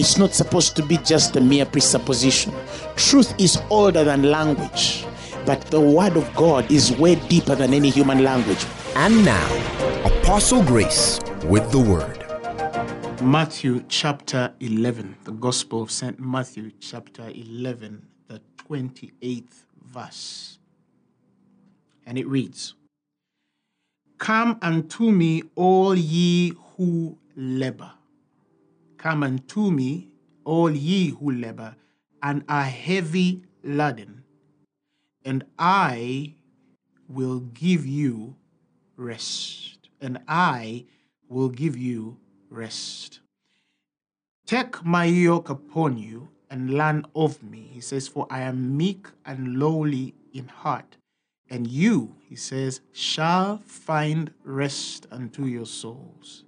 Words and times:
It's 0.00 0.16
not 0.16 0.32
supposed 0.32 0.76
to 0.76 0.82
be 0.82 0.96
just 0.96 1.36
a 1.36 1.42
mere 1.42 1.66
presupposition. 1.66 2.54
Truth 2.96 3.38
is 3.38 3.60
older 3.68 4.02
than 4.02 4.22
language, 4.22 5.04
but 5.44 5.60
the 5.66 5.78
word 5.78 6.16
of 6.16 6.34
God 6.34 6.72
is 6.72 6.90
way 6.96 7.16
deeper 7.28 7.54
than 7.54 7.74
any 7.74 7.90
human 7.90 8.24
language. 8.24 8.64
And 8.96 9.22
now, 9.26 9.46
Apostle 10.06 10.62
Grace 10.62 11.20
with 11.44 11.70
the 11.70 11.80
word. 11.80 12.24
Matthew 13.20 13.84
chapter 13.88 14.54
11, 14.60 15.16
the 15.24 15.32
Gospel 15.32 15.82
of 15.82 15.90
St. 15.90 16.18
Matthew 16.18 16.70
chapter 16.80 17.28
11, 17.28 18.02
the 18.28 18.40
28th 18.70 19.66
verse. 19.84 20.58
And 22.06 22.16
it 22.16 22.26
reads 22.26 22.72
Come 24.16 24.58
unto 24.62 25.10
me, 25.10 25.42
all 25.56 25.94
ye 25.94 26.54
who 26.78 27.18
labor. 27.36 27.92
Come 29.00 29.22
unto 29.22 29.70
me, 29.70 30.10
all 30.44 30.70
ye 30.70 31.08
who 31.08 31.30
labor 31.30 31.74
and 32.22 32.44
are 32.50 32.64
heavy 32.64 33.42
laden, 33.64 34.24
and 35.24 35.42
I 35.58 36.34
will 37.08 37.40
give 37.40 37.86
you 37.86 38.36
rest. 38.96 39.88
And 40.02 40.18
I 40.28 40.84
will 41.30 41.48
give 41.48 41.78
you 41.78 42.18
rest. 42.50 43.20
Take 44.44 44.84
my 44.84 45.06
yoke 45.06 45.48
upon 45.48 45.96
you 45.96 46.28
and 46.50 46.74
learn 46.74 47.06
of 47.16 47.42
me. 47.42 47.70
He 47.72 47.80
says, 47.80 48.06
For 48.06 48.26
I 48.28 48.42
am 48.42 48.76
meek 48.76 49.06
and 49.24 49.58
lowly 49.58 50.14
in 50.34 50.48
heart. 50.48 50.98
And 51.48 51.66
you, 51.66 52.16
he 52.28 52.36
says, 52.36 52.82
shall 52.92 53.62
find 53.64 54.30
rest 54.44 55.06
unto 55.10 55.46
your 55.46 55.66
souls. 55.66 56.44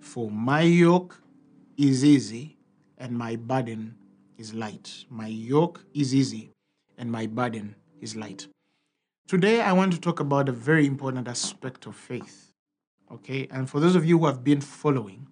For 0.00 0.30
my 0.30 0.62
yoke 0.62 1.22
is 1.78 2.04
easy 2.04 2.56
and 2.98 3.16
my 3.16 3.36
burden 3.36 3.94
is 4.36 4.52
light. 4.52 5.04
My 5.08 5.28
yoke 5.28 5.84
is 5.94 6.14
easy 6.14 6.50
and 6.98 7.10
my 7.10 7.26
burden 7.26 7.76
is 8.00 8.16
light. 8.16 8.48
Today, 9.28 9.60
I 9.60 9.72
want 9.72 9.92
to 9.92 10.00
talk 10.00 10.20
about 10.20 10.48
a 10.48 10.52
very 10.52 10.86
important 10.86 11.28
aspect 11.28 11.86
of 11.86 11.94
faith. 11.94 12.52
Okay, 13.12 13.46
and 13.50 13.70
for 13.70 13.78
those 13.80 13.94
of 13.94 14.04
you 14.04 14.18
who 14.18 14.26
have 14.26 14.42
been 14.42 14.60
following 14.60 15.26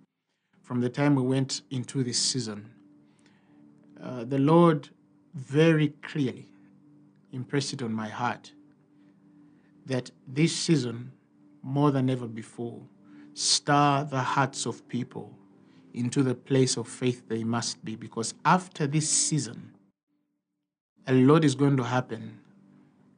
from 0.62 0.80
the 0.80 0.88
time 0.88 1.14
we 1.14 1.22
went 1.22 1.62
into 1.70 2.05
this 2.05 2.19
season, 2.19 2.70
uh, 4.03 4.25
the 4.25 4.38
Lord 4.38 4.88
very 5.34 5.88
clearly 6.03 6.47
impressed 7.33 7.72
it 7.72 7.83
on 7.83 7.92
my 7.92 8.08
heart 8.08 8.53
that 9.84 10.10
this 10.27 10.55
season, 10.55 11.12
more 11.62 11.91
than 11.91 12.08
ever 12.08 12.27
before, 12.27 12.81
stir 13.34 14.06
the 14.10 14.20
hearts 14.20 14.64
of 14.66 14.86
people 14.88 15.36
into 15.97 16.22
the 16.22 16.34
place 16.34 16.77
of 16.77 16.86
faith 16.86 17.22
they 17.28 17.42
must 17.42 17.84
be. 17.84 17.97
Because 17.97 18.34
after 18.44 18.86
this 18.86 19.08
season, 19.08 19.72
a 21.06 21.12
lot 21.12 21.44
is 21.44 21.55
going 21.55 21.77
to 21.78 21.84
happen. 21.84 22.38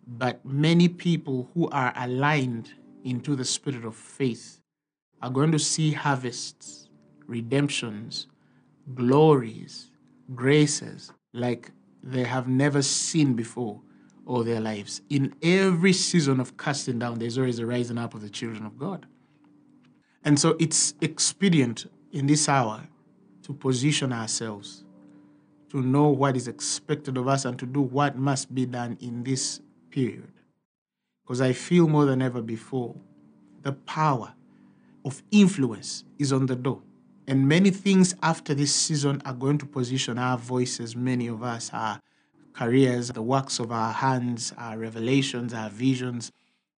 But 0.07 0.45
many 0.45 0.89
people 0.89 1.51
who 1.53 1.69
are 1.69 1.93
aligned 1.97 2.71
into 3.05 3.37
the 3.37 3.45
spirit 3.45 3.85
of 3.85 3.95
faith 3.95 4.61
are 5.21 5.31
going 5.31 5.53
to 5.53 5.59
see 5.59 5.93
harvests, 5.93 6.89
redemptions, 7.27 8.27
glories, 8.95 9.91
graces 10.35 11.13
like 11.33 11.73
they 12.03 12.25
have 12.25 12.49
never 12.49 12.81
seen 12.81 13.35
before 13.35 13.81
all 14.25 14.45
their 14.45 14.61
lives. 14.61 15.01
In 15.11 15.35
every 15.43 15.93
season 15.93 16.39
of 16.39 16.57
casting 16.57 16.99
down, 16.99 17.19
there's 17.19 17.39
always 17.39 17.59
a 17.59 17.67
rising 17.67 17.99
up 17.99 18.15
of 18.15 18.21
the 18.21 18.31
children 18.31 18.65
of 18.65 18.79
God. 18.79 19.07
And 20.25 20.39
so 20.39 20.57
it's 20.59 20.95
expedient 21.01 21.87
in 22.19 22.27
this 22.27 22.49
hour 22.49 22.83
to 23.43 23.55
position 23.55 24.13
ourselves, 24.13 24.85
to 25.71 25.81
know 25.81 26.09
what 26.09 26.37
is 26.37 26.49
expected 26.49 27.17
of 27.17 27.29
us, 27.29 27.45
and 27.45 27.57
to 27.59 27.65
do 27.65 27.81
what 27.81 28.19
must 28.19 28.53
be 28.53 28.67
done 28.67 28.99
in 29.01 29.23
this 29.23 29.61
period. 29.91 30.33
Because 31.23 31.41
I 31.41 31.53
feel 31.53 31.87
more 31.87 32.07
than 32.07 32.21
ever 32.21 32.43
before 32.43 32.97
the 33.63 33.73
power 33.73 34.35
of 35.05 35.23
influence 35.31 36.05
is 36.19 36.33
on 36.33 36.47
the 36.47 36.57
door. 36.57 36.83
And 37.29 37.47
many 37.47 37.71
things 37.71 38.17
after 38.23 38.53
this 38.53 38.75
season 38.75 39.23
are 39.25 39.35
going 39.35 39.59
to 39.59 39.67
position 39.67 40.19
our 40.19 40.39
voices, 40.39 40.97
many 40.97 41.29
of 41.29 41.43
us, 41.43 41.71
our 41.73 42.01
careers, 42.53 43.09
the 43.11 43.23
works 43.23 43.61
of 43.61 43.71
our 43.71 43.93
hands, 43.93 44.53
our 44.59 44.77
revelations, 44.77 45.55
our 45.55 45.71
visions, 45.71 46.33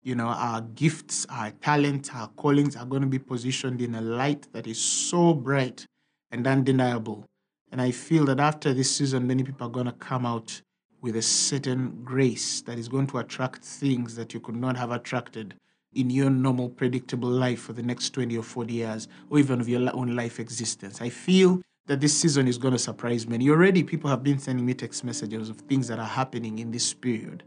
you 0.09 0.15
know, 0.15 0.25
our 0.25 0.61
gifts, 0.61 1.27
our 1.29 1.51
talents, 1.51 2.09
our 2.15 2.29
callings 2.29 2.75
are 2.75 2.85
going 2.85 3.03
to 3.03 3.07
be 3.07 3.19
positioned 3.19 3.79
in 3.79 3.93
a 3.93 4.01
light 4.01 4.51
that 4.53 4.65
is 4.65 4.81
so 4.81 5.35
bright 5.35 5.85
and 6.31 6.47
undeniable. 6.47 7.23
And 7.71 7.79
I 7.79 7.91
feel 7.91 8.25
that 8.25 8.39
after 8.39 8.73
this 8.73 8.89
season, 8.89 9.27
many 9.27 9.43
people 9.43 9.67
are 9.67 9.69
going 9.69 9.85
to 9.85 9.91
come 9.91 10.25
out 10.25 10.63
with 10.99 11.15
a 11.15 11.21
certain 11.21 12.01
grace 12.03 12.61
that 12.61 12.79
is 12.79 12.87
going 12.87 13.05
to 13.05 13.19
attract 13.19 13.63
things 13.63 14.15
that 14.15 14.33
you 14.33 14.39
could 14.39 14.55
not 14.55 14.75
have 14.77 14.89
attracted 14.89 15.53
in 15.93 16.09
your 16.09 16.31
normal, 16.31 16.69
predictable 16.69 17.29
life 17.29 17.61
for 17.61 17.73
the 17.73 17.83
next 17.83 18.09
20 18.09 18.35
or 18.35 18.43
40 18.43 18.73
years, 18.73 19.07
or 19.29 19.37
even 19.37 19.61
of 19.61 19.69
your 19.69 19.95
own 19.95 20.15
life 20.15 20.39
existence. 20.39 21.03
I 21.03 21.09
feel 21.09 21.61
that 21.85 21.99
this 22.01 22.19
season 22.19 22.47
is 22.47 22.57
going 22.57 22.73
to 22.73 22.79
surprise 22.79 23.27
many. 23.27 23.47
Already, 23.47 23.83
people 23.83 24.09
have 24.09 24.23
been 24.23 24.39
sending 24.39 24.65
me 24.65 24.73
text 24.73 25.03
messages 25.03 25.49
of 25.49 25.57
things 25.57 25.87
that 25.87 25.99
are 25.99 26.05
happening 26.05 26.57
in 26.57 26.71
this 26.71 26.95
period. 26.95 27.43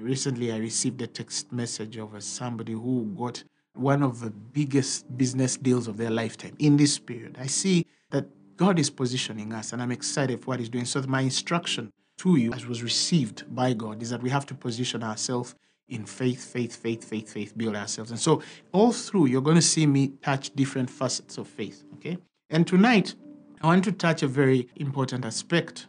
Recently, 0.00 0.50
I 0.50 0.56
received 0.56 1.02
a 1.02 1.06
text 1.06 1.52
message 1.52 1.98
of 1.98 2.10
somebody 2.22 2.72
who 2.72 3.04
got 3.16 3.44
one 3.74 4.02
of 4.02 4.20
the 4.20 4.30
biggest 4.30 5.16
business 5.18 5.58
deals 5.58 5.88
of 5.88 5.98
their 5.98 6.10
lifetime 6.10 6.54
in 6.58 6.78
this 6.78 6.98
period. 6.98 7.36
I 7.38 7.46
see 7.46 7.86
that 8.10 8.26
God 8.56 8.78
is 8.78 8.88
positioning 8.88 9.52
us, 9.52 9.72
and 9.72 9.82
I'm 9.82 9.92
excited 9.92 10.40
for 10.40 10.48
what 10.48 10.58
He's 10.58 10.70
doing. 10.70 10.86
So, 10.86 11.02
my 11.02 11.20
instruction 11.20 11.92
to 12.18 12.36
you, 12.36 12.52
as 12.54 12.66
was 12.66 12.82
received 12.82 13.54
by 13.54 13.74
God, 13.74 14.02
is 14.02 14.08
that 14.10 14.22
we 14.22 14.30
have 14.30 14.46
to 14.46 14.54
position 14.54 15.02
ourselves 15.02 15.54
in 15.88 16.06
faith, 16.06 16.50
faith, 16.50 16.74
faith, 16.76 17.04
faith, 17.04 17.30
faith, 17.30 17.56
build 17.56 17.76
ourselves. 17.76 18.10
And 18.10 18.18
so, 18.18 18.42
all 18.72 18.92
through, 18.92 19.26
you're 19.26 19.42
going 19.42 19.56
to 19.56 19.62
see 19.62 19.86
me 19.86 20.12
touch 20.22 20.54
different 20.54 20.88
facets 20.88 21.36
of 21.36 21.46
faith. 21.46 21.84
Okay? 21.96 22.16
And 22.48 22.66
tonight, 22.66 23.14
I 23.60 23.66
want 23.66 23.84
to 23.84 23.92
touch 23.92 24.22
a 24.22 24.28
very 24.28 24.66
important 24.76 25.26
aspect 25.26 25.88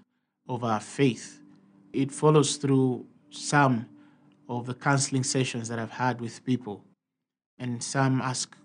of 0.49 0.65
our 0.65 0.81
faith. 0.81 1.39
It 1.93 2.11
follows 2.11 2.57
through 2.57 3.05
some 3.29 3.85
of 4.57 4.65
the 4.65 4.73
counseling 4.73 5.23
sessions 5.23 5.69
that 5.69 5.79
I've 5.79 5.91
had 5.91 6.19
with 6.19 6.43
people, 6.43 6.83
and 7.57 7.81
some 7.81 8.21
ask 8.21 8.55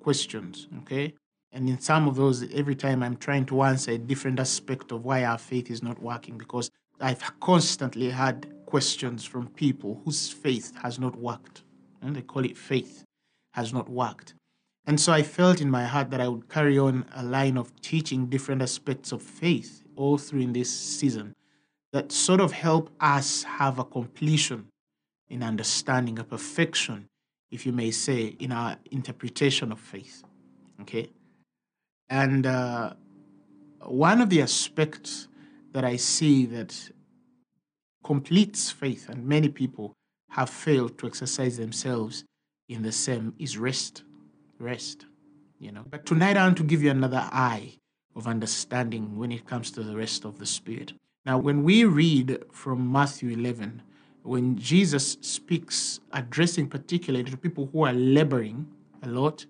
questions. 0.00 0.68
Okay? 0.78 1.14
And 1.52 1.68
in 1.68 1.80
some 1.80 2.08
of 2.08 2.16
those, 2.16 2.42
every 2.52 2.74
time 2.74 3.02
I'm 3.02 3.16
trying 3.16 3.46
to 3.46 3.62
answer 3.62 3.92
a 3.92 3.98
different 3.98 4.40
aspect 4.40 4.92
of 4.92 5.04
why 5.04 5.24
our 5.24 5.38
faith 5.38 5.70
is 5.70 5.82
not 5.82 6.02
working 6.02 6.36
because 6.36 6.70
I've 7.00 7.22
constantly 7.40 8.10
had 8.10 8.46
questions 8.66 9.24
from 9.24 9.48
people 9.48 10.00
whose 10.04 10.30
faith 10.30 10.72
has 10.82 10.98
not 10.98 11.16
worked. 11.16 11.62
And 12.02 12.14
they 12.14 12.22
call 12.22 12.44
it 12.44 12.56
faith 12.56 13.04
has 13.52 13.72
not 13.72 13.88
worked. 13.88 14.34
And 14.86 15.00
so 15.00 15.12
I 15.12 15.22
felt 15.22 15.60
in 15.60 15.70
my 15.70 15.84
heart 15.84 16.10
that 16.10 16.20
I 16.20 16.28
would 16.28 16.48
carry 16.48 16.78
on 16.78 17.04
a 17.14 17.24
line 17.24 17.56
of 17.56 17.78
teaching 17.80 18.26
different 18.26 18.62
aspects 18.62 19.12
of 19.12 19.22
faith 19.22 19.82
all 19.96 20.18
through 20.18 20.40
in 20.40 20.52
this 20.52 20.70
season 20.70 21.34
that 21.92 22.12
sort 22.12 22.40
of 22.40 22.52
help 22.52 22.90
us 23.00 23.42
have 23.44 23.78
a 23.78 23.84
completion 23.84 24.66
in 25.28 25.42
understanding, 25.42 26.18
a 26.18 26.24
perfection, 26.24 27.08
if 27.50 27.66
you 27.66 27.72
may 27.72 27.90
say, 27.90 28.36
in 28.38 28.52
our 28.52 28.76
interpretation 28.90 29.72
of 29.72 29.80
faith. 29.80 30.22
Okay? 30.82 31.10
And 32.08 32.46
uh, 32.46 32.94
one 33.80 34.20
of 34.20 34.30
the 34.30 34.42
aspects 34.42 35.28
that 35.72 35.84
I 35.84 35.96
see 35.96 36.46
that 36.46 36.90
completes 38.04 38.70
faith, 38.70 39.08
and 39.08 39.26
many 39.26 39.48
people 39.48 39.94
have 40.30 40.50
failed 40.50 40.98
to 40.98 41.06
exercise 41.06 41.56
themselves 41.56 42.24
in 42.68 42.82
the 42.82 42.92
same, 42.92 43.34
is 43.38 43.58
rest. 43.58 44.04
Rest. 44.58 45.06
You 45.58 45.72
know. 45.72 45.84
But 45.88 46.06
tonight 46.06 46.36
I 46.36 46.44
want 46.44 46.58
to 46.58 46.64
give 46.64 46.82
you 46.82 46.90
another 46.90 47.28
eye 47.32 47.78
of 48.14 48.26
understanding 48.26 49.16
when 49.16 49.32
it 49.32 49.46
comes 49.46 49.70
to 49.72 49.82
the 49.82 49.96
rest 49.96 50.24
of 50.24 50.38
the 50.38 50.46
Spirit. 50.46 50.92
Now, 51.24 51.38
when 51.38 51.64
we 51.64 51.84
read 51.84 52.44
from 52.52 52.90
Matthew 52.90 53.30
11, 53.30 53.82
when 54.26 54.56
Jesus 54.56 55.16
speaks, 55.20 56.00
addressing 56.12 56.68
particularly 56.68 57.30
to 57.30 57.36
people 57.36 57.68
who 57.72 57.84
are 57.84 57.92
laboring 57.92 58.66
a 59.02 59.08
lot, 59.08 59.46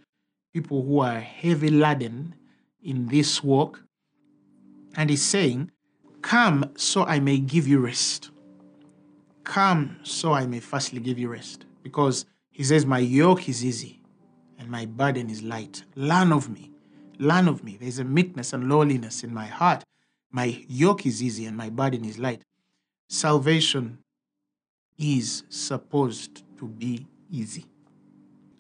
people 0.53 0.83
who 0.83 1.01
are 1.01 1.21
heavy 1.21 1.71
laden 1.71 2.35
in 2.83 3.07
this 3.09 3.43
walk, 3.43 3.83
and 4.97 5.11
he's 5.11 5.25
saying, 5.25 5.71
Come 6.23 6.73
so 6.77 7.05
I 7.05 7.21
may 7.21 7.39
give 7.39 7.69
you 7.69 7.79
rest. 7.79 8.31
Come 9.45 9.99
so 10.03 10.33
I 10.33 10.47
may 10.47 10.61
firstly 10.61 11.01
give 11.01 11.19
you 11.19 11.29
rest. 11.29 11.67
Because 11.83 12.25
he 12.51 12.65
says, 12.65 12.85
My 12.85 12.99
yoke 12.99 13.49
is 13.49 13.65
easy 13.65 14.01
and 14.59 14.71
my 14.71 14.87
burden 14.87 15.31
is 15.31 15.43
light. 15.43 15.85
Learn 15.95 16.33
of 16.33 16.49
me. 16.49 16.73
Learn 17.19 17.49
of 17.49 17.63
me. 17.63 17.77
There's 17.81 17.99
a 17.99 18.05
meekness 18.05 18.53
and 18.53 18.69
lowliness 18.69 19.23
in 19.23 19.33
my 19.33 19.47
heart. 19.47 19.85
My 20.33 20.65
yoke 20.69 21.07
is 21.07 21.23
easy 21.23 21.47
and 21.47 21.57
my 21.57 21.71
burden 21.71 22.05
is 22.05 22.19
light. 22.19 22.43
Salvation 23.09 23.99
is 24.99 25.45
supposed 25.49 26.43
to 26.59 26.67
be 26.67 27.07
easy. 27.31 27.67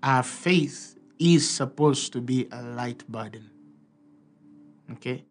Our 0.03 0.23
faith 0.23 0.97
is 1.19 1.49
supposed 1.49 2.13
to 2.13 2.21
be 2.21 2.49
a 2.53 2.63
light 2.63 3.07
burden. 3.09 3.51
Okay? 4.93 5.25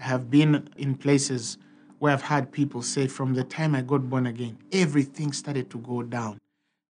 I 0.00 0.04
have 0.04 0.30
been 0.30 0.68
in 0.76 0.94
places 0.94 1.58
where 1.98 2.12
I've 2.12 2.22
had 2.22 2.52
people 2.52 2.82
say, 2.82 3.06
from 3.06 3.34
the 3.34 3.44
time 3.44 3.74
I 3.74 3.82
got 3.82 4.08
born 4.08 4.26
again, 4.26 4.58
everything 4.72 5.32
started 5.32 5.70
to 5.70 5.78
go 5.78 6.02
down. 6.02 6.38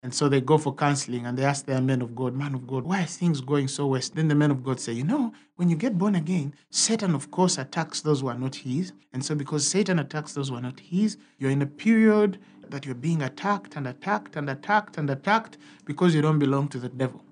And 0.03 0.15
so 0.15 0.29
they 0.29 0.41
go 0.41 0.57
for 0.57 0.73
counseling 0.73 1.27
and 1.27 1.37
they 1.37 1.45
ask 1.45 1.67
their 1.67 1.81
men 1.81 2.01
of 2.01 2.15
God, 2.15 2.35
man 2.35 2.55
of 2.55 2.67
God, 2.67 2.85
why 2.85 3.03
are 3.03 3.07
things 3.07 3.41
going 3.41 3.67
so 3.67 3.89
west? 3.89 4.15
Then 4.15 4.29
the 4.29 4.37
men 4.37 4.53
of 4.53 4.63
God 4.63 4.79
say, 4.79 4.93
you 4.93 5.03
know, 5.03 5.33
when 5.57 5.69
you 5.69 5.75
get 5.75 5.99
born 5.99 6.15
again, 6.15 6.55
Satan, 6.71 7.15
of 7.15 7.31
course, 7.33 7.59
attacks 7.59 8.03
those 8.03 8.21
who 8.21 8.29
are 8.29 8.39
not 8.39 8.55
his. 8.55 8.93
And 9.13 9.25
so 9.25 9.35
because 9.35 9.67
Satan 9.67 9.99
attacks 9.99 10.33
those 10.33 10.51
who 10.51 10.55
are 10.55 10.61
not 10.61 10.79
his, 10.79 11.17
you're 11.39 11.51
in 11.51 11.63
a 11.63 11.67
period 11.67 12.39
that 12.71 12.85
you're 12.85 12.95
being 12.95 13.23
attacked 13.23 13.77
and 13.77 13.87
attacked 13.87 14.37
and 14.37 14.51
attacked 14.51 14.99
and 14.99 15.09
attacked 15.11 15.59
because 15.85 16.15
you 16.15 16.23
don't 16.23 16.39
belong 16.39 16.69
to 16.69 16.79
the 16.79 16.89
devil. 16.89 17.23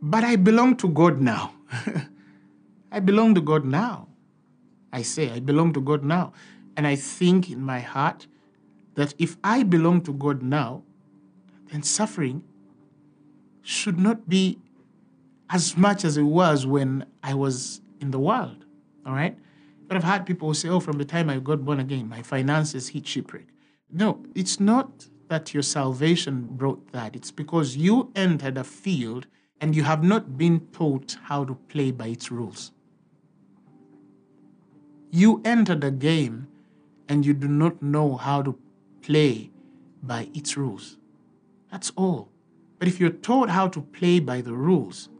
But 0.00 0.24
I 0.24 0.36
belong 0.36 0.76
to 0.76 0.88
God 0.88 1.20
now. 1.20 1.54
I 2.92 3.00
belong 3.00 3.34
to 3.34 3.40
God 3.40 3.64
now. 3.64 4.08
I 4.92 5.02
say, 5.02 5.30
I 5.30 5.40
belong 5.40 5.72
to 5.74 5.80
God 5.80 6.04
now. 6.04 6.32
And 6.76 6.86
I 6.86 6.96
think 6.96 7.50
in 7.50 7.62
my 7.62 7.80
heart 7.80 8.26
that 8.94 9.14
if 9.18 9.36
I 9.42 9.62
belong 9.62 10.02
to 10.02 10.12
God 10.12 10.42
now, 10.42 10.82
then 11.70 11.82
suffering 11.82 12.42
should 13.62 13.98
not 13.98 14.28
be 14.28 14.58
as 15.48 15.76
much 15.76 16.04
as 16.04 16.16
it 16.16 16.22
was 16.22 16.66
when 16.66 17.06
I 17.22 17.34
was 17.34 17.80
in 18.00 18.10
the 18.10 18.18
world. 18.18 18.64
All 19.06 19.12
right? 19.12 19.38
But 19.92 19.98
I've 19.98 20.10
had 20.10 20.24
people 20.24 20.54
say, 20.54 20.70
oh, 20.70 20.80
from 20.80 20.96
the 20.96 21.04
time 21.04 21.28
I 21.28 21.38
got 21.38 21.66
born 21.66 21.78
again, 21.78 22.08
my 22.08 22.22
finances 22.22 22.88
hit 22.88 23.06
shipwreck. 23.06 23.48
No, 23.90 24.24
it's 24.34 24.58
not 24.58 25.06
that 25.28 25.52
your 25.52 25.62
salvation 25.62 26.48
brought 26.50 26.92
that. 26.92 27.14
It's 27.14 27.30
because 27.30 27.76
you 27.76 28.10
entered 28.16 28.56
a 28.56 28.64
field 28.64 29.26
and 29.60 29.76
you 29.76 29.82
have 29.82 30.02
not 30.02 30.38
been 30.38 30.60
taught 30.72 31.18
how 31.24 31.44
to 31.44 31.56
play 31.68 31.90
by 31.90 32.06
its 32.06 32.30
rules. 32.30 32.72
You 35.10 35.42
entered 35.44 35.84
a 35.84 35.90
game 35.90 36.48
and 37.06 37.26
you 37.26 37.34
do 37.34 37.46
not 37.46 37.82
know 37.82 38.16
how 38.16 38.40
to 38.40 38.58
play 39.02 39.50
by 40.02 40.30
its 40.32 40.56
rules. 40.56 40.96
That's 41.70 41.92
all. 41.96 42.30
But 42.78 42.88
if 42.88 42.98
you're 42.98 43.10
taught 43.10 43.50
how 43.50 43.68
to 43.68 43.82
play 43.82 44.20
by 44.20 44.40
the 44.40 44.54
rules, 44.54 45.10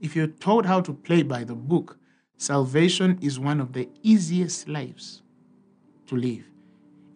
if 0.00 0.16
you're 0.16 0.28
taught 0.28 0.64
how 0.64 0.80
to 0.80 0.94
play 0.94 1.22
by 1.22 1.44
the 1.44 1.54
book, 1.54 1.98
salvation 2.44 3.18
is 3.22 3.38
one 3.38 3.60
of 3.60 3.72
the 3.72 3.88
easiest 4.02 4.68
lives 4.68 5.22
to 6.06 6.16
live. 6.16 6.44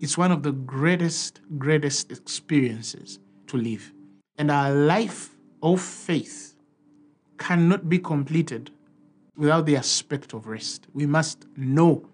It's 0.01 0.17
one 0.17 0.33
of 0.33 0.43
the 0.43 0.53
greatest, 0.53 1.41
greatest 1.59 2.11
experiences 2.11 3.19
to 3.49 3.57
live. 3.57 3.93
And 4.39 4.51
our 4.51 4.73
life 4.73 5.37
of 5.63 5.81
faith 5.81 6.55
cannot 7.37 7.89
be 7.89 7.99
completed 7.99 8.71
without 9.37 9.67
the 9.67 9.77
aspect 9.77 10.33
of 10.33 10.47
rest. 10.47 10.87
We 10.95 11.07
must 11.07 11.47
know 11.57 12.09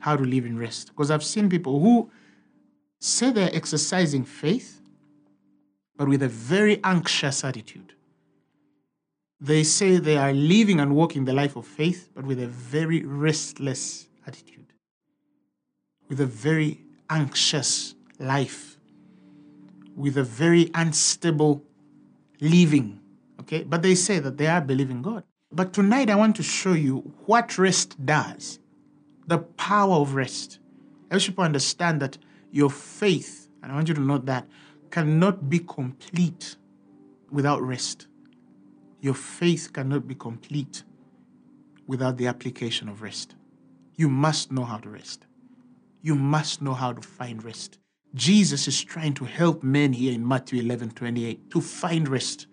how 0.00 0.16
to 0.16 0.24
live 0.24 0.44
in 0.44 0.58
rest. 0.58 0.88
Because 0.88 1.10
I've 1.10 1.24
seen 1.24 1.48
people 1.48 1.80
who 1.80 2.10
say 3.00 3.30
they're 3.30 3.54
exercising 3.54 4.24
faith, 4.24 4.82
but 5.96 6.08
with 6.08 6.22
a 6.22 6.28
very 6.28 6.80
anxious 6.84 7.42
attitude. 7.42 7.93
They 9.44 9.62
say 9.62 9.98
they 9.98 10.16
are 10.16 10.32
living 10.32 10.80
and 10.80 10.96
walking 10.96 11.26
the 11.26 11.34
life 11.34 11.54
of 11.54 11.66
faith, 11.66 12.08
but 12.14 12.24
with 12.24 12.40
a 12.40 12.46
very 12.46 13.04
restless 13.04 14.08
attitude, 14.26 14.72
with 16.08 16.18
a 16.22 16.24
very 16.24 16.80
anxious 17.10 17.94
life, 18.18 18.78
with 19.94 20.16
a 20.16 20.22
very 20.22 20.70
unstable 20.72 21.62
living. 22.40 23.00
Okay, 23.40 23.64
but 23.64 23.82
they 23.82 23.94
say 23.94 24.18
that 24.18 24.38
they 24.38 24.46
are 24.46 24.62
believing 24.62 25.02
God. 25.02 25.24
But 25.52 25.74
tonight 25.74 26.08
I 26.08 26.14
want 26.14 26.36
to 26.36 26.42
show 26.42 26.72
you 26.72 27.12
what 27.26 27.58
rest 27.58 28.02
does 28.06 28.60
the 29.26 29.40
power 29.40 29.96
of 29.96 30.14
rest. 30.14 30.58
I 31.10 31.16
wish 31.16 31.26
people 31.26 31.44
understand 31.44 32.00
that 32.00 32.16
your 32.50 32.70
faith, 32.70 33.50
and 33.62 33.70
I 33.70 33.74
want 33.74 33.88
you 33.88 33.94
to 33.94 34.00
note 34.00 34.24
that, 34.24 34.48
cannot 34.90 35.50
be 35.50 35.58
complete 35.58 36.56
without 37.30 37.60
rest. 37.60 38.06
Your 39.04 39.12
faith 39.12 39.70
cannot 39.70 40.08
be 40.08 40.14
complete 40.14 40.82
without 41.86 42.16
the 42.16 42.26
application 42.26 42.88
of 42.88 43.02
rest. 43.02 43.34
You 43.96 44.08
must 44.08 44.50
know 44.50 44.64
how 44.64 44.78
to 44.78 44.88
rest. 44.88 45.26
You 46.00 46.14
must 46.14 46.62
know 46.62 46.72
how 46.72 46.94
to 46.94 47.02
find 47.02 47.44
rest. 47.44 47.78
Jesus 48.14 48.66
is 48.66 48.82
trying 48.82 49.12
to 49.14 49.26
help 49.26 49.62
men 49.62 49.92
here 49.92 50.14
in 50.14 50.26
Matthew 50.26 50.62
11 50.62 50.92
28 50.92 51.50
to 51.50 51.60
find 51.60 52.08
rest. 52.08 52.46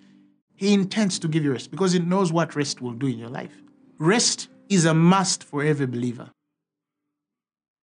He 0.57 0.74
intends 0.74 1.19
to 1.19 1.30
give 1.30 1.45
you 1.45 1.53
rest 1.53 1.71
because 1.71 1.94
he 1.94 2.00
knows 2.00 2.33
what 2.33 2.54
rest 2.54 2.81
will 2.81 2.95
do 2.95 3.07
in 3.07 3.18
your 3.18 3.30
life. 3.30 3.56
Rest 3.97 4.50
is 4.68 4.83
a 4.83 4.94
must 4.94 5.45
for 5.45 5.63
every 5.63 5.88
believer. 5.88 6.31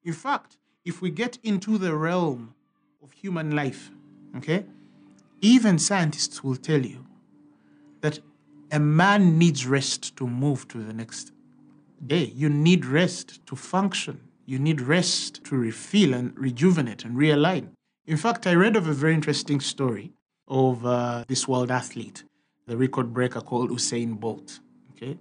In 0.05 0.13
fact, 0.13 0.57
if 0.85 1.03
we 1.03 1.11
get 1.11 1.37
into 1.43 1.79
the 1.79 1.97
realm 1.97 2.55
of 3.03 3.11
human 3.11 3.57
life, 3.57 3.91
okay, 4.37 4.67
even 5.41 5.81
scientists 5.81 6.45
will 6.45 6.55
tell 6.55 6.87
you 6.87 7.05
that 8.03 8.21
a 8.73 8.81
man 8.81 9.39
needs 9.39 9.67
rest 9.67 10.17
to 10.17 10.27
move 10.27 10.67
to 10.69 10.79
the 10.79 10.95
next 10.95 11.33
day. 12.07 12.33
You 12.35 12.49
need 12.49 12.87
rest 12.87 13.45
to 13.47 13.55
function. 13.55 14.19
You 14.47 14.59
need 14.59 14.81
rest 14.81 15.45
to 15.45 15.57
refill 15.57 16.15
and 16.15 16.37
rejuvenate 16.37 17.05
and 17.05 17.15
realign. 17.15 17.69
In 18.07 18.17
fact, 18.17 18.47
I 18.47 18.55
read 18.55 18.75
of 18.75 18.89
a 18.89 18.93
very 18.95 19.15
interesting 19.15 19.61
story 19.61 20.13
of 20.49 20.85
uh, 20.85 21.25
this 21.29 21.47
world 21.47 21.71
athlete, 21.71 22.25
the 22.67 22.77
record 22.77 23.13
breaker 23.13 23.43
called 23.43 23.71
Usain 23.71 24.19
Bolt. 24.19 24.61
Okay, 24.93 25.19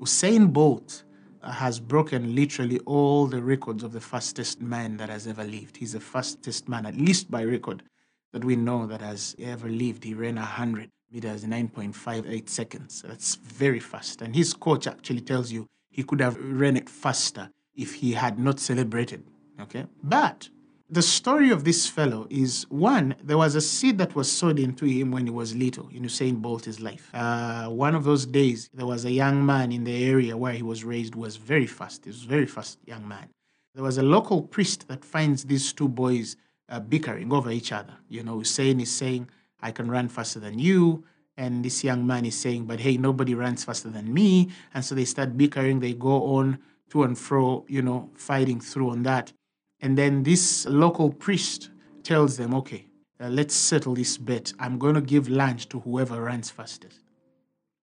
Usain 0.00 0.52
Bolt 0.52 1.04
has 1.42 1.78
broken 1.80 2.34
literally 2.34 2.80
all 2.80 3.26
the 3.26 3.40
records 3.40 3.82
of 3.82 3.92
the 3.92 4.00
fastest 4.00 4.60
man 4.60 4.96
that 4.98 5.08
has 5.08 5.26
ever 5.26 5.44
lived. 5.44 5.76
He's 5.76 5.92
the 5.92 6.00
fastest 6.00 6.68
man, 6.68 6.84
at 6.84 6.96
least 6.96 7.30
by 7.30 7.42
record, 7.42 7.84
that 8.32 8.44
we 8.44 8.56
know 8.56 8.86
that 8.86 9.00
has 9.00 9.34
ever 9.38 9.68
lived. 9.68 10.04
He 10.04 10.12
ran 10.12 10.34
100 10.34 10.90
meters 11.10 11.44
in 11.44 11.50
9.58 11.50 12.48
seconds. 12.48 13.02
That's 13.06 13.34
very 13.34 13.80
fast. 13.80 14.22
And 14.22 14.34
his 14.34 14.54
coach 14.54 14.86
actually 14.86 15.22
tells 15.22 15.50
you 15.50 15.66
he 15.90 16.02
could 16.02 16.20
have 16.20 16.36
ran 16.38 16.76
it 16.76 16.88
faster 16.88 17.50
if 17.74 17.94
he 17.94 18.12
had 18.12 18.38
not 18.38 18.60
celebrated. 18.60 19.24
Okay? 19.60 19.86
But 20.02 20.48
the 20.88 21.02
story 21.02 21.50
of 21.50 21.64
this 21.64 21.88
fellow 21.88 22.26
is 22.30 22.66
one, 22.68 23.14
there 23.22 23.38
was 23.38 23.54
a 23.54 23.60
seed 23.60 23.98
that 23.98 24.14
was 24.14 24.30
sowed 24.30 24.58
into 24.58 24.84
him 24.86 25.12
when 25.12 25.26
he 25.26 25.30
was 25.30 25.54
little 25.54 25.88
in 25.88 26.02
Usain 26.02 26.40
Bolt's 26.40 26.80
life. 26.80 27.10
Uh, 27.14 27.68
one 27.68 27.94
of 27.94 28.04
those 28.04 28.26
days, 28.26 28.68
there 28.74 28.86
was 28.86 29.04
a 29.04 29.10
young 29.10 29.44
man 29.44 29.72
in 29.72 29.84
the 29.84 30.04
area 30.04 30.36
where 30.36 30.52
he 30.52 30.62
was 30.62 30.84
raised 30.84 31.14
was 31.14 31.36
very 31.36 31.66
fast. 31.66 32.04
He 32.04 32.10
was 32.10 32.22
very 32.22 32.46
fast 32.46 32.78
young 32.86 33.06
man. 33.06 33.28
There 33.74 33.84
was 33.84 33.98
a 33.98 34.02
local 34.02 34.42
priest 34.42 34.88
that 34.88 35.04
finds 35.04 35.44
these 35.44 35.72
two 35.72 35.88
boys 35.88 36.36
uh, 36.68 36.80
bickering 36.80 37.32
over 37.32 37.50
each 37.50 37.72
other. 37.72 37.94
You 38.08 38.24
know, 38.24 38.38
Usain 38.38 38.82
is 38.82 38.90
saying, 38.90 39.28
I 39.62 39.70
can 39.72 39.90
run 39.90 40.08
faster 40.08 40.40
than 40.40 40.58
you. 40.58 41.04
And 41.36 41.64
this 41.64 41.82
young 41.82 42.06
man 42.06 42.26
is 42.26 42.38
saying, 42.38 42.66
but 42.66 42.80
hey, 42.80 42.96
nobody 42.96 43.34
runs 43.34 43.64
faster 43.64 43.88
than 43.88 44.12
me. 44.12 44.50
And 44.74 44.84
so 44.84 44.94
they 44.94 45.04
start 45.04 45.36
bickering. 45.36 45.80
They 45.80 45.94
go 45.94 46.36
on 46.36 46.58
to 46.90 47.04
and 47.04 47.16
fro, 47.16 47.64
you 47.68 47.82
know, 47.82 48.10
fighting 48.14 48.60
through 48.60 48.90
on 48.90 49.02
that. 49.04 49.32
And 49.80 49.96
then 49.96 50.22
this 50.22 50.66
local 50.66 51.10
priest 51.10 51.70
tells 52.02 52.36
them, 52.36 52.54
okay, 52.54 52.86
uh, 53.20 53.28
let's 53.28 53.54
settle 53.54 53.94
this 53.94 54.18
bet. 54.18 54.52
I'm 54.58 54.78
going 54.78 54.94
to 54.94 55.00
give 55.00 55.28
lunch 55.28 55.68
to 55.70 55.80
whoever 55.80 56.22
runs 56.22 56.50
fastest. 56.50 57.00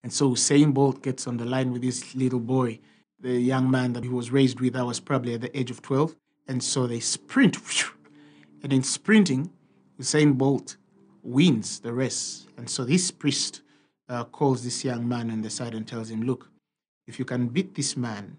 And 0.03 0.13
so 0.13 0.31
Usain 0.31 0.73
Bolt 0.73 1.03
gets 1.03 1.27
on 1.27 1.37
the 1.37 1.45
line 1.45 1.73
with 1.73 1.83
this 1.83 2.15
little 2.15 2.41
boy, 2.41 2.79
the 3.21 3.33
young 3.41 3.71
man 3.71 3.93
that 3.95 4.05
he 4.05 4.09
was 4.09 4.31
raised 4.31 4.61
with, 4.61 4.75
that 4.75 4.85
was 4.85 5.01
probably 5.01 5.35
at 5.35 5.41
the 5.41 5.59
age 5.59 5.71
of 5.71 5.83
12. 5.83 6.15
And 6.49 6.63
so 6.63 6.87
they 6.87 7.01
sprint. 7.01 7.59
And 8.63 8.73
in 8.73 8.83
sprinting, 8.83 9.53
Usain 10.01 10.37
Bolt 10.37 10.77
wins 11.27 11.81
the 11.81 11.93
race. 11.93 12.47
And 12.57 12.69
so 12.69 12.85
this 12.85 13.11
priest 13.11 13.63
uh, 14.09 14.25
calls 14.25 14.63
this 14.63 14.85
young 14.85 15.07
man 15.09 15.31
on 15.31 15.43
the 15.43 15.51
side 15.51 15.75
and 15.75 15.87
tells 15.87 16.11
him, 16.11 16.23
look, 16.23 16.51
if 17.07 17.19
you 17.19 17.25
can 17.25 17.49
beat 17.49 17.75
this 17.75 17.97
man, 17.97 18.37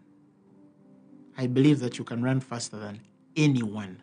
I 1.38 1.48
believe 1.48 1.80
that 1.80 1.98
you 1.98 2.04
can 2.04 2.24
run 2.24 2.40
faster 2.40 2.78
than 2.78 3.02
anyone 3.36 4.02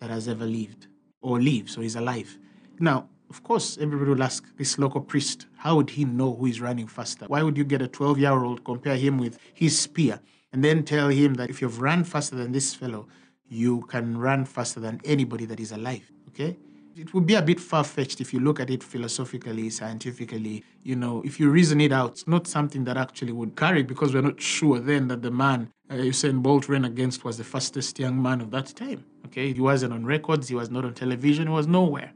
that 0.00 0.10
has 0.10 0.28
ever 0.28 0.44
lived 0.44 0.88
or 1.22 1.40
lives 1.40 1.76
or 1.76 1.82
is 1.82 1.96
alive. 1.96 2.38
Now, 2.78 3.08
of 3.30 3.42
course, 3.42 3.78
everybody 3.80 4.10
will 4.10 4.22
ask 4.22 4.44
this 4.56 4.78
local 4.78 5.00
priest, 5.00 5.46
how 5.56 5.76
would 5.76 5.90
he 5.90 6.04
know 6.04 6.34
who 6.34 6.46
is 6.46 6.60
running 6.60 6.88
faster? 6.88 7.26
Why 7.26 7.42
would 7.42 7.56
you 7.56 7.64
get 7.64 7.80
a 7.80 7.88
12 7.88 8.18
year 8.18 8.32
old, 8.32 8.64
compare 8.64 8.96
him 8.96 9.18
with 9.18 9.38
his 9.54 9.78
spear? 9.78 10.20
and 10.52 10.64
then 10.64 10.82
tell 10.82 11.08
him 11.08 11.34
that 11.34 11.50
if 11.50 11.60
you've 11.60 11.80
run 11.80 12.04
faster 12.04 12.36
than 12.36 12.52
this 12.52 12.74
fellow, 12.74 13.06
you 13.48 13.82
can 13.82 14.16
run 14.16 14.44
faster 14.44 14.80
than 14.80 15.00
anybody 15.04 15.44
that 15.46 15.60
is 15.60 15.72
alive. 15.72 16.10
Okay? 16.28 16.56
It 17.00 17.14
would 17.14 17.24
be 17.24 17.34
a 17.34 17.40
bit 17.40 17.58
far 17.58 17.82
fetched 17.82 18.20
if 18.20 18.34
you 18.34 18.40
look 18.40 18.60
at 18.60 18.68
it 18.68 18.82
philosophically, 18.82 19.70
scientifically. 19.70 20.62
You 20.82 20.96
know, 20.96 21.22
if 21.24 21.40
you 21.40 21.48
reason 21.48 21.80
it 21.80 21.92
out, 21.92 22.10
it's 22.10 22.28
not 22.28 22.46
something 22.46 22.84
that 22.84 22.98
actually 22.98 23.32
would 23.32 23.56
carry 23.56 23.82
because 23.82 24.12
we're 24.12 24.20
not 24.20 24.38
sure 24.38 24.78
then 24.78 25.08
that 25.08 25.22
the 25.22 25.30
man 25.30 25.72
uh, 25.88 25.94
Usain 25.94 26.42
Bolt 26.42 26.68
ran 26.68 26.84
against 26.84 27.24
was 27.24 27.38
the 27.38 27.44
fastest 27.44 27.98
young 27.98 28.20
man 28.20 28.42
of 28.42 28.50
that 28.50 28.66
time. 28.76 29.02
Okay? 29.24 29.50
He 29.50 29.62
wasn't 29.62 29.94
on 29.94 30.04
records, 30.04 30.48
he 30.48 30.54
was 30.54 30.68
not 30.68 30.84
on 30.84 30.92
television, 30.92 31.46
he 31.46 31.52
was 31.54 31.66
nowhere. 31.66 32.12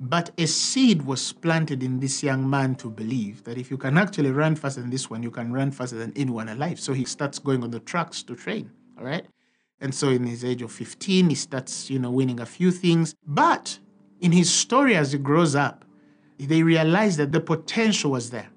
But 0.00 0.30
a 0.38 0.46
seed 0.46 1.02
was 1.02 1.34
planted 1.34 1.82
in 1.82 2.00
this 2.00 2.22
young 2.22 2.48
man 2.48 2.76
to 2.76 2.88
believe 2.88 3.44
that 3.44 3.58
if 3.58 3.70
you 3.70 3.76
can 3.76 3.98
actually 3.98 4.30
run 4.30 4.56
faster 4.56 4.80
than 4.80 4.88
this 4.88 5.10
one, 5.10 5.22
you 5.22 5.30
can 5.30 5.52
run 5.52 5.70
faster 5.70 5.96
than 5.96 6.14
anyone 6.16 6.48
alive. 6.48 6.80
So 6.80 6.94
he 6.94 7.04
starts 7.04 7.38
going 7.38 7.62
on 7.62 7.70
the 7.70 7.80
tracks 7.80 8.22
to 8.22 8.34
train. 8.34 8.70
All 8.98 9.04
right. 9.04 9.26
And 9.82 9.94
so 9.94 10.08
in 10.08 10.24
his 10.24 10.46
age 10.46 10.62
of 10.62 10.72
15, 10.72 11.28
he 11.28 11.34
starts, 11.34 11.90
you 11.90 11.98
know, 11.98 12.10
winning 12.10 12.40
a 12.40 12.46
few 12.46 12.70
things. 12.70 13.14
But 13.26 13.78
in 14.20 14.32
his 14.32 14.52
story 14.52 14.96
as 14.96 15.12
he 15.12 15.18
grows 15.18 15.54
up, 15.54 15.84
they 16.38 16.62
realize 16.62 17.16
that 17.16 17.32
the 17.32 17.40
potential 17.40 18.10
was 18.12 18.30
there 18.30 18.48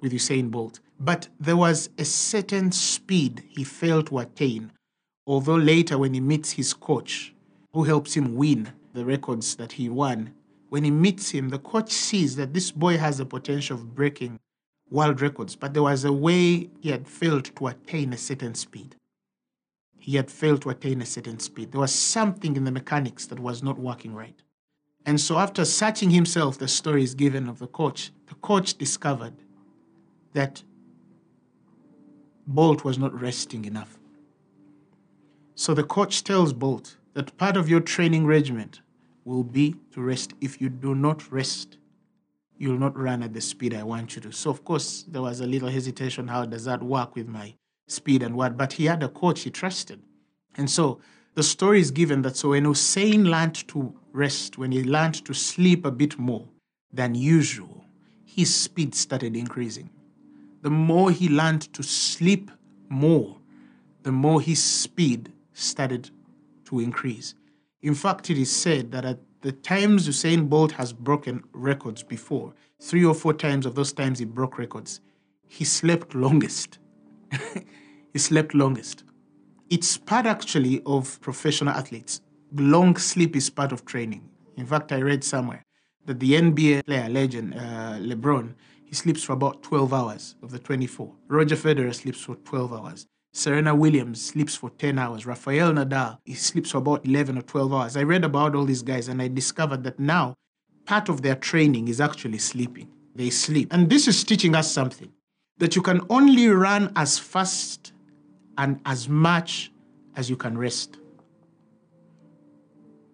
with 0.00 0.12
Usain 0.12 0.50
Bolt. 0.50 0.80
But 0.98 1.28
there 1.38 1.56
was 1.56 1.90
a 1.98 2.04
certain 2.04 2.72
speed 2.72 3.42
he 3.48 3.64
failed 3.64 4.08
to 4.08 4.18
attain. 4.18 4.72
Although 5.26 5.56
later, 5.56 5.96
when 5.96 6.14
he 6.14 6.20
meets 6.20 6.52
his 6.52 6.74
coach, 6.74 7.34
who 7.72 7.84
helps 7.84 8.14
him 8.14 8.34
win 8.34 8.72
the 8.92 9.04
records 9.04 9.56
that 9.56 9.72
he 9.72 9.88
won, 9.88 10.34
when 10.68 10.84
he 10.84 10.90
meets 10.90 11.30
him, 11.30 11.48
the 11.48 11.58
coach 11.58 11.90
sees 11.90 12.36
that 12.36 12.52
this 12.52 12.70
boy 12.70 12.96
has 12.98 13.18
the 13.18 13.26
potential 13.26 13.76
of 13.76 13.94
breaking 13.94 14.38
world 14.90 15.20
records, 15.20 15.56
but 15.56 15.72
there 15.72 15.82
was 15.82 16.04
a 16.04 16.12
way 16.12 16.68
he 16.80 16.90
had 16.90 17.08
failed 17.08 17.44
to 17.56 17.66
attain 17.68 18.12
a 18.12 18.18
certain 18.18 18.54
speed. 18.54 18.96
He 19.98 20.16
had 20.16 20.30
failed 20.30 20.62
to 20.62 20.70
attain 20.70 21.00
a 21.02 21.06
certain 21.06 21.38
speed. 21.38 21.72
There 21.72 21.80
was 21.80 21.94
something 21.94 22.56
in 22.56 22.64
the 22.64 22.72
mechanics 22.72 23.26
that 23.26 23.38
was 23.38 23.62
not 23.62 23.78
working 23.78 24.14
right. 24.14 24.42
And 25.10 25.20
so, 25.20 25.40
after 25.40 25.64
searching 25.64 26.10
himself, 26.10 26.56
the 26.56 26.68
story 26.68 27.02
is 27.02 27.16
given 27.16 27.48
of 27.48 27.58
the 27.58 27.66
coach. 27.66 28.12
The 28.28 28.36
coach 28.36 28.74
discovered 28.74 29.32
that 30.34 30.62
Bolt 32.46 32.84
was 32.84 32.96
not 32.96 33.20
resting 33.20 33.64
enough. 33.64 33.98
So, 35.56 35.74
the 35.74 35.82
coach 35.82 36.22
tells 36.22 36.52
Bolt 36.52 36.96
that 37.14 37.36
part 37.38 37.56
of 37.56 37.68
your 37.68 37.80
training 37.80 38.24
regiment 38.24 38.82
will 39.24 39.42
be 39.42 39.74
to 39.94 40.00
rest. 40.00 40.34
If 40.40 40.60
you 40.60 40.68
do 40.68 40.94
not 40.94 41.28
rest, 41.32 41.78
you'll 42.56 42.78
not 42.78 42.96
run 42.96 43.24
at 43.24 43.32
the 43.32 43.40
speed 43.40 43.74
I 43.74 43.82
want 43.82 44.14
you 44.14 44.22
to. 44.22 44.30
So, 44.30 44.48
of 44.48 44.64
course, 44.64 45.02
there 45.08 45.22
was 45.22 45.40
a 45.40 45.46
little 45.48 45.70
hesitation. 45.70 46.28
How 46.28 46.44
does 46.44 46.66
that 46.66 46.84
work 46.84 47.16
with 47.16 47.26
my 47.26 47.56
speed 47.88 48.22
and 48.22 48.36
what? 48.36 48.56
But 48.56 48.74
he 48.74 48.84
had 48.84 49.02
a 49.02 49.08
coach 49.08 49.40
he 49.40 49.50
trusted. 49.50 50.00
And 50.56 50.70
so 50.70 51.00
the 51.40 51.44
story 51.44 51.80
is 51.80 51.90
given 51.90 52.20
that 52.20 52.36
so 52.36 52.50
when 52.50 52.66
Usain 52.66 53.24
learned 53.24 53.66
to 53.68 53.94
rest, 54.12 54.58
when 54.58 54.72
he 54.72 54.84
learned 54.84 55.24
to 55.24 55.32
sleep 55.32 55.86
a 55.86 55.90
bit 55.90 56.18
more 56.18 56.46
than 56.92 57.14
usual, 57.14 57.82
his 58.26 58.54
speed 58.54 58.94
started 58.94 59.34
increasing. 59.34 59.88
The 60.60 60.68
more 60.68 61.10
he 61.10 61.30
learned 61.30 61.72
to 61.72 61.82
sleep 61.82 62.50
more, 62.90 63.38
the 64.02 64.12
more 64.12 64.42
his 64.42 64.62
speed 64.62 65.32
started 65.54 66.10
to 66.66 66.80
increase. 66.80 67.34
In 67.80 67.94
fact, 67.94 68.28
it 68.28 68.36
is 68.36 68.54
said 68.54 68.92
that 68.92 69.06
at 69.06 69.20
the 69.40 69.52
times 69.52 70.06
Usain 70.06 70.46
Bolt 70.46 70.72
has 70.72 70.92
broken 70.92 71.42
records 71.54 72.02
before, 72.02 72.52
three 72.82 73.06
or 73.06 73.14
four 73.14 73.32
times 73.32 73.64
of 73.64 73.74
those 73.74 73.94
times 73.94 74.18
he 74.18 74.26
broke 74.26 74.58
records, 74.58 75.00
he 75.48 75.64
slept 75.64 76.14
longest. 76.14 76.78
he 78.12 78.18
slept 78.18 78.54
longest. 78.54 79.04
It's 79.70 79.96
part 79.96 80.26
actually 80.26 80.82
of 80.84 81.20
professional 81.20 81.72
athletes. 81.72 82.20
Long 82.52 82.96
sleep 82.96 83.36
is 83.36 83.48
part 83.48 83.70
of 83.70 83.84
training. 83.84 84.28
In 84.56 84.66
fact, 84.66 84.90
I 84.90 85.00
read 85.00 85.22
somewhere 85.22 85.62
that 86.06 86.18
the 86.18 86.32
NBA 86.32 86.86
player 86.86 87.08
legend, 87.08 87.54
uh, 87.54 87.94
LeBron, 88.00 88.54
he 88.84 88.96
sleeps 88.96 89.22
for 89.22 89.34
about 89.34 89.62
12 89.62 89.94
hours 89.94 90.34
of 90.42 90.50
the 90.50 90.58
24. 90.58 91.14
Roger 91.28 91.54
Federer 91.54 91.94
sleeps 91.94 92.20
for 92.20 92.34
12 92.34 92.72
hours. 92.72 93.06
Serena 93.32 93.72
Williams 93.72 94.20
sleeps 94.20 94.56
for 94.56 94.70
10 94.70 94.98
hours. 94.98 95.24
Rafael 95.24 95.72
Nadal, 95.72 96.18
he 96.24 96.34
sleeps 96.34 96.72
for 96.72 96.78
about 96.78 97.06
11 97.06 97.38
or 97.38 97.42
12 97.42 97.72
hours. 97.72 97.96
I 97.96 98.02
read 98.02 98.24
about 98.24 98.56
all 98.56 98.64
these 98.64 98.82
guys 98.82 99.06
and 99.06 99.22
I 99.22 99.28
discovered 99.28 99.84
that 99.84 100.00
now 100.00 100.34
part 100.84 101.08
of 101.08 101.22
their 101.22 101.36
training 101.36 101.86
is 101.86 102.00
actually 102.00 102.38
sleeping. 102.38 102.88
They 103.14 103.30
sleep. 103.30 103.72
And 103.72 103.88
this 103.88 104.08
is 104.08 104.24
teaching 104.24 104.56
us 104.56 104.68
something 104.68 105.12
that 105.58 105.76
you 105.76 105.82
can 105.82 106.00
only 106.10 106.48
run 106.48 106.92
as 106.96 107.20
fast 107.20 107.92
and 108.60 108.78
as 108.84 109.08
much 109.08 109.72
as 110.16 110.28
you 110.28 110.36
can 110.36 110.58
rest. 110.58 110.98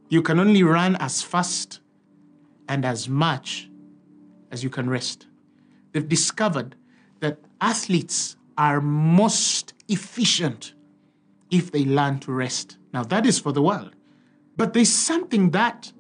You 0.09 0.21
can 0.21 0.41
only 0.41 0.65
run 0.65 0.97
as 0.97 1.23
fast 1.23 1.79
and 2.69 2.85
as 2.85 3.09
much 3.09 3.71
as 4.51 4.65
you 4.65 4.71
can 4.71 4.91
rest. 4.91 5.29
They've 5.93 6.09
discovered 6.09 6.75
that 7.21 7.39
athletes 7.61 8.37
are 8.59 8.81
most 8.81 9.75
efficient 9.89 10.75
if 11.53 11.71
they 11.71 11.85
learn 11.85 12.19
to 12.21 12.33
rest. 12.33 12.79
Now, 12.93 13.05
that 13.05 13.25
is 13.25 13.39
for 13.39 13.53
the 13.53 13.63
world. 13.63 13.95
But 14.57 14.75
there's 14.75 14.93
something 14.93 15.51
that 15.53 15.93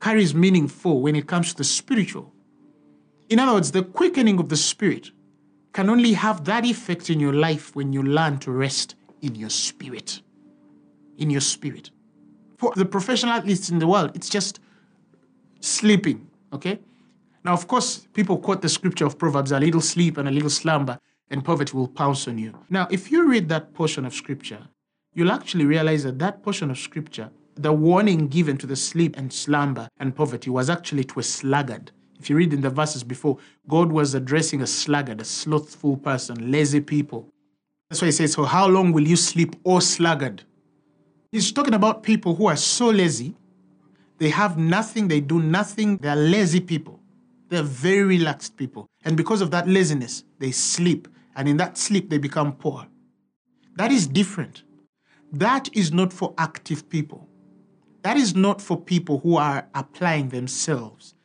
carries 0.00 0.36
meaning 0.36 0.68
for 0.68 1.02
when 1.02 1.16
it 1.16 1.26
comes 1.26 1.50
to 1.50 1.56
the 1.56 1.64
spiritual. 1.64 2.32
In 3.28 3.40
other 3.40 3.54
words, 3.54 3.72
the 3.72 3.82
quickening 3.82 4.38
of 4.38 4.50
the 4.50 4.56
spirit 4.56 5.10
can 5.76 5.90
only 5.90 6.14
have 6.14 6.42
that 6.46 6.64
effect 6.64 7.10
in 7.10 7.20
your 7.20 7.34
life 7.34 7.76
when 7.76 7.92
you 7.92 8.02
learn 8.02 8.38
to 8.38 8.50
rest 8.50 8.94
in 9.20 9.34
your 9.34 9.50
spirit. 9.50 10.22
In 11.18 11.28
your 11.28 11.42
spirit. 11.42 11.90
For 12.56 12.72
the 12.74 12.86
professional 12.86 13.34
athletes 13.34 13.68
in 13.68 13.78
the 13.78 13.86
world, 13.86 14.12
it's 14.14 14.30
just 14.30 14.58
sleeping, 15.60 16.26
okay? 16.50 16.78
Now, 17.44 17.52
of 17.52 17.68
course, 17.68 18.08
people 18.14 18.38
quote 18.38 18.62
the 18.62 18.70
scripture 18.70 19.04
of 19.04 19.18
Proverbs 19.18 19.52
a 19.52 19.60
little 19.60 19.82
sleep 19.82 20.16
and 20.16 20.26
a 20.26 20.30
little 20.30 20.48
slumber, 20.48 20.98
and 21.28 21.44
poverty 21.44 21.76
will 21.76 21.88
pounce 21.88 22.26
on 22.26 22.38
you. 22.38 22.54
Now, 22.70 22.88
if 22.90 23.10
you 23.12 23.28
read 23.28 23.50
that 23.50 23.74
portion 23.74 24.06
of 24.06 24.14
scripture, 24.14 24.66
you'll 25.12 25.30
actually 25.30 25.66
realize 25.66 26.04
that 26.04 26.18
that 26.20 26.42
portion 26.42 26.70
of 26.70 26.78
scripture, 26.78 27.28
the 27.54 27.74
warning 27.74 28.28
given 28.28 28.56
to 28.56 28.66
the 28.66 28.76
sleep 28.76 29.14
and 29.18 29.30
slumber 29.30 29.90
and 29.98 30.16
poverty 30.16 30.48
was 30.48 30.70
actually 30.70 31.04
to 31.04 31.20
a 31.20 31.22
sluggard. 31.22 31.92
If 32.18 32.30
you 32.30 32.36
read 32.36 32.52
in 32.52 32.60
the 32.60 32.70
verses 32.70 33.04
before, 33.04 33.38
God 33.68 33.92
was 33.92 34.14
addressing 34.14 34.62
a 34.62 34.66
sluggard, 34.66 35.20
a 35.20 35.24
slothful 35.24 35.96
person, 35.96 36.50
lazy 36.50 36.80
people. 36.80 37.28
That's 37.90 38.00
why 38.00 38.06
he 38.06 38.12
says, 38.12 38.32
So 38.32 38.44
how 38.44 38.66
long 38.66 38.92
will 38.92 39.06
you 39.06 39.16
sleep, 39.16 39.54
O 39.64 39.78
sluggard? 39.80 40.42
He's 41.30 41.52
talking 41.52 41.74
about 41.74 42.02
people 42.02 42.34
who 42.34 42.46
are 42.46 42.56
so 42.56 42.88
lazy, 42.88 43.34
they 44.18 44.30
have 44.30 44.56
nothing, 44.56 45.08
they 45.08 45.20
do 45.20 45.40
nothing, 45.40 45.98
they're 45.98 46.16
lazy 46.16 46.60
people. 46.60 47.00
They're 47.48 47.62
very 47.62 48.02
relaxed 48.04 48.56
people. 48.56 48.86
And 49.04 49.16
because 49.16 49.40
of 49.40 49.50
that 49.52 49.68
laziness, 49.68 50.24
they 50.38 50.50
sleep 50.50 51.06
and 51.36 51.48
in 51.48 51.56
that 51.58 51.78
sleep 51.78 52.10
they 52.10 52.18
become 52.18 52.52
poor. 52.52 52.86
That 53.76 53.92
is 53.92 54.06
different. 54.06 54.64
That 55.32 55.68
is 55.74 55.92
not 55.92 56.12
for 56.12 56.34
active 56.38 56.88
people. 56.88 57.28
That 58.02 58.16
is 58.16 58.34
not 58.34 58.62
for 58.62 58.80
people 58.80 59.18
who 59.18 59.36
are 59.36 59.68
applying 59.74 60.28
themselves. 60.30 61.15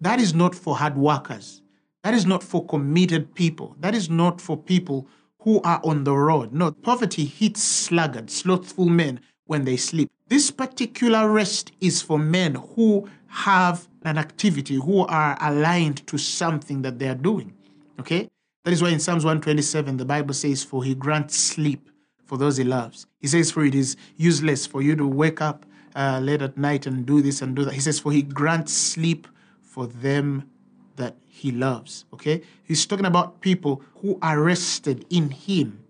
That 0.00 0.20
is 0.20 0.34
not 0.34 0.54
for 0.54 0.76
hard 0.76 0.96
workers. 0.96 1.62
That 2.02 2.14
is 2.14 2.26
not 2.26 2.42
for 2.42 2.64
committed 2.66 3.34
people. 3.34 3.76
That 3.80 3.94
is 3.94 4.08
not 4.08 4.40
for 4.40 4.56
people 4.56 5.08
who 5.40 5.60
are 5.62 5.80
on 5.84 6.04
the 6.04 6.14
road. 6.14 6.52
No, 6.52 6.72
poverty 6.72 7.24
hits 7.24 7.62
sluggards, 7.62 8.34
slothful 8.34 8.86
men 8.86 9.20
when 9.46 9.64
they 9.64 9.76
sleep. 9.76 10.10
This 10.28 10.50
particular 10.50 11.30
rest 11.30 11.72
is 11.80 12.02
for 12.02 12.18
men 12.18 12.56
who 12.56 13.08
have 13.28 13.88
an 14.02 14.18
activity, 14.18 14.74
who 14.74 15.06
are 15.06 15.36
aligned 15.40 16.06
to 16.08 16.18
something 16.18 16.82
that 16.82 16.98
they 16.98 17.08
are 17.08 17.14
doing. 17.14 17.54
Okay? 18.00 18.28
That 18.64 18.72
is 18.72 18.82
why 18.82 18.90
in 18.90 18.98
Psalms 18.98 19.24
127, 19.24 19.96
the 19.96 20.04
Bible 20.04 20.34
says, 20.34 20.64
For 20.64 20.82
he 20.82 20.94
grants 20.94 21.36
sleep 21.36 21.88
for 22.24 22.36
those 22.36 22.56
he 22.56 22.64
loves. 22.64 23.06
He 23.20 23.28
says, 23.28 23.50
For 23.50 23.64
it 23.64 23.74
is 23.74 23.96
useless 24.16 24.66
for 24.66 24.82
you 24.82 24.96
to 24.96 25.06
wake 25.06 25.40
up 25.40 25.64
uh, 25.94 26.20
late 26.20 26.42
at 26.42 26.58
night 26.58 26.86
and 26.86 27.06
do 27.06 27.22
this 27.22 27.40
and 27.40 27.54
do 27.54 27.64
that. 27.64 27.74
He 27.74 27.80
says, 27.80 28.00
For 28.00 28.10
he 28.12 28.22
grants 28.22 28.72
sleep 28.72 29.28
for 29.76 29.86
them 29.86 30.48
that 30.96 31.14
he 31.28 31.52
loves. 31.52 32.06
Okay? 32.14 32.40
He's 32.64 32.86
talking 32.86 33.04
about 33.04 33.42
people 33.42 33.82
who 34.00 34.18
are 34.22 34.40
rested 34.40 35.04
in 35.10 35.28
him. 35.28 35.84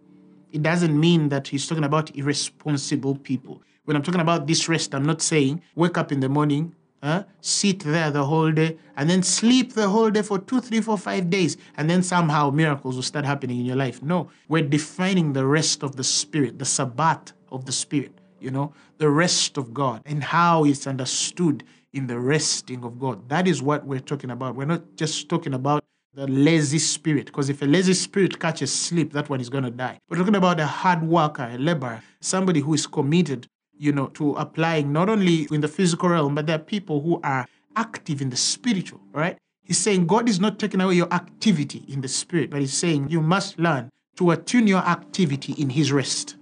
It 0.50 0.64
doesn't 0.64 0.98
mean 0.98 1.28
that 1.28 1.46
he's 1.46 1.68
talking 1.68 1.84
about 1.84 2.16
irresponsible 2.16 3.14
people. 3.14 3.62
When 3.84 3.96
I'm 3.96 4.02
talking 4.02 4.20
about 4.20 4.48
this 4.48 4.68
rest, 4.68 4.92
I'm 4.92 5.06
not 5.06 5.22
saying 5.22 5.62
wake 5.76 5.96
up 5.96 6.10
in 6.10 6.18
the 6.18 6.28
morning, 6.28 6.74
uh, 7.00 7.22
sit 7.40 7.78
there 7.84 8.10
the 8.10 8.24
whole 8.24 8.50
day, 8.50 8.76
and 8.96 9.08
then 9.08 9.22
sleep 9.22 9.74
the 9.74 9.88
whole 9.88 10.10
day 10.10 10.22
for 10.22 10.40
two, 10.40 10.60
three, 10.60 10.80
four, 10.80 10.98
five 10.98 11.30
days, 11.30 11.56
and 11.76 11.88
then 11.88 12.02
somehow 12.02 12.50
miracles 12.50 12.96
will 12.96 13.04
start 13.04 13.24
happening 13.24 13.60
in 13.60 13.66
your 13.66 13.76
life. 13.76 14.02
No, 14.02 14.30
we're 14.48 14.64
defining 14.64 15.32
the 15.32 15.46
rest 15.46 15.84
of 15.84 15.94
the 15.94 16.02
Spirit, 16.02 16.58
the 16.58 16.64
Sabbath 16.64 17.34
of 17.52 17.66
the 17.66 17.72
Spirit, 17.72 18.18
you 18.40 18.50
know, 18.50 18.74
the 18.98 19.10
rest 19.10 19.56
of 19.56 19.72
God, 19.72 20.02
and 20.06 20.24
how 20.24 20.64
it's 20.64 20.88
understood 20.88 21.62
in 21.96 22.06
the 22.06 22.18
resting 22.18 22.84
of 22.84 23.00
God. 23.00 23.26
That 23.30 23.48
is 23.48 23.62
what 23.62 23.86
we're 23.86 24.00
talking 24.00 24.30
about. 24.30 24.54
We're 24.54 24.66
not 24.66 24.96
just 24.96 25.28
talking 25.30 25.54
about 25.54 25.82
the 26.12 26.26
lazy 26.26 26.78
spirit. 26.78 27.26
Because 27.26 27.48
if 27.48 27.62
a 27.62 27.64
lazy 27.64 27.94
spirit 27.94 28.38
catches 28.38 28.72
sleep, 28.72 29.12
that 29.14 29.30
one 29.30 29.40
is 29.40 29.48
going 29.48 29.64
to 29.64 29.70
die. 29.70 29.98
We're 30.08 30.18
talking 30.18 30.36
about 30.36 30.60
a 30.60 30.66
hard 30.66 31.02
worker, 31.02 31.48
a 31.50 31.56
laborer, 31.56 32.02
somebody 32.20 32.60
who 32.60 32.74
is 32.74 32.86
committed, 32.86 33.48
you 33.78 33.92
know, 33.92 34.08
to 34.08 34.34
applying 34.34 34.92
not 34.92 35.08
only 35.08 35.48
in 35.50 35.62
the 35.62 35.68
physical 35.68 36.10
realm, 36.10 36.34
but 36.34 36.46
there 36.46 36.56
are 36.56 36.62
people 36.76 37.00
who 37.00 37.18
are 37.24 37.46
active 37.76 38.20
in 38.20 38.28
the 38.28 38.36
spiritual, 38.36 39.00
right? 39.12 39.38
He's 39.62 39.78
saying 39.78 40.06
God 40.06 40.28
is 40.28 40.38
not 40.38 40.58
taking 40.58 40.80
away 40.80 40.94
your 40.94 41.12
activity 41.12 41.84
in 41.88 42.02
the 42.02 42.08
spirit, 42.08 42.50
but 42.50 42.60
he's 42.60 42.74
saying 42.74 43.08
you 43.08 43.22
must 43.22 43.58
learn 43.58 43.90
to 44.16 44.30
attune 44.30 44.66
your 44.66 44.80
activity 44.80 45.54
in 45.54 45.70
his 45.70 45.92
rest. 45.92 46.36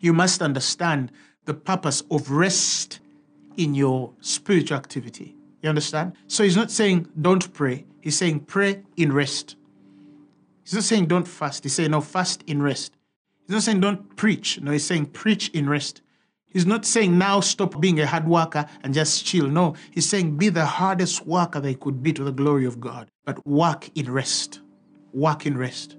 You 0.00 0.12
must 0.12 0.42
understand 0.42 1.12
the 1.44 1.54
purpose 1.54 2.02
of 2.10 2.30
rest 2.30 3.00
in 3.56 3.74
your 3.74 4.12
spiritual 4.20 4.76
activity. 4.76 5.36
You 5.62 5.68
understand? 5.68 6.14
So 6.26 6.42
he's 6.42 6.56
not 6.56 6.70
saying 6.70 7.08
don't 7.20 7.52
pray. 7.52 7.86
He's 8.00 8.16
saying 8.16 8.40
pray 8.40 8.82
in 8.96 9.12
rest. 9.12 9.56
He's 10.64 10.74
not 10.74 10.84
saying 10.84 11.06
don't 11.06 11.26
fast. 11.26 11.62
He's 11.62 11.74
saying 11.74 11.90
no, 11.90 12.00
fast 12.00 12.42
in 12.46 12.62
rest. 12.62 12.96
He's 13.46 13.54
not 13.54 13.62
saying 13.62 13.80
don't 13.80 14.16
preach. 14.16 14.60
No, 14.60 14.70
he's 14.70 14.84
saying 14.84 15.06
preach 15.06 15.48
in 15.50 15.68
rest. 15.68 16.02
He's 16.46 16.66
not 16.66 16.84
saying 16.84 17.16
now 17.16 17.40
stop 17.40 17.80
being 17.80 17.98
a 18.00 18.06
hard 18.06 18.26
worker 18.26 18.66
and 18.82 18.92
just 18.92 19.24
chill. 19.24 19.48
No, 19.48 19.74
he's 19.90 20.08
saying 20.08 20.36
be 20.36 20.50
the 20.50 20.66
hardest 20.66 21.26
worker 21.26 21.60
they 21.60 21.74
could 21.74 22.02
be 22.02 22.12
to 22.12 22.24
the 22.24 22.32
glory 22.32 22.66
of 22.66 22.78
God, 22.78 23.10
but 23.24 23.44
work 23.46 23.90
in 23.94 24.10
rest. 24.10 24.60
Work 25.14 25.46
in 25.46 25.56
rest. 25.56 25.96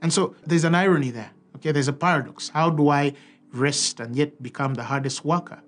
And 0.00 0.12
so 0.12 0.36
there's 0.46 0.64
an 0.64 0.74
irony 0.74 1.10
there. 1.10 1.30
Okay, 1.56 1.72
there's 1.72 1.88
a 1.88 1.92
paradox. 1.92 2.48
How 2.48 2.70
do 2.70 2.88
I 2.88 3.14
rest 3.52 3.98
and 3.98 4.14
yet 4.14 4.40
become 4.42 4.74
the 4.74 4.84
hardest 4.84 5.24
worker? 5.24 5.60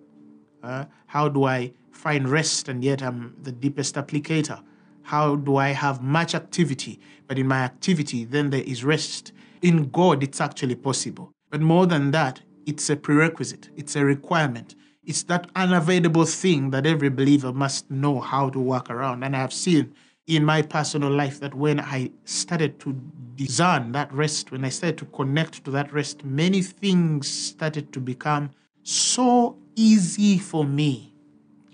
Uh, 0.62 0.84
how 1.06 1.28
do 1.28 1.44
I 1.44 1.72
find 1.92 2.28
rest 2.28 2.68
and 2.68 2.82
yet 2.84 3.02
I'm 3.02 3.36
the 3.42 3.52
deepest 3.52 3.94
applicator? 3.94 4.62
How 5.02 5.36
do 5.36 5.56
I 5.56 5.68
have 5.68 6.02
much 6.02 6.34
activity, 6.34 7.00
but 7.26 7.38
in 7.38 7.48
my 7.48 7.58
activity, 7.58 8.24
then 8.24 8.50
there 8.50 8.62
is 8.62 8.84
rest? 8.84 9.32
In 9.62 9.90
God, 9.90 10.22
it's 10.22 10.40
actually 10.40 10.76
possible. 10.76 11.32
But 11.50 11.60
more 11.60 11.86
than 11.86 12.10
that, 12.12 12.42
it's 12.66 12.88
a 12.90 12.96
prerequisite, 12.96 13.70
it's 13.76 13.96
a 13.96 14.04
requirement. 14.04 14.74
It's 15.02 15.22
that 15.24 15.50
unavoidable 15.56 16.26
thing 16.26 16.70
that 16.70 16.86
every 16.86 17.08
believer 17.08 17.52
must 17.52 17.90
know 17.90 18.20
how 18.20 18.50
to 18.50 18.60
work 18.60 18.90
around. 18.90 19.24
And 19.24 19.34
I 19.34 19.40
have 19.40 19.52
seen 19.52 19.94
in 20.26 20.44
my 20.44 20.62
personal 20.62 21.10
life 21.10 21.40
that 21.40 21.54
when 21.54 21.80
I 21.80 22.12
started 22.24 22.78
to 22.80 22.92
discern 23.34 23.92
that 23.92 24.12
rest, 24.12 24.52
when 24.52 24.64
I 24.64 24.68
started 24.68 24.98
to 24.98 25.06
connect 25.06 25.64
to 25.64 25.70
that 25.72 25.92
rest, 25.92 26.24
many 26.24 26.62
things 26.62 27.28
started 27.28 27.92
to 27.94 28.00
become 28.00 28.50
so 28.82 29.58
easy 29.76 30.38
for 30.38 30.64
me. 30.64 31.14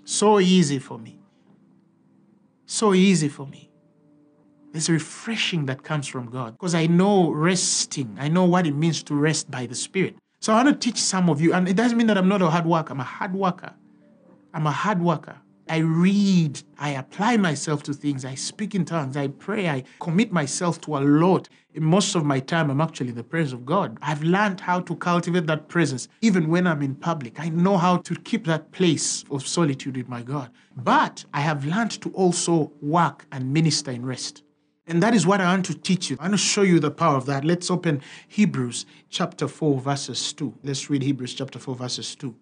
So 0.05 0.39
easy 0.39 0.79
for 0.79 0.97
me. 0.97 1.19
So 2.65 2.93
easy 2.93 3.29
for 3.29 3.45
me. 3.47 3.69
There's 4.71 4.89
refreshing 4.89 5.65
that 5.65 5.83
comes 5.83 6.07
from 6.07 6.29
God 6.29 6.53
because 6.53 6.75
I 6.75 6.87
know 6.87 7.31
resting. 7.31 8.15
I 8.19 8.27
know 8.27 8.43
what 8.43 8.67
it 8.67 8.75
means 8.75 9.01
to 9.03 9.15
rest 9.15 9.49
by 9.49 9.65
the 9.65 9.75
Spirit. 9.75 10.15
So 10.39 10.53
I 10.53 10.63
want 10.63 10.79
to 10.79 10.85
teach 10.85 11.01
some 11.01 11.29
of 11.29 11.41
you, 11.41 11.53
and 11.53 11.67
it 11.67 11.75
doesn't 11.75 11.97
mean 11.97 12.07
that 12.07 12.17
I'm 12.17 12.27
not 12.27 12.41
a 12.41 12.49
hard 12.49 12.65
worker. 12.65 12.93
I'm 12.93 12.99
a 12.99 13.03
hard 13.03 13.33
worker. 13.33 13.73
I'm 14.53 14.67
a 14.67 14.71
hard 14.71 15.01
worker. 15.01 15.37
I 15.69 15.77
read, 15.77 16.61
I 16.79 16.91
apply 16.91 17.37
myself 17.37 17.83
to 17.83 17.93
things, 17.93 18.25
I 18.25 18.35
speak 18.35 18.75
in 18.75 18.85
tongues, 18.85 19.17
I 19.17 19.27
pray, 19.27 19.69
I 19.69 19.83
commit 19.99 20.31
myself 20.31 20.79
to 20.81 20.97
a 20.97 20.99
lot. 20.99 21.49
In 21.73 21.83
most 21.83 22.15
of 22.15 22.25
my 22.25 22.39
time, 22.39 22.69
I'm 22.69 22.81
actually 22.81 23.09
in 23.09 23.15
the 23.15 23.23
presence 23.23 23.53
of 23.53 23.65
God. 23.65 23.97
I've 24.01 24.23
learned 24.23 24.59
how 24.59 24.79
to 24.79 24.95
cultivate 24.95 25.45
that 25.47 25.67
presence, 25.67 26.07
even 26.21 26.49
when 26.49 26.65
I'm 26.65 26.81
in 26.81 26.95
public. 26.95 27.39
I 27.39 27.49
know 27.49 27.77
how 27.77 27.97
to 27.97 28.15
keep 28.15 28.45
that 28.45 28.71
place 28.71 29.23
of 29.29 29.45
solitude 29.47 29.97
with 29.97 30.09
my 30.09 30.23
God. 30.23 30.49
But 30.75 31.25
I 31.33 31.41
have 31.41 31.65
learned 31.65 32.01
to 32.01 32.09
also 32.11 32.71
work 32.81 33.25
and 33.31 33.53
minister 33.53 33.91
in 33.91 34.05
rest. 34.05 34.43
And 34.87 35.03
that 35.03 35.13
is 35.13 35.27
what 35.27 35.41
I 35.41 35.45
want 35.45 35.65
to 35.65 35.73
teach 35.75 36.09
you. 36.09 36.17
I 36.19 36.23
want 36.23 36.33
to 36.33 36.37
show 36.37 36.61
you 36.61 36.79
the 36.79 36.89
power 36.89 37.17
of 37.17 37.25
that. 37.25 37.43
Let's 37.43 37.69
open 37.69 38.01
Hebrews 38.29 38.85
chapter 39.09 39.47
4, 39.47 39.81
verses 39.81 40.33
2. 40.33 40.59
Let's 40.63 40.89
read 40.89 41.03
Hebrews 41.03 41.33
chapter 41.33 41.59
4, 41.59 41.75
verses 41.75 42.15
2. 42.15 42.33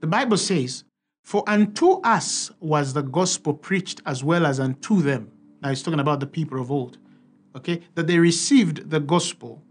The 0.00 0.06
Bible 0.06 0.36
says, 0.36 0.84
For 1.22 1.44
unto 1.48 2.00
us 2.02 2.50
was 2.60 2.92
the 2.92 3.02
gospel 3.02 3.54
preached 3.54 4.00
as 4.06 4.24
well 4.24 4.46
as 4.46 4.58
unto 4.58 5.02
them. 5.02 5.30
Now 5.62 5.68
he's 5.68 5.82
talking 5.82 6.00
about 6.00 6.20
the 6.20 6.26
people 6.26 6.60
of 6.60 6.70
old. 6.70 6.98
Okay? 7.56 7.82
That 7.94 8.06
they 8.06 8.18
received 8.18 8.90
the 8.90 9.00
gospel 9.00 9.62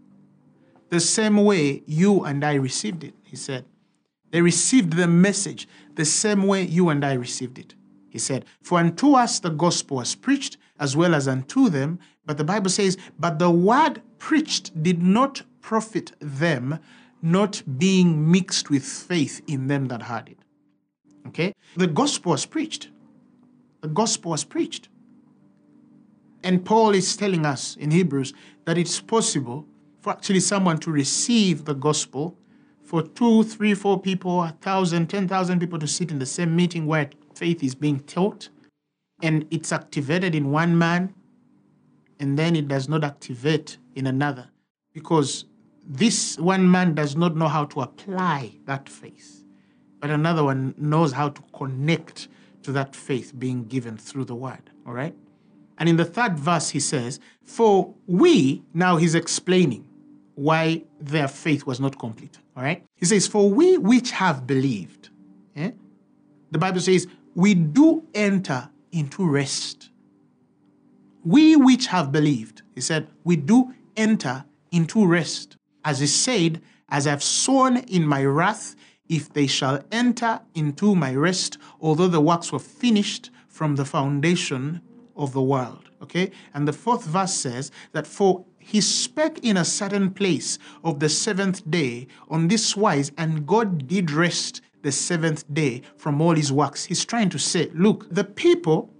the 0.90 1.00
same 1.00 1.36
way 1.36 1.82
you 1.86 2.24
and 2.24 2.44
I 2.44 2.54
received 2.54 3.04
it, 3.04 3.14
he 3.22 3.36
said. 3.36 3.64
They 4.30 4.40
received 4.42 4.94
the 4.94 5.06
message 5.06 5.68
the 5.94 6.04
same 6.04 6.46
way 6.46 6.62
you 6.62 6.88
and 6.88 7.04
I 7.04 7.14
received 7.14 7.58
it. 7.58 7.74
He 8.08 8.18
said, 8.18 8.44
For 8.62 8.78
unto 8.78 9.14
us 9.14 9.38
the 9.38 9.50
gospel 9.50 9.98
was 9.98 10.14
preached 10.14 10.56
as 10.78 10.96
well 10.96 11.14
as 11.14 11.28
unto 11.28 11.68
them. 11.68 12.00
But 12.26 12.38
the 12.38 12.44
Bible 12.44 12.70
says, 12.70 12.96
But 13.18 13.38
the 13.38 13.50
word 13.50 14.02
preached 14.18 14.82
did 14.82 15.02
not 15.02 15.42
profit 15.60 16.12
them, 16.20 16.80
not 17.22 17.62
being 17.78 18.30
mixed 18.30 18.70
with 18.70 18.84
faith 18.84 19.40
in 19.46 19.68
them 19.68 19.86
that 19.88 20.02
heard 20.02 20.28
it. 20.28 20.39
Okay? 21.30 21.54
The 21.76 21.86
gospel 21.86 22.32
was 22.32 22.44
preached. 22.44 22.90
The 23.80 23.88
gospel 23.88 24.32
was 24.32 24.44
preached. 24.44 24.88
And 26.42 26.64
Paul 26.64 26.90
is 26.94 27.16
telling 27.16 27.46
us 27.46 27.76
in 27.76 27.90
Hebrews 27.90 28.32
that 28.64 28.76
it's 28.78 29.00
possible 29.00 29.66
for 30.00 30.10
actually 30.12 30.40
someone 30.40 30.78
to 30.78 30.90
receive 30.90 31.64
the 31.64 31.74
gospel 31.74 32.36
for 32.82 33.02
two, 33.02 33.44
three, 33.44 33.74
four 33.74 34.00
people, 34.00 34.42
a 34.42 34.56
thousand, 34.60 35.08
ten 35.08 35.28
thousand 35.28 35.60
people 35.60 35.78
to 35.78 35.86
sit 35.86 36.10
in 36.10 36.18
the 36.18 36.26
same 36.26 36.56
meeting 36.56 36.86
where 36.86 37.08
faith 37.34 37.62
is 37.62 37.74
being 37.74 38.00
taught 38.00 38.48
and 39.22 39.46
it's 39.50 39.70
activated 39.72 40.34
in 40.34 40.50
one 40.50 40.76
man 40.76 41.14
and 42.18 42.38
then 42.38 42.56
it 42.56 42.66
does 42.68 42.88
not 42.88 43.04
activate 43.04 43.78
in 43.94 44.06
another 44.06 44.48
because 44.92 45.44
this 45.86 46.38
one 46.38 46.70
man 46.70 46.94
does 46.94 47.16
not 47.16 47.36
know 47.36 47.48
how 47.48 47.64
to 47.64 47.80
apply 47.80 48.52
that 48.64 48.88
faith 48.88 49.39
but 50.00 50.10
another 50.10 50.42
one 50.44 50.74
knows 50.76 51.12
how 51.12 51.28
to 51.28 51.42
connect 51.52 52.28
to 52.62 52.72
that 52.72 52.94
faith 52.94 53.32
being 53.38 53.64
given 53.64 53.96
through 53.96 54.24
the 54.24 54.34
word 54.34 54.70
all 54.86 54.92
right 54.92 55.14
and 55.78 55.88
in 55.88 55.96
the 55.96 56.04
third 56.04 56.38
verse 56.38 56.70
he 56.70 56.80
says 56.80 57.20
for 57.44 57.94
we 58.06 58.62
now 58.74 58.96
he's 58.96 59.14
explaining 59.14 59.84
why 60.34 60.82
their 61.00 61.28
faith 61.28 61.66
was 61.66 61.80
not 61.80 61.98
complete 61.98 62.38
all 62.56 62.62
right 62.62 62.84
he 62.96 63.06
says 63.06 63.26
for 63.26 63.50
we 63.50 63.78
which 63.78 64.10
have 64.10 64.46
believed 64.46 65.10
eh? 65.56 65.70
the 66.50 66.58
bible 66.58 66.80
says 66.80 67.06
we 67.34 67.54
do 67.54 68.04
enter 68.14 68.68
into 68.92 69.26
rest. 69.26 69.90
We 71.24 71.56
which 71.56 71.86
have 71.88 72.10
believed, 72.12 72.62
he 72.74 72.80
said, 72.80 73.08
we 73.24 73.36
do 73.36 73.74
enter 73.96 74.44
into 74.72 75.06
rest. 75.06 75.56
As 75.84 76.00
he 76.00 76.06
said, 76.06 76.62
as 76.88 77.06
I've 77.06 77.22
sown 77.22 77.78
in 77.78 78.06
my 78.06 78.24
wrath, 78.24 78.74
if 79.10 79.32
they 79.32 79.48
shall 79.48 79.82
enter 79.90 80.40
into 80.54 80.94
my 80.94 81.14
rest, 81.14 81.58
although 81.80 82.08
the 82.08 82.20
works 82.20 82.52
were 82.52 82.60
finished 82.60 83.30
from 83.48 83.74
the 83.74 83.84
foundation 83.84 84.80
of 85.16 85.32
the 85.32 85.42
world. 85.42 85.90
Okay? 86.00 86.30
And 86.54 86.66
the 86.66 86.72
fourth 86.72 87.04
verse 87.04 87.34
says 87.34 87.72
that 87.92 88.06
for 88.06 88.46
he 88.58 88.80
spake 88.80 89.40
in 89.42 89.56
a 89.56 89.64
certain 89.64 90.12
place 90.12 90.58
of 90.84 91.00
the 91.00 91.08
seventh 91.08 91.68
day 91.68 92.06
on 92.28 92.46
this 92.46 92.76
wise, 92.76 93.10
and 93.18 93.46
God 93.46 93.88
did 93.88 94.12
rest 94.12 94.62
the 94.82 94.92
seventh 94.92 95.44
day 95.52 95.82
from 95.96 96.20
all 96.20 96.36
his 96.36 96.52
works. 96.52 96.84
He's 96.84 97.04
trying 97.04 97.30
to 97.30 97.38
say, 97.38 97.68
look, 97.74 98.06
the 98.14 98.24
people 98.24 98.90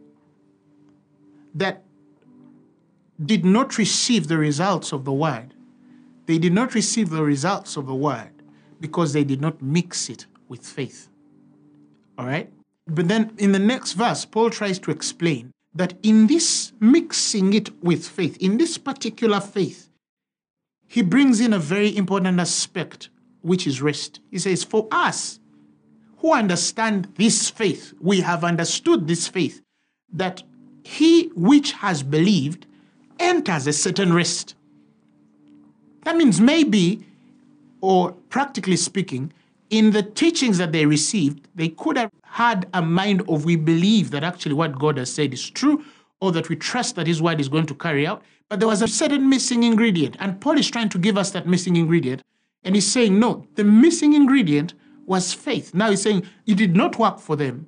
that 1.55 1.85
did 3.25 3.45
not 3.45 3.79
receive 3.79 4.27
the 4.27 4.39
results 4.39 4.93
of 4.93 5.05
the 5.05 5.13
word, 5.13 5.55
they 6.27 6.39
did 6.39 6.53
not 6.53 6.75
receive 6.75 7.11
the 7.11 7.23
results 7.23 7.77
of 7.77 7.87
the 7.87 7.95
word 7.95 8.40
because 8.81 9.13
they 9.13 9.25
did 9.25 9.41
not 9.41 9.61
mix 9.63 10.09
it 10.09 10.27
with 10.49 10.67
faith. 10.67 11.09
All 12.19 12.27
right? 12.27 12.51
But 12.87 13.09
then 13.09 13.33
in 13.39 13.53
the 13.53 13.59
next 13.59 13.93
verse, 13.93 14.25
Paul 14.25 14.51
tries 14.51 14.79
to 14.81 14.91
explain 14.91 15.53
that 15.75 15.95
in 16.03 16.27
this 16.27 16.73
mixing 16.81 17.53
it 17.55 17.71
with 17.83 18.07
faith, 18.07 18.37
in 18.39 18.59
this 18.59 18.79
particular 18.79 19.41
faith, 19.41 19.89
he 20.89 21.03
brings 21.03 21.41
in 21.41 21.53
a 21.53 21.59
very 21.59 21.97
important 21.97 22.41
aspect, 22.41 23.11
which 23.43 23.67
is 23.67 23.81
rest. 23.81 24.21
He 24.31 24.39
says, 24.39 24.65
For 24.65 24.89
us, 24.91 25.39
who 26.19 26.33
understand 26.33 27.13
this 27.17 27.49
faith, 27.49 27.95
we 28.01 28.21
have 28.23 28.43
understood 28.43 29.07
this 29.07 29.29
faith, 29.29 29.63
that 30.13 30.43
he 30.83 31.29
which 31.37 31.73
has 31.73 32.03
believed 32.03 32.67
enters 33.21 33.67
a 33.67 33.73
certain 33.73 34.13
rest. 34.13 34.57
That 36.05 36.17
means 36.17 36.41
maybe, 36.41 37.07
or 37.81 38.13
practically 38.29 38.77
speaking, 38.77 39.33
in 39.71 39.93
the 39.93 40.03
teachings 40.03 40.59
that 40.59 40.73
they 40.73 40.85
received, 40.87 41.47
they 41.55 41.69
could 41.69 41.97
have 41.97 42.11
had 42.23 42.69
a 42.75 42.83
mind 42.83 43.23
of 43.29 43.45
we 43.45 43.57
believe 43.57 44.11
that 44.11 44.25
actually 44.25 44.55
what 44.55 44.79
God 44.79 44.99
has 44.99 45.13
said 45.13 45.33
is 45.33 45.49
true, 45.49 45.85
or 46.21 46.33
that 46.33 46.49
we 46.49 46.57
trust 46.57 46.97
that 46.97 47.07
His 47.07 47.23
word 47.23 47.41
is 47.41 47.49
going 47.49 47.67
to 47.67 47.75
carry 47.75 48.07
out. 48.07 48.23
But 48.49 48.59
there 48.59 48.69
was 48.69 48.83
a 48.83 48.89
certain 48.89 49.29
missing 49.29 49.63
ingredient. 49.63 50.17
And 50.19 50.41
Paul 50.41 50.59
is 50.59 50.69
trying 50.69 50.89
to 50.91 50.99
give 50.99 51.17
us 51.17 51.31
that 51.31 51.47
missing 51.47 51.77
ingredient. 51.77 52.23
And 52.65 52.75
he's 52.75 52.91
saying, 52.91 53.19
no, 53.19 53.47
the 53.55 53.65
missing 53.65 54.13
ingredient 54.13 54.75
was 55.07 55.33
faith. 55.33 55.73
Now 55.73 55.91
he's 55.91 56.03
saying 56.03 56.27
it 56.47 56.57
did 56.57 56.77
not 56.77 56.99
work 56.99 57.21
for 57.21 57.37
them. 57.37 57.67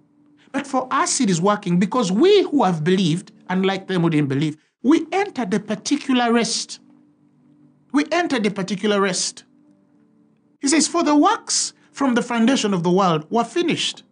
But 0.51 0.67
for 0.67 0.87
us, 0.91 1.21
it 1.21 1.31
is 1.31 1.41
working 1.41 1.79
because 1.79 2.13
we 2.13 2.43
who 2.43 2.65
have 2.65 2.85
believed, 2.85 3.33
unlike 3.49 3.87
them 3.87 4.03
who 4.03 4.11
didn't 4.11 4.29
believe, 4.29 4.59
we 4.83 5.07
entered 5.13 5.55
a 5.55 5.61
particular 5.61 6.33
rest. 6.33 6.81
We 7.93 8.05
entered 8.11 8.45
a 8.45 8.51
particular 8.51 9.01
rest. 9.01 9.45
He 10.63 10.69
says, 10.69 10.89
For 10.89 11.03
the 11.03 11.17
works 11.17 11.75
from 11.91 12.15
the 12.15 12.23
foundation 12.23 12.73
of 12.73 12.85
the 12.85 12.91
world 12.91 13.27
were 13.31 13.45
finished. 13.45 14.05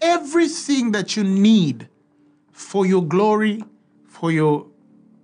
Everything 0.00 0.92
that 0.92 1.16
you 1.16 1.24
need 1.24 1.88
for 2.52 2.86
your 2.86 3.04
glory, 3.04 3.64
for 4.06 4.30
your 4.30 4.66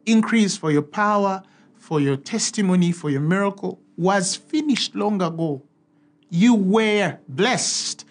increase, 0.04 0.56
for 0.56 0.72
your 0.72 0.82
power, 0.82 1.42
for 1.76 2.00
your 2.00 2.16
testimony, 2.16 2.90
for 2.90 3.08
your 3.08 3.20
miracle 3.20 3.80
was 3.96 4.34
finished 4.34 4.96
long 4.96 5.22
ago. 5.22 5.62
You 6.28 6.54
were 6.54 7.18
blessed 7.28 8.04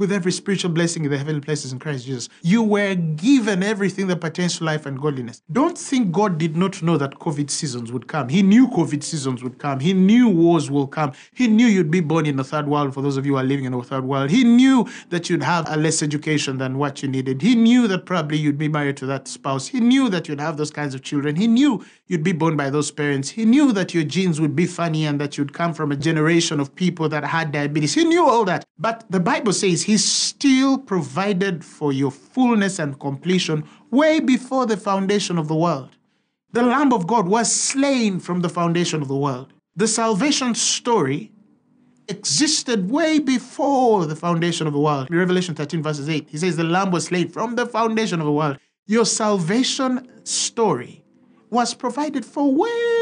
with 0.00 0.10
every 0.10 0.32
spiritual 0.32 0.70
blessing 0.70 1.04
in 1.04 1.10
the 1.10 1.18
heavenly 1.18 1.42
places 1.42 1.72
in 1.72 1.78
Christ 1.78 2.06
Jesus. 2.06 2.30
You 2.40 2.62
were 2.62 2.94
given 2.94 3.62
everything 3.62 4.06
that 4.06 4.20
pertains 4.20 4.56
to 4.56 4.64
life 4.64 4.86
and 4.86 4.98
godliness. 4.98 5.42
Don't 5.52 5.76
think 5.76 6.10
God 6.10 6.38
did 6.38 6.56
not 6.56 6.82
know 6.82 6.96
that 6.96 7.18
COVID 7.18 7.50
seasons 7.50 7.92
would 7.92 8.08
come. 8.08 8.30
He 8.30 8.42
knew 8.42 8.66
COVID 8.68 9.02
seasons 9.02 9.42
would 9.42 9.58
come. 9.58 9.78
He 9.78 9.92
knew 9.92 10.28
wars 10.28 10.70
will 10.70 10.86
come. 10.86 11.12
He 11.34 11.48
knew 11.48 11.66
you'd 11.66 11.90
be 11.90 12.00
born 12.00 12.24
in 12.24 12.36
the 12.36 12.44
third 12.44 12.66
world 12.66 12.94
for 12.94 13.02
those 13.02 13.18
of 13.18 13.26
you 13.26 13.32
who 13.32 13.38
are 13.38 13.44
living 13.44 13.66
in 13.66 13.72
the 13.72 13.82
third 13.82 14.04
world. 14.04 14.30
He 14.30 14.42
knew 14.42 14.88
that 15.10 15.28
you'd 15.28 15.42
have 15.42 15.70
a 15.70 15.76
less 15.76 16.02
education 16.02 16.56
than 16.56 16.78
what 16.78 17.02
you 17.02 17.08
needed. 17.08 17.42
He 17.42 17.54
knew 17.54 17.86
that 17.88 18.06
probably 18.06 18.38
you'd 18.38 18.56
be 18.56 18.68
married 18.68 18.96
to 18.98 19.06
that 19.06 19.28
spouse. 19.28 19.66
He 19.66 19.80
knew 19.80 20.08
that 20.08 20.28
you'd 20.28 20.40
have 20.40 20.56
those 20.56 20.70
kinds 20.70 20.94
of 20.94 21.02
children. 21.02 21.36
He 21.36 21.46
knew 21.46 21.84
you'd 22.06 22.24
be 22.24 22.32
born 22.32 22.56
by 22.56 22.70
those 22.70 22.90
parents. 22.90 23.28
He 23.28 23.44
knew 23.44 23.70
that 23.72 23.92
your 23.92 24.04
genes 24.04 24.40
would 24.40 24.56
be 24.56 24.64
funny 24.64 25.04
and 25.04 25.20
that 25.20 25.36
you'd 25.36 25.52
come 25.52 25.74
from 25.74 25.92
a 25.92 25.96
generation 25.96 26.58
of 26.58 26.74
people 26.74 27.06
that 27.10 27.22
had 27.22 27.52
diabetes. 27.52 27.94
He 27.94 28.04
knew 28.04 28.26
all 28.26 28.46
that. 28.46 28.64
But 28.78 29.04
the 29.10 29.20
Bible 29.20 29.52
says 29.52 29.82
He 29.90 29.98
still 29.98 30.78
provided 30.78 31.64
for 31.64 31.92
your 31.92 32.12
fullness 32.12 32.78
and 32.78 32.96
completion 33.00 33.64
way 33.90 34.20
before 34.20 34.64
the 34.64 34.76
foundation 34.76 35.36
of 35.36 35.48
the 35.48 35.56
world. 35.56 35.96
The 36.52 36.62
Lamb 36.62 36.92
of 36.92 37.08
God 37.08 37.26
was 37.26 37.50
slain 37.50 38.20
from 38.20 38.38
the 38.38 38.48
foundation 38.48 39.02
of 39.02 39.08
the 39.08 39.16
world. 39.16 39.52
The 39.74 39.88
salvation 39.88 40.54
story 40.54 41.32
existed 42.06 42.88
way 42.88 43.18
before 43.18 44.06
the 44.06 44.14
foundation 44.14 44.68
of 44.68 44.74
the 44.74 44.78
world. 44.78 45.10
In 45.10 45.16
Revelation 45.16 45.56
13, 45.56 45.82
verses 45.82 46.08
8, 46.08 46.28
he 46.30 46.38
says, 46.38 46.56
The 46.56 46.62
Lamb 46.62 46.92
was 46.92 47.06
slain 47.06 47.28
from 47.28 47.56
the 47.56 47.66
foundation 47.66 48.20
of 48.20 48.26
the 48.26 48.32
world. 48.32 48.58
Your 48.86 49.04
salvation 49.04 50.06
story 50.22 51.02
was 51.50 51.74
provided 51.74 52.24
for 52.24 52.54
way 52.54 52.99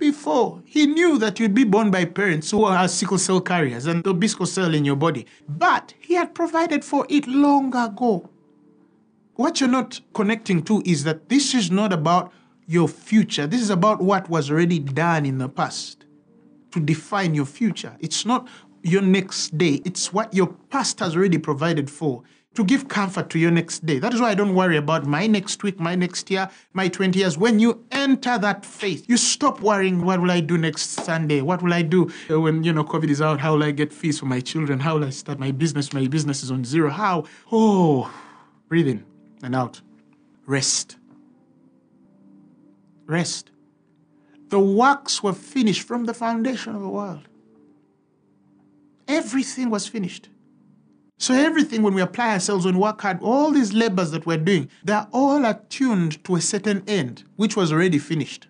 before. 0.00 0.62
He 0.64 0.86
knew 0.86 1.18
that 1.18 1.38
you'd 1.38 1.54
be 1.54 1.64
born 1.64 1.90
by 1.90 2.06
parents 2.06 2.50
who 2.50 2.64
are 2.64 2.88
sickle 2.88 3.18
cell 3.18 3.40
carriers 3.40 3.86
and 3.86 4.02
the 4.02 4.28
sickle 4.28 4.46
cell 4.46 4.74
in 4.74 4.84
your 4.84 4.96
body. 4.96 5.26
But 5.48 5.94
he 6.00 6.14
had 6.14 6.34
provided 6.34 6.84
for 6.84 7.06
it 7.08 7.28
long 7.28 7.76
ago. 7.76 8.28
What 9.36 9.60
you're 9.60 9.70
not 9.70 10.00
connecting 10.14 10.62
to 10.64 10.82
is 10.84 11.04
that 11.04 11.28
this 11.28 11.54
is 11.54 11.70
not 11.70 11.92
about 11.92 12.32
your 12.66 12.88
future. 12.88 13.46
This 13.46 13.60
is 13.60 13.70
about 13.70 14.00
what 14.00 14.28
was 14.28 14.50
already 14.50 14.78
done 14.78 15.24
in 15.24 15.38
the 15.38 15.48
past 15.48 16.06
to 16.72 16.80
define 16.80 17.34
your 17.34 17.46
future. 17.46 17.96
It's 18.00 18.24
not 18.24 18.48
your 18.82 19.02
next 19.02 19.58
day, 19.58 19.82
it's 19.84 20.12
what 20.12 20.32
your 20.32 20.46
past 20.70 21.00
has 21.00 21.14
already 21.14 21.36
provided 21.36 21.90
for 21.90 22.22
to 22.54 22.64
give 22.64 22.88
comfort 22.88 23.30
to 23.30 23.38
your 23.38 23.52
next 23.52 23.86
day. 23.86 23.98
That 24.00 24.12
is 24.12 24.20
why 24.20 24.30
I 24.30 24.34
don't 24.34 24.54
worry 24.54 24.76
about 24.76 25.06
my 25.06 25.26
next 25.28 25.62
week, 25.62 25.78
my 25.78 25.94
next 25.94 26.30
year, 26.30 26.50
my 26.72 26.88
20 26.88 27.18
years. 27.18 27.38
When 27.38 27.60
you 27.60 27.84
enter 27.92 28.38
that 28.38 28.66
faith, 28.66 29.04
you 29.08 29.16
stop 29.16 29.60
worrying, 29.60 30.04
what 30.04 30.20
will 30.20 30.32
I 30.32 30.40
do 30.40 30.58
next 30.58 30.90
Sunday? 30.90 31.42
What 31.42 31.62
will 31.62 31.72
I 31.72 31.82
do 31.82 32.10
uh, 32.28 32.40
when, 32.40 32.64
you 32.64 32.72
know, 32.72 32.82
COVID 32.82 33.08
is 33.08 33.22
out? 33.22 33.38
How 33.38 33.54
will 33.54 33.62
I 33.62 33.70
get 33.70 33.92
fees 33.92 34.18
for 34.18 34.26
my 34.26 34.40
children? 34.40 34.80
How 34.80 34.96
will 34.96 35.04
I 35.04 35.10
start 35.10 35.38
my 35.38 35.52
business? 35.52 35.92
My 35.92 36.08
business 36.08 36.42
is 36.42 36.50
on 36.50 36.64
zero. 36.64 36.90
How? 36.90 37.24
Oh, 37.52 38.12
breathe 38.68 38.88
in 38.88 39.04
and 39.44 39.54
out. 39.54 39.80
Rest. 40.44 40.96
Rest. 43.06 43.52
The 44.48 44.58
works 44.58 45.22
were 45.22 45.32
finished 45.32 45.86
from 45.86 46.06
the 46.06 46.14
foundation 46.14 46.74
of 46.74 46.82
the 46.82 46.88
world. 46.88 47.28
Everything 49.06 49.70
was 49.70 49.86
finished. 49.86 50.28
So 51.20 51.34
everything, 51.34 51.82
when 51.82 51.92
we 51.92 52.00
apply 52.00 52.32
ourselves, 52.32 52.64
we 52.64 52.72
work 52.72 53.02
hard, 53.02 53.18
all 53.20 53.50
these 53.50 53.74
labors 53.74 54.10
that 54.12 54.24
we're 54.24 54.38
doing, 54.38 54.70
they're 54.82 55.06
all 55.12 55.44
attuned 55.44 56.24
to 56.24 56.36
a 56.36 56.40
certain 56.40 56.82
end, 56.88 57.24
which 57.36 57.56
was 57.56 57.74
already 57.74 57.98
finished. 57.98 58.48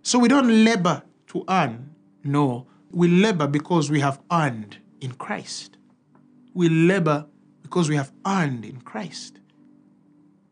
So 0.00 0.18
we 0.18 0.28
don't 0.28 0.64
labor 0.64 1.02
to 1.26 1.44
earn. 1.46 1.94
No, 2.24 2.66
we 2.90 3.08
labor 3.08 3.46
because 3.46 3.90
we 3.90 4.00
have 4.00 4.18
earned 4.32 4.78
in 5.02 5.12
Christ. 5.12 5.76
We 6.54 6.70
labor 6.70 7.26
because 7.60 7.90
we 7.90 7.96
have 7.96 8.12
earned 8.26 8.64
in 8.64 8.80
Christ. 8.80 9.38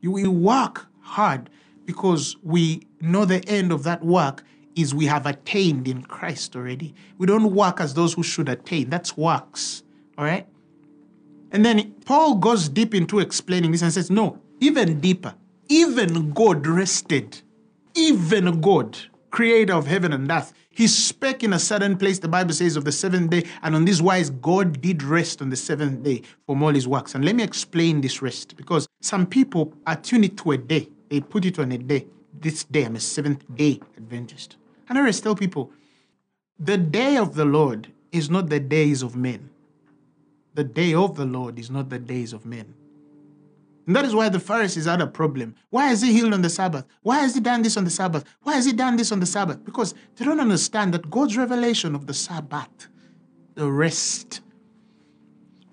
We 0.03 0.29
work 0.29 0.87
hard 1.01 1.49
because 1.87 2.37
we 2.43 2.87
know 3.01 3.25
the 3.25 3.43
end 3.49 3.73
of 3.73 3.85
that 3.85 4.05
work 4.05 4.45
is 4.75 4.95
we 4.95 5.07
have 5.07 5.25
attained 5.25 5.89
in 5.89 6.03
Christ 6.03 6.55
already. 6.55 6.95
We 7.17 7.27
don't 7.27 7.55
work 7.55 7.81
as 7.81 7.95
those 7.95 8.13
who 8.13 8.23
should 8.23 8.51
attain. 8.51 8.91
That's 8.91 9.17
works. 9.17 9.83
All 10.19 10.27
right? 10.27 10.47
And 11.53 11.65
then 11.65 11.95
Paul 12.05 12.37
goes 12.37 12.69
deep 12.69 12.95
into 12.95 13.21
explaining 13.21 13.73
this 13.73 13.83
and 13.83 13.93
says, 13.93 14.11
no, 14.11 14.39
even 14.61 15.01
deeper. 15.01 15.35
Even 15.69 16.33
God 16.33 16.67
rested. 16.67 17.41
Even 17.95 18.61
God, 18.61 18.99
creator 19.31 19.75
of 19.75 19.87
heaven 19.87 20.13
and 20.13 20.31
earth. 20.31 20.53
He 20.71 20.87
spake 20.87 21.43
in 21.43 21.55
a 21.55 21.59
certain 21.59 21.97
place, 21.97 22.19
the 22.19 22.29
Bible 22.29 22.53
says, 22.53 22.77
of 22.77 22.85
the 22.85 22.93
seventh 22.93 23.31
day, 23.31 23.45
and 23.63 23.75
on 23.75 23.87
this 23.87 24.03
wise 24.03 24.29
God 24.29 24.83
did 24.83 25.03
rest 25.03 25.41
on 25.41 25.49
the 25.49 25.57
seventh 25.57 26.03
day 26.03 26.23
from 26.45 26.63
all 26.63 26.75
his 26.75 26.87
works. 26.87 27.15
And 27.15 27.25
let 27.25 27.35
me 27.35 27.43
explain 27.43 28.03
this 28.03 28.21
rest, 28.21 28.57
because 28.57 28.87
some 29.01 29.27
people 29.27 29.73
attune 29.87 30.25
it 30.25 30.37
to 30.39 30.53
a 30.53 30.59
day. 30.59 30.91
They 31.09 31.21
put 31.21 31.47
it 31.47 31.59
on 31.59 31.73
a 31.73 31.79
day. 31.79 32.07
This 32.39 32.65
day, 32.65 32.85
I'm 32.85 32.97
a 32.97 33.01
seventh 33.01 33.45
day 33.57 33.81
Adventist. 33.97 34.57
And 34.89 34.99
I 34.99 35.01
always 35.01 35.21
tell 35.21 35.35
people, 35.35 35.73
the 36.59 36.77
day 36.77 37.17
of 37.17 37.35
the 37.35 37.47
Lord 37.47 37.91
is 38.13 38.29
not 38.29 38.51
the 38.51 38.61
days 38.61 39.03
of 39.03 39.17
men 39.17 39.49
the 40.57 40.65
day 40.65 40.95
of 40.95 41.17
the 41.17 41.25
Lord 41.27 41.59
is 41.59 41.71
not 41.71 41.91
the 41.91 41.99
days 41.99 42.33
of 42.33 42.47
men. 42.47 42.75
And 43.87 43.95
that 43.95 44.05
is 44.05 44.15
why 44.15 44.29
the 44.29 44.41
Pharisees 44.41 44.87
had 44.87 45.01
a 45.01 45.07
problem. 45.07 45.55
Why 45.71 45.87
has 45.89 46.03
he 46.03 46.13
healed 46.13 46.33
on 46.35 46.43
the 46.43 46.51
Sabbath? 46.51 46.87
Why 47.03 47.19
has 47.19 47.35
he 47.35 47.41
done 47.41 47.63
this 47.63 47.77
on 47.77 47.85
the 47.85 47.91
Sabbath? 47.91 48.25
Why 48.43 48.55
has 48.55 48.65
he 48.65 48.73
done 48.73 48.97
this 48.97 49.13
on 49.13 49.21
the 49.21 49.27
Sabbath? 49.27 49.65
Because 49.65 49.95
they 50.17 50.25
don't 50.25 50.41
understand 50.41 50.93
that 50.95 51.09
God's 51.09 51.37
revelation 51.37 51.95
of 51.95 52.07
the 52.07 52.15
Sabbath, 52.15 52.89
the 53.55 53.71
rest, 53.71 54.41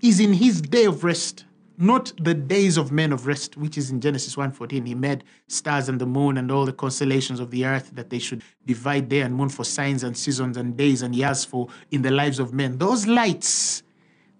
is 0.01 0.19
in 0.19 0.33
his 0.33 0.61
day 0.61 0.85
of 0.85 1.03
rest, 1.03 1.45
not 1.77 2.11
the 2.21 2.33
days 2.33 2.77
of 2.77 2.91
men 2.91 3.13
of 3.13 3.25
rest, 3.25 3.57
which 3.57 3.77
is 3.77 3.89
in 3.89 3.99
Genesis 3.99 4.35
1:14. 4.35 4.85
He 4.85 4.93
made 4.93 5.23
stars 5.47 5.89
and 5.89 5.99
the 5.99 6.05
moon 6.05 6.37
and 6.37 6.51
all 6.51 6.65
the 6.65 6.73
constellations 6.73 7.39
of 7.39 7.49
the 7.49 7.65
earth 7.65 7.91
that 7.95 8.09
they 8.09 8.19
should 8.19 8.43
divide 8.65 9.09
day 9.09 9.21
and 9.21 9.33
moon 9.33 9.49
for 9.49 9.63
signs 9.63 10.03
and 10.03 10.15
seasons 10.15 10.57
and 10.57 10.77
days 10.77 11.01
and 11.01 11.15
years 11.15 11.45
for 11.45 11.69
in 11.89 12.01
the 12.03 12.11
lives 12.11 12.37
of 12.37 12.53
men. 12.53 12.77
Those 12.77 13.07
lights 13.07 13.81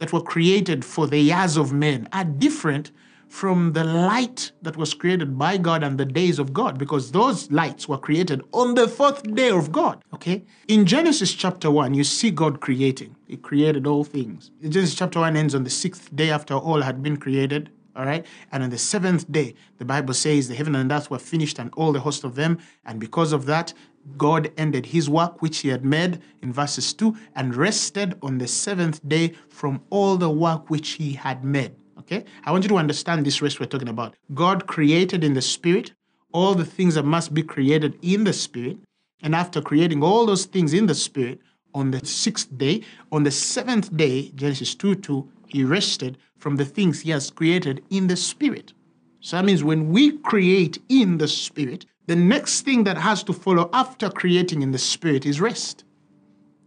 that 0.04 0.12
were 0.12 0.22
created 0.22 0.84
for 0.84 1.08
the 1.08 1.18
years 1.18 1.56
of 1.56 1.72
men 1.72 2.10
are 2.12 2.26
different 2.26 2.92
from 3.30 3.72
the 3.72 3.86
light 3.86 4.52
that 4.62 4.76
was 4.76 4.94
created 4.94 5.38
by 5.38 5.56
God 5.56 5.82
and 5.82 5.98
the 5.98 6.04
days 6.04 6.39
of 6.39 6.52
God, 6.52 6.78
because 6.78 7.13
those 7.13 7.50
lights 7.50 7.88
were 7.88 7.98
created 7.98 8.42
on 8.52 8.76
the 8.76 8.86
fourth 8.86 9.24
day 9.34 9.50
of 9.50 9.72
God. 9.72 10.04
Okay? 10.13 10.44
In 10.68 10.86
Genesis 10.86 11.34
chapter 11.34 11.72
1, 11.72 11.94
you 11.94 12.04
see 12.04 12.32
God 12.32 12.60
creating. 12.60 13.16
He 13.30 13.38
created 13.38 13.88
all 13.88 14.04
things. 14.04 14.52
Genesis 14.62 14.94
chapter 14.94 15.22
1 15.22 15.38
ends 15.38 15.56
on 15.56 15.63
the 15.63 15.70
sixth 15.70 16.13
day 16.13 16.30
after 16.32 16.54
all 16.54 16.82
had 16.82 17.02
been 17.02 17.16
created. 17.16 17.70
All 17.96 18.06
right. 18.06 18.26
And 18.52 18.63
on 18.63 18.72
the 18.72 18.78
seventh 18.78 19.32
day, 19.32 19.54
the 19.78 19.86
Bible 19.86 20.16
says 20.16 20.50
the 20.50 20.56
heaven 20.56 20.76
and 20.76 20.92
earth 20.92 21.10
were 21.12 21.20
finished 21.20 21.60
and 21.60 21.72
all 21.78 21.94
the 21.94 22.00
host 22.02 22.24
of 22.26 22.36
them. 22.36 22.58
And 22.86 23.00
because 23.00 23.32
of 23.32 23.46
that, 23.46 23.74
God 24.18 24.52
ended 24.58 24.86
his 24.88 25.10
work 25.10 25.42
which 25.42 25.60
he 25.60 25.70
had 25.70 25.86
made 25.86 26.20
in 26.42 26.52
verses 26.52 26.94
2 26.94 27.16
and 27.36 27.56
rested 27.56 28.18
on 28.22 28.38
the 28.38 28.48
seventh 28.48 29.08
day 29.08 29.34
from 29.50 29.82
all 29.89 30.18
the 30.18 30.30
work 30.30 30.70
which 30.70 30.92
he 30.92 31.13
had 31.13 31.44
made. 31.44 31.74
Okay? 32.00 32.26
I 32.44 32.52
want 32.52 32.63
you 32.63 32.70
to 32.70 32.78
understand 32.78 33.26
this 33.26 33.42
rest 33.42 33.60
we're 33.60 33.66
talking 33.66 33.89
about. 33.89 34.16
God 34.34 34.68
created 34.68 35.24
in 35.24 35.34
the 35.34 35.42
spirit 35.42 35.94
all 36.34 36.54
the 36.54 36.66
things 36.66 36.96
that 36.96 37.06
must 37.06 37.34
be 37.34 37.44
created 37.44 37.98
in 38.02 38.24
the 38.24 38.34
spirit. 38.34 38.78
And 39.22 39.34
after 39.34 39.62
creating 39.62 40.04
all 40.04 40.26
those 40.26 40.46
things 40.46 40.74
in 40.74 40.88
the 40.88 40.96
spirit, 40.96 41.39
on 41.74 41.92
the 41.92 42.06
sixth 42.06 42.56
day, 42.58 42.84
on 43.12 43.24
the 43.24 43.32
seventh 43.32 43.96
day, 43.96 44.30
Genesis 44.36 44.76
2 44.76 44.96
2, 44.96 45.30
he 45.48 45.63
rested 45.63 46.18
from 46.38 46.58
the 46.58 46.66
things 46.66 47.02
he 47.02 47.12
has 47.12 47.30
created 47.32 47.84
in 47.89 48.08
the 48.08 48.16
spirit. 48.16 48.74
So 49.22 49.38
that 49.38 49.46
means 49.46 49.63
when 49.63 49.89
we 49.89 50.18
create 50.18 50.80
in 50.89 51.18
the 51.18 51.28
spirit, 51.28 51.86
the 52.06 52.16
next 52.16 52.62
thing 52.62 52.84
that 52.84 52.98
has 52.98 53.24
to 53.24 53.34
follow 53.34 53.70
after 53.74 54.10
creating 54.10 54.62
in 54.62 54.72
the 54.72 54.78
spirit 54.78 55.26
is 55.26 55.39
rest. 55.39 55.86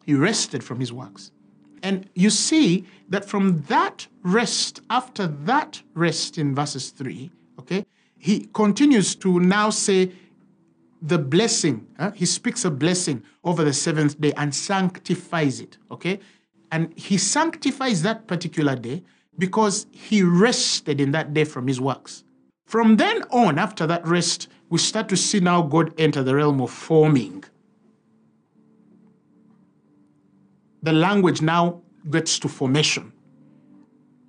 He 0.05 0.15
rested 0.15 0.65
from 0.65 0.81
his 0.81 0.93
works. 0.93 1.31
And 1.83 2.09
you 2.15 2.31
see 2.31 2.87
that 3.09 3.25
from 3.25 3.63
that 3.63 4.07
rest, 4.23 4.81
after 4.91 5.27
that 5.27 5.83
rest 5.95 6.39
in 6.39 6.55
verses 6.55 6.91
3, 6.91 7.31
okay, 7.59 7.85
he 8.19 8.49
continues 8.55 9.15
to 9.17 9.41
now 9.41 9.71
say 9.71 10.13
the 11.03 11.19
blessing. 11.19 11.87
Huh? 11.99 12.13
He 12.13 12.27
speaks 12.27 12.65
a 12.65 12.71
blessing 12.71 13.23
over 13.45 13.63
the 13.63 13.73
seventh 13.73 14.21
day 14.21 14.33
and 14.37 14.55
sanctifies 14.55 15.61
it, 15.61 15.77
okay? 15.91 16.19
And 16.73 16.97
he 16.99 17.19
sanctifies 17.19 18.03
that 18.03 18.27
particular 18.27 18.75
day 18.75 19.05
because 19.39 19.87
he 19.93 20.23
rested 20.23 21.01
in 21.01 21.13
that 21.13 21.35
day 21.35 21.45
from 21.45 21.67
his 21.67 21.81
works. 21.81 22.25
From 22.65 22.97
then 22.97 23.23
on, 23.31 23.59
after 23.59 23.87
that 23.87 24.07
rest, 24.07 24.49
we 24.69 24.79
start 24.79 25.09
to 25.09 25.17
see 25.17 25.41
now 25.41 25.63
God 25.63 25.95
enter 25.99 26.23
the 26.23 26.35
realm 26.35 26.61
of 26.61 26.71
forming. 26.71 27.45
The 30.83 30.93
language 30.93 31.41
now 31.41 31.83
gets 32.11 32.39
to 32.41 32.49
formation. 32.49 33.13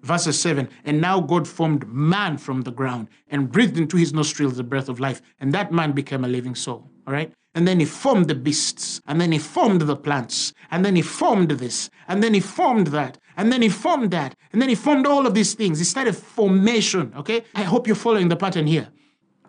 Verses 0.03 0.39
7 0.39 0.69
And 0.85 1.01
now 1.01 1.19
God 1.19 1.47
formed 1.47 1.87
man 1.87 2.37
from 2.37 2.61
the 2.61 2.71
ground 2.71 3.07
and 3.29 3.51
breathed 3.51 3.77
into 3.77 3.97
his 3.97 4.13
nostrils 4.13 4.57
the 4.57 4.63
breath 4.63 4.89
of 4.89 4.99
life, 4.99 5.21
and 5.39 5.53
that 5.53 5.71
man 5.71 5.91
became 5.91 6.23
a 6.23 6.27
living 6.27 6.55
soul. 6.55 6.89
All 7.07 7.13
right? 7.13 7.33
And 7.55 7.67
then 7.67 7.79
he 7.79 7.85
formed 7.85 8.27
the 8.27 8.35
beasts, 8.35 9.01
and 9.07 9.19
then 9.19 9.31
he 9.31 9.39
formed 9.39 9.81
the 9.81 9.95
plants, 9.95 10.53
and 10.69 10.85
then 10.85 10.95
he 10.95 11.01
formed 11.01 11.51
this, 11.51 11.89
and 12.07 12.21
then 12.21 12.35
he 12.35 12.39
formed 12.39 12.87
that, 12.87 13.17
and 13.35 13.51
then 13.51 13.63
he 13.63 13.69
formed 13.69 14.11
that, 14.11 14.35
and 14.53 14.61
then 14.61 14.69
he 14.69 14.75
formed 14.75 15.07
all 15.07 15.25
of 15.25 15.33
these 15.33 15.55
things. 15.55 15.79
He 15.79 15.85
started 15.85 16.15
formation. 16.15 17.13
Okay? 17.17 17.43
I 17.55 17.63
hope 17.63 17.87
you're 17.87 17.95
following 17.95 18.29
the 18.29 18.35
pattern 18.35 18.67
here 18.67 18.89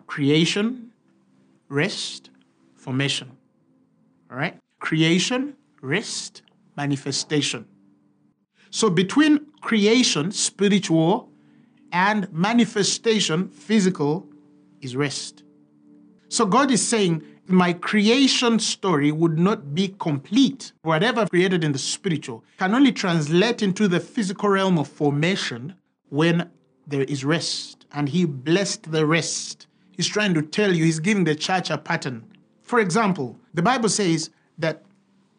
creation, 0.09 0.91
rest, 1.69 2.31
formation. 2.75 3.29
All 4.31 4.37
right? 4.37 4.57
Creation, 4.79 5.55
rest, 5.83 6.41
manifestation. 6.75 7.63
So 8.71 8.89
between 8.89 9.45
creation, 9.61 10.31
spiritual, 10.31 11.29
and 11.91 12.27
manifestation, 12.33 13.49
physical, 13.49 14.27
is 14.81 14.95
rest. 14.95 15.43
So 16.27 16.43
God 16.47 16.71
is 16.71 16.85
saying, 16.85 17.23
my 17.45 17.73
creation 17.73 18.57
story 18.57 19.11
would 19.11 19.37
not 19.37 19.75
be 19.75 19.95
complete. 19.99 20.73
Whatever 20.81 21.27
created 21.27 21.63
in 21.63 21.71
the 21.71 21.79
spiritual 21.79 22.43
can 22.57 22.73
only 22.73 22.91
translate 22.91 23.61
into 23.61 23.87
the 23.87 23.99
physical 23.99 24.49
realm 24.49 24.79
of 24.79 24.87
formation 24.87 25.75
when 26.09 26.49
there 26.87 27.03
is 27.03 27.23
rest. 27.23 27.85
And 27.93 28.09
He 28.09 28.25
blessed 28.25 28.91
the 28.91 29.05
rest. 29.05 29.67
He's 29.99 30.07
trying 30.07 30.33
to 30.35 30.41
tell 30.41 30.73
you, 30.73 30.85
He's 30.85 31.01
giving 31.01 31.25
the 31.25 31.35
church 31.35 31.69
a 31.69 31.77
pattern. 31.77 32.23
For 32.61 32.79
example, 32.79 33.37
the 33.53 33.61
Bible 33.61 33.89
says 33.89 34.29
that 34.57 34.85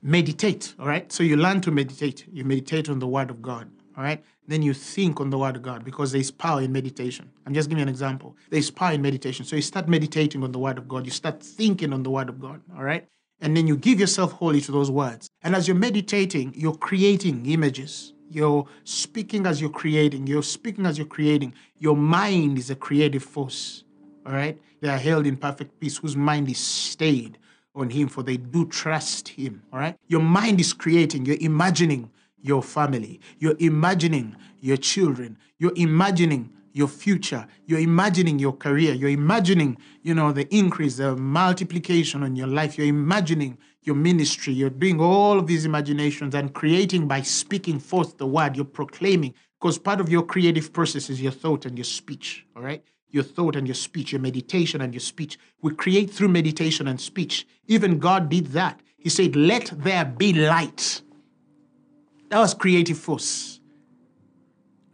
meditate, 0.02 0.74
all 0.78 0.86
right? 0.86 1.10
So 1.10 1.22
you 1.22 1.38
learn 1.38 1.62
to 1.62 1.70
meditate. 1.70 2.26
You 2.30 2.44
meditate 2.44 2.90
on 2.90 2.98
the 2.98 3.06
Word 3.06 3.30
of 3.30 3.40
God, 3.40 3.70
all 3.96 4.04
right? 4.04 4.22
Then 4.46 4.60
you 4.60 4.74
think 4.74 5.18
on 5.18 5.30
the 5.30 5.38
Word 5.38 5.56
of 5.56 5.62
God 5.62 5.82
because 5.82 6.12
there's 6.12 6.30
power 6.30 6.60
in 6.60 6.72
meditation. 6.72 7.30
I'm 7.46 7.54
just 7.54 7.70
giving 7.70 7.78
you 7.78 7.84
an 7.84 7.88
example. 7.88 8.36
There's 8.50 8.70
power 8.70 8.92
in 8.92 9.00
meditation. 9.00 9.46
So 9.46 9.56
you 9.56 9.62
start 9.62 9.88
meditating 9.88 10.44
on 10.44 10.52
the 10.52 10.58
Word 10.58 10.76
of 10.76 10.86
God. 10.86 11.06
You 11.06 11.10
start 11.10 11.42
thinking 11.42 11.94
on 11.94 12.02
the 12.02 12.10
Word 12.10 12.28
of 12.28 12.38
God, 12.38 12.60
all 12.76 12.84
right? 12.84 13.08
And 13.40 13.56
then 13.56 13.66
you 13.66 13.78
give 13.78 13.98
yourself 13.98 14.32
wholly 14.32 14.60
to 14.60 14.72
those 14.72 14.90
words. 14.90 15.30
And 15.42 15.56
as 15.56 15.68
you're 15.68 15.74
meditating, 15.74 16.52
you're 16.54 16.76
creating 16.76 17.46
images. 17.46 18.12
You're 18.28 18.66
speaking 18.84 19.46
as 19.46 19.58
you're 19.58 19.70
creating. 19.70 20.26
You're 20.26 20.42
speaking 20.42 20.84
as 20.84 20.98
you're 20.98 21.06
creating. 21.06 21.54
Your 21.78 21.96
mind 21.96 22.58
is 22.58 22.68
a 22.68 22.76
creative 22.76 23.24
force, 23.24 23.84
all 24.26 24.33
right? 24.33 24.61
They 24.80 24.88
are 24.88 24.98
held 24.98 25.26
in 25.26 25.37
perfect 25.37 25.78
peace, 25.80 25.98
whose 25.98 26.16
mind 26.16 26.48
is 26.48 26.59
stayed 26.59 27.38
on 27.74 27.90
him, 27.90 28.09
for 28.09 28.22
they 28.22 28.37
do 28.37 28.66
trust 28.66 29.28
him. 29.28 29.62
All 29.72 29.78
right. 29.78 29.96
Your 30.09 30.20
mind 30.20 30.61
is 30.61 30.72
creating, 30.72 31.26
you're 31.26 31.37
imagining 31.40 32.11
your 32.42 32.62
family, 32.62 33.20
you're 33.38 33.56
imagining 33.59 34.37
your 34.61 34.76
children, 34.76 35.37
you're 35.59 35.72
imagining 35.76 36.50
your 36.72 36.88
future, 36.88 37.46
you're 37.66 37.80
imagining 37.80 38.38
your 38.38 38.52
career, 38.52 38.94
you're 38.94 39.11
imagining, 39.11 39.76
you 40.02 40.14
know, 40.14 40.33
the 40.33 40.52
increase, 40.54 40.96
the 40.96 41.16
multiplication 41.16 42.22
on 42.22 42.37
your 42.37 42.46
life, 42.46 42.78
you're 42.78 42.87
imagining 42.87 43.59
your 43.83 43.96
ministry, 43.96 44.52
you're 44.52 44.70
doing 44.70 45.00
all 45.00 45.38
of 45.38 45.46
these 45.46 45.64
imaginations 45.64 46.35
and 46.35 46.54
creating 46.54 47.09
by 47.09 47.20
speaking 47.22 47.78
forth 47.78 48.16
the 48.18 48.26
word, 48.26 48.56
you're 48.56 48.64
proclaiming, 48.64 49.35
because 49.61 49.78
part 49.78 50.00
of 50.00 50.09
your 50.09 50.22
creative 50.22 50.72
process 50.72 51.11
is 51.11 51.20
your 51.20 51.33
thought 51.33 51.66
and 51.66 51.76
your 51.76 51.85
speech. 51.85 52.46
All 52.56 52.62
right 52.62 52.85
your 53.10 53.24
thought 53.24 53.56
and 53.56 53.66
your 53.66 53.74
speech, 53.74 54.12
your 54.12 54.20
meditation 54.20 54.80
and 54.80 54.94
your 54.94 55.00
speech. 55.00 55.38
We 55.62 55.74
create 55.74 56.10
through 56.10 56.28
meditation 56.28 56.88
and 56.88 57.00
speech. 57.00 57.46
Even 57.66 57.98
God 57.98 58.28
did 58.28 58.48
that. 58.48 58.80
He 58.96 59.08
said, 59.08 59.36
Let 59.36 59.72
there 59.74 60.04
be 60.04 60.32
light. 60.32 61.02
That 62.28 62.38
was 62.38 62.54
creative 62.54 62.98
force. 62.98 63.60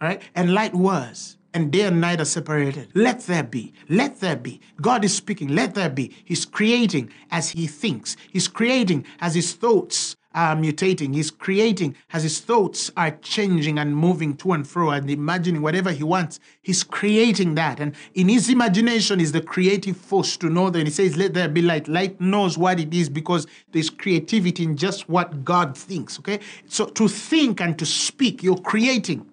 Right? 0.01 0.23
And 0.35 0.55
light 0.55 0.75
was. 0.75 1.37
And 1.55 1.73
day 1.73 1.83
and 1.83 2.03
night 2.03 2.21
are 2.21 2.27
separated. 2.27 2.91
Let 2.95 3.21
there 3.21 3.43
be. 3.43 3.73
Let 3.89 4.21
there 4.21 4.37
be. 4.37 4.61
God 4.83 5.05
is 5.07 5.15
speaking. 5.15 5.49
Let 5.49 5.75
there 5.75 5.89
be. 5.89 6.15
He's 6.25 6.45
creating 6.45 7.11
as 7.31 7.49
he 7.49 7.67
thinks. 7.67 8.17
He's 8.31 8.47
creating 8.47 9.07
as 9.21 9.35
his 9.35 9.55
thoughts 9.55 10.17
are 10.37 10.55
mutating. 10.55 11.15
He's 11.15 11.31
creating 11.31 11.97
as 12.13 12.23
his 12.23 12.41
thoughts 12.41 12.93
are 12.95 13.13
changing 13.23 13.79
and 13.79 13.97
moving 13.97 14.37
to 14.37 14.53
and 14.53 14.69
fro 14.69 14.91
and 14.91 15.11
imagining 15.11 15.63
whatever 15.63 15.91
he 15.91 16.05
wants. 16.05 16.39
He's 16.61 16.85
creating 16.85 17.55
that. 17.55 17.81
And 17.81 17.95
in 18.15 18.29
his 18.29 18.51
imagination 18.51 19.19
is 19.19 19.33
the 19.33 19.41
creative 19.41 19.97
force 19.97 20.37
to 20.37 20.51
know 20.51 20.69
that. 20.69 20.79
And 20.79 20.89
he 20.89 20.93
says, 20.93 21.17
Let 21.17 21.33
there 21.33 21.49
be 21.49 21.63
light. 21.63 21.89
Light 21.89 22.21
knows 22.21 22.59
what 22.59 22.79
it 22.79 22.93
is 22.93 23.09
because 23.09 23.47
there's 23.73 23.89
creativity 23.89 24.63
in 24.63 24.77
just 24.77 25.09
what 25.09 25.43
God 25.43 25.77
thinks. 25.77 26.19
Okay? 26.19 26.41
So 26.67 26.85
to 26.85 27.09
think 27.09 27.63
and 27.63 27.79
to 27.79 27.87
speak, 27.87 28.43
you're 28.43 28.59
creating. 28.59 29.27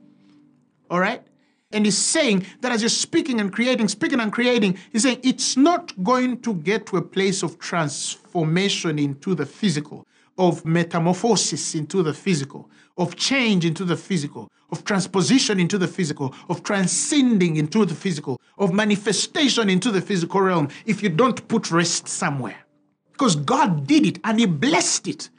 All 0.89 1.01
right? 1.01 1.21
And 1.73 1.85
he's 1.85 1.97
saying 1.97 2.45
that 2.61 2.71
as 2.71 2.81
you're 2.81 2.89
speaking 2.89 3.41
and 3.41 3.51
creating, 3.51 3.89
speaking 3.89 4.21
and 4.21 4.31
creating, 4.31 4.77
he's 4.91 5.03
saying 5.03 5.19
it's 5.23 5.57
not 5.57 5.91
going 6.01 6.39
to 6.41 6.53
get 6.53 6.85
to 6.87 6.97
a 6.97 7.01
place 7.01 7.43
of 7.43 7.59
transformation 7.59 8.99
into 8.99 9.35
the 9.35 9.45
physical 9.45 10.07
of 10.37 10.65
metamorphosis 10.65 11.75
into 11.75 12.03
the 12.03 12.13
physical, 12.13 12.69
of 12.97 13.15
change 13.15 13.65
into 13.65 13.85
the 13.85 13.97
physical, 13.97 14.49
of 14.71 14.83
transposition 14.83 15.59
into 15.59 15.77
the 15.77 15.87
physical, 15.87 16.33
of 16.49 16.63
transcending 16.63 17.57
into 17.57 17.85
the 17.85 17.93
physical, 17.93 18.41
of 18.57 18.73
manifestation 18.73 19.69
into 19.69 19.91
the 19.91 20.01
physical 20.01 20.41
realm 20.41 20.67
if 20.85 21.03
you 21.03 21.09
don't 21.09 21.47
put 21.47 21.71
rest 21.71 22.07
somewhere. 22.07 22.57
Because 23.11 23.35
God 23.35 23.85
did 23.85 24.05
it 24.05 24.19
and 24.23 24.39
He 24.39 24.45
blessed 24.45 25.07
it. 25.07 25.29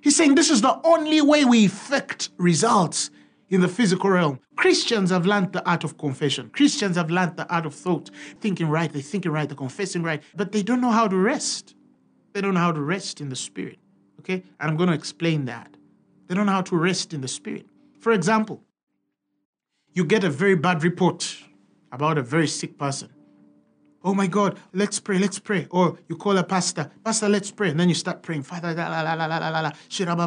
He's 0.00 0.16
saying 0.16 0.36
this 0.36 0.50
is 0.50 0.62
the 0.62 0.80
only 0.84 1.20
way 1.20 1.44
we 1.44 1.64
effect 1.64 2.30
results 2.38 3.10
in 3.50 3.60
the 3.60 3.68
physical 3.68 4.10
realm. 4.10 4.38
Christians 4.56 5.10
have 5.10 5.26
learned 5.26 5.52
the 5.52 5.68
art 5.68 5.82
of 5.82 5.98
confession. 5.98 6.50
Christians 6.50 6.96
have 6.96 7.10
learned 7.10 7.36
the 7.36 7.52
art 7.52 7.66
of 7.66 7.74
thought, 7.74 8.10
thinking 8.40 8.68
right, 8.68 8.92
they're 8.92 9.02
thinking 9.02 9.32
right, 9.32 9.48
they're 9.48 9.56
confessing 9.56 10.02
right, 10.02 10.22
but 10.36 10.52
they 10.52 10.62
don't 10.62 10.80
know 10.80 10.90
how 10.90 11.08
to 11.08 11.16
rest. 11.16 11.74
They 12.32 12.40
don't 12.40 12.54
know 12.54 12.60
how 12.60 12.72
to 12.72 12.80
rest 12.80 13.20
in 13.20 13.30
the 13.30 13.36
spirit. 13.36 13.78
Okay? 14.20 14.42
And 14.60 14.70
I'm 14.70 14.76
going 14.76 14.88
to 14.88 14.94
explain 14.94 15.44
that. 15.46 15.74
They 16.26 16.34
don't 16.34 16.46
know 16.46 16.52
how 16.52 16.62
to 16.62 16.76
rest 16.76 17.14
in 17.14 17.20
the 17.20 17.28
spirit. 17.28 17.66
For 18.00 18.12
example, 18.12 18.62
you 19.92 20.04
get 20.04 20.24
a 20.24 20.30
very 20.30 20.54
bad 20.54 20.84
report 20.84 21.36
about 21.90 22.18
a 22.18 22.22
very 22.22 22.46
sick 22.46 22.78
person. 22.78 23.10
Oh 24.04 24.14
my 24.14 24.26
God, 24.28 24.58
let's 24.72 25.00
pray, 25.00 25.18
let's 25.18 25.38
pray. 25.38 25.66
Or 25.70 25.98
you 26.08 26.16
call 26.16 26.38
a 26.38 26.44
pastor, 26.44 26.90
Pastor, 27.04 27.28
let's 27.28 27.50
pray. 27.50 27.70
And 27.70 27.80
then 27.80 27.88
you 27.88 27.94
start 27.94 28.22
praying, 28.22 28.44
Father, 28.44 28.72
la 28.72 28.86
la 28.86 29.02
la 29.02 29.14
la 29.14 29.26
la 29.26 29.48
la 29.48 29.60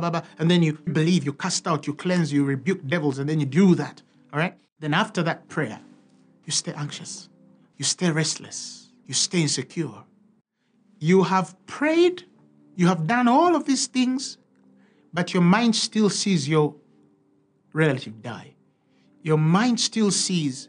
la, 0.10 0.22
and 0.40 0.52
then 0.52 0.62
you 0.62 0.74
believe, 0.74 1.24
you 1.24 1.34
cast 1.34 1.68
out, 1.68 1.88
you 1.88 1.94
cleanse, 1.94 2.34
you 2.34 2.44
rebuke 2.44 2.86
devils, 2.86 3.18
and 3.18 3.30
then 3.30 3.40
you 3.40 3.46
do 3.46 3.76
that. 3.76 4.02
All 4.34 4.40
right? 4.40 4.56
Then 4.80 4.94
after 4.94 5.24
that 5.24 5.48
prayer, 5.48 5.80
you 6.46 6.52
stay 6.52 6.74
anxious, 6.74 7.30
you 7.78 7.86
stay 7.86 8.12
restless, 8.12 8.92
you 9.06 9.14
stay 9.14 9.42
insecure. 9.42 10.04
You 11.00 11.24
have 11.24 11.56
prayed 11.66 12.26
you 12.82 12.88
have 12.88 13.06
done 13.06 13.28
all 13.28 13.56
of 13.56 13.66
these 13.66 13.86
things, 13.86 14.40
but 15.14 15.36
your 15.36 15.44
mind 15.44 15.76
still 15.76 16.10
sees 16.10 16.50
your 16.50 16.74
relative 17.74 18.24
die. 18.24 18.56
Your 19.22 19.38
mind 19.38 19.80
still 19.80 20.10
sees 20.10 20.68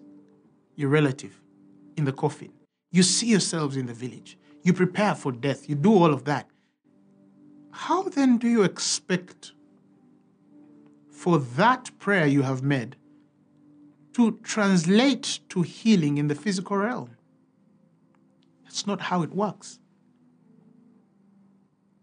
your 0.77 0.91
relative 0.91 1.41
in 1.97 2.05
the 2.05 2.13
coffin. 2.13 2.53
You 2.91 3.03
see 3.03 3.29
yourselves 3.29 3.79
in 3.79 3.87
the 3.87 3.95
village. 3.95 4.37
You 4.63 4.75
prepare 4.75 5.15
for 5.15 5.33
death. 5.33 5.71
You 5.71 5.75
do 5.75 5.95
all 5.95 6.13
of 6.13 6.25
that. 6.25 6.47
How 7.71 8.03
then 8.03 8.37
do 8.37 8.47
you 8.47 8.63
expect 8.63 9.53
for 11.11 11.39
that 11.39 11.99
prayer 11.99 12.27
you 12.27 12.43
have 12.43 12.63
made 12.63 12.95
to 14.13 14.33
translate 14.43 15.41
to 15.49 15.63
healing 15.63 16.19
in 16.19 16.29
the 16.29 16.35
physical 16.35 16.77
realm? 16.77 17.17
That's 18.65 18.87
not 18.87 19.01
how 19.01 19.23
it 19.23 19.33
works. 19.33 19.79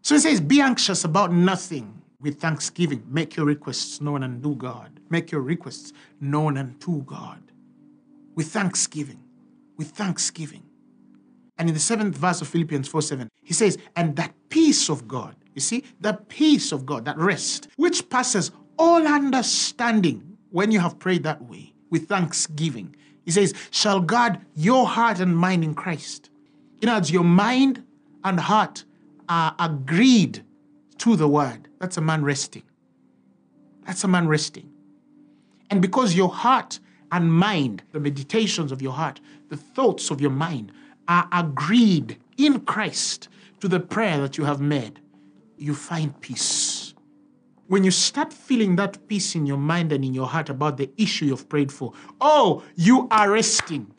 So 0.02 0.16
he 0.16 0.22
says, 0.22 0.42
Be 0.42 0.62
anxious 0.62 1.04
about 1.04 1.32
nothing 1.32 2.02
with 2.20 2.40
thanksgiving. 2.40 3.04
Make 3.08 3.36
your 3.36 3.46
requests 3.46 4.02
known 4.02 4.24
unto 4.24 4.56
God. 4.56 5.00
Make 5.10 5.32
your 5.32 5.42
requests 5.42 5.94
known 6.20 6.58
unto 6.58 7.04
God. 7.04 7.42
With 8.36 8.48
thanksgiving. 8.48 9.20
With 9.78 9.90
thanksgiving. 9.90 10.64
And 11.58 11.68
in 11.68 11.74
the 11.74 11.80
seventh 11.80 12.16
verse 12.16 12.42
of 12.42 12.48
Philippians 12.48 12.88
4 12.88 13.02
7, 13.02 13.30
he 13.44 13.54
says, 13.54 13.78
And 13.96 14.16
that 14.16 14.34
peace 14.50 14.90
of 14.90 15.08
God, 15.08 15.36
you 15.54 15.62
see, 15.62 15.84
the 16.00 16.14
peace 16.14 16.72
of 16.72 16.86
God, 16.86 17.06
that 17.06 17.18
rest, 17.18 17.68
which 17.76 18.10
passes 18.10 18.52
all 18.78 19.06
understanding 19.06 20.38
when 20.52 20.72
you 20.72 20.80
have 20.80 20.98
prayed 21.00 21.24
that 21.24 21.44
way, 21.44 21.74
with 21.90 22.08
thanksgiving. 22.08 22.96
He 23.26 23.32
says, 23.32 23.54
Shall 23.72 24.00
guard 24.00 24.40
your 24.56 24.88
heart 24.88 25.20
and 25.20 25.38
mind 25.38 25.64
in 25.64 25.76
Christ. 25.76 26.30
In 26.82 26.88
other 26.88 27.00
words, 27.00 27.12
your 27.12 27.26
mind 27.26 27.84
and 28.24 28.40
heart 28.40 28.86
are 29.30 29.56
agreed 29.60 30.44
to 30.98 31.16
the 31.16 31.28
word, 31.28 31.70
that's 31.80 31.98
a 31.98 32.02
man 32.02 32.24
resting. 32.24 32.64
That's 33.86 34.04
a 34.04 34.08
man 34.08 34.28
resting. 34.28 34.70
And 35.70 35.82
because 35.82 36.16
your 36.16 36.30
heart 36.30 36.80
and 37.12 37.32
mind, 37.32 37.84
the 37.92 38.00
meditations 38.00 38.72
of 38.72 38.82
your 38.82 38.94
heart, 38.94 39.22
the 39.50 39.58
thoughts 39.58 40.12
of 40.12 40.20
your 40.20 40.32
mind 40.32 40.72
are 41.08 41.28
agreed 41.32 42.18
in 42.38 42.62
Christ 42.62 43.30
to 43.62 43.68
the 43.68 43.80
prayer 43.80 44.20
that 44.20 44.38
you 44.38 44.46
have 44.46 44.62
made, 44.62 45.00
you 45.58 45.74
find 45.74 46.20
peace. 46.22 46.94
When 47.68 47.84
you 47.84 47.92
start 47.92 48.34
feeling 48.34 48.76
that 48.78 49.08
peace 49.08 49.36
in 49.36 49.46
your 49.46 49.58
mind 49.58 49.92
and 49.92 50.04
in 50.04 50.14
your 50.14 50.28
heart 50.28 50.50
about 50.50 50.78
the 50.78 50.90
issue 50.98 51.26
you've 51.26 51.48
prayed 51.50 51.72
for, 51.72 51.94
oh, 52.20 52.64
you 52.76 53.08
are 53.12 53.30
resting. 53.32 53.92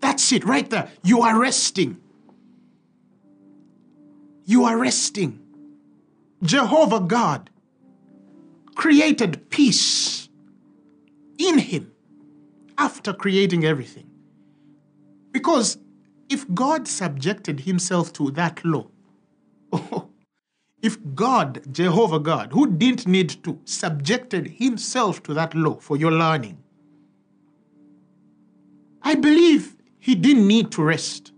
That's 0.00 0.32
it 0.32 0.44
right 0.44 0.68
there. 0.68 0.90
You 1.02 1.22
are 1.22 1.38
resting. 1.38 2.00
You 4.44 4.64
are 4.64 4.78
resting. 4.78 5.40
Jehovah 6.42 7.00
God 7.00 7.50
created 8.74 9.48
peace 9.50 10.28
in 11.38 11.58
him 11.58 11.92
after 12.76 13.12
creating 13.12 13.64
everything. 13.64 14.10
Because 15.32 15.78
if 16.28 16.52
God 16.54 16.86
subjected 16.86 17.60
himself 17.60 18.12
to 18.14 18.30
that 18.32 18.64
law, 18.64 18.86
if 20.82 20.98
God, 21.14 21.62
Jehovah 21.72 22.20
God, 22.20 22.52
who 22.52 22.70
didn't 22.70 23.06
need 23.06 23.42
to, 23.44 23.58
subjected 23.64 24.48
himself 24.58 25.22
to 25.24 25.34
that 25.34 25.54
law 25.54 25.76
for 25.76 25.96
your 25.96 26.12
learning, 26.12 26.58
I 29.02 29.14
believe 29.14 29.76
he 29.98 30.14
didn't 30.14 30.46
need 30.46 30.70
to 30.72 30.82
rest. 30.82 31.32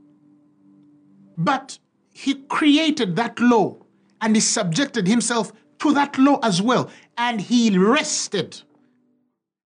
But 1.36 1.78
he 2.16 2.32
created 2.48 3.14
that 3.16 3.38
law 3.38 3.76
and 4.22 4.34
he 4.34 4.40
subjected 4.40 5.06
himself 5.06 5.52
to 5.78 5.92
that 5.92 6.16
law 6.16 6.38
as 6.42 6.62
well. 6.62 6.90
And 7.18 7.42
he 7.42 7.76
rested. 7.76 8.62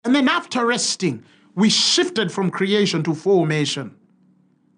And 0.03 0.13
then 0.13 0.27
after 0.27 0.65
resting, 0.65 1.23
we 1.55 1.69
shifted 1.69 2.29
from 2.29 2.51
creation 2.51 3.03
to 3.03 3.15
formation. 3.15 3.95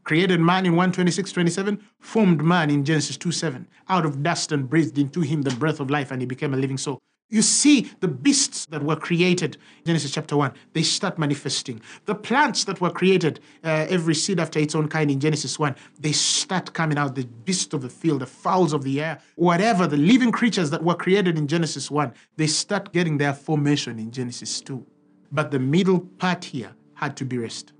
Created 0.04 0.40
man 0.40 0.68
in 0.68 0.74
126, 0.74 1.32
27, 1.32 1.82
formed 2.00 2.44
man 2.44 2.70
in 2.70 2.86
Genesis 2.86 3.18
2 3.18 3.32
7. 3.32 3.68
Out 3.90 4.06
of 4.06 4.22
dust 4.22 4.52
and 4.52 4.70
breathed 4.70 5.00
into 5.00 5.22
him 5.22 5.42
the 5.42 5.56
breath 5.56 5.80
of 5.80 5.90
life, 5.90 6.12
and 6.12 6.22
he 6.22 6.28
became 6.28 6.54
a 6.54 6.58
living 6.58 6.78
soul. 6.78 7.00
You 7.30 7.42
see, 7.42 7.92
the 8.00 8.08
beasts 8.08 8.68
that 8.68 8.84
were 8.84 8.96
created, 8.96 9.56
in 9.80 9.86
Genesis 9.86 10.12
chapter 10.12 10.38
1, 10.38 10.54
they 10.74 10.84
start 10.84 11.18
manifesting. 11.18 11.82
The 12.06 12.14
plants 12.14 12.64
that 12.66 12.80
were 12.80 12.92
created, 12.92 13.40
uh, 13.64 13.88
every 13.90 14.14
seed 14.14 14.40
after 14.40 14.60
its 14.60 14.76
own 14.76 14.88
kind 14.88 15.10
in 15.10 15.20
Genesis 15.20 15.58
1, 15.58 15.76
they 16.00 16.12
start 16.12 16.74
coming 16.74 16.98
out. 16.98 17.16
The 17.16 17.26
beasts 17.26 17.74
of 17.74 17.82
the 17.82 17.90
field, 17.90 18.22
the 18.22 18.28
fowls 18.28 18.72
of 18.72 18.84
the 18.84 19.02
air, 19.02 19.20
whatever, 19.36 19.88
the 19.88 19.98
living 19.98 20.32
creatures 20.32 20.70
that 20.70 20.84
were 20.84 20.94
created 20.94 21.38
in 21.38 21.48
Genesis 21.48 21.90
1, 21.90 22.14
they 22.38 22.46
start 22.46 22.94
getting 22.94 23.18
their 23.18 23.34
formation 23.34 23.98
in 23.98 24.12
Genesis 24.12 24.62
2. 24.62 24.86
But 25.32 25.50
the 25.50 25.60
middle 25.60 26.02
part 26.02 26.46
here 26.46 26.76
had 26.94 27.18
to 27.18 27.26
be 27.26 27.40
rest. 27.40 27.74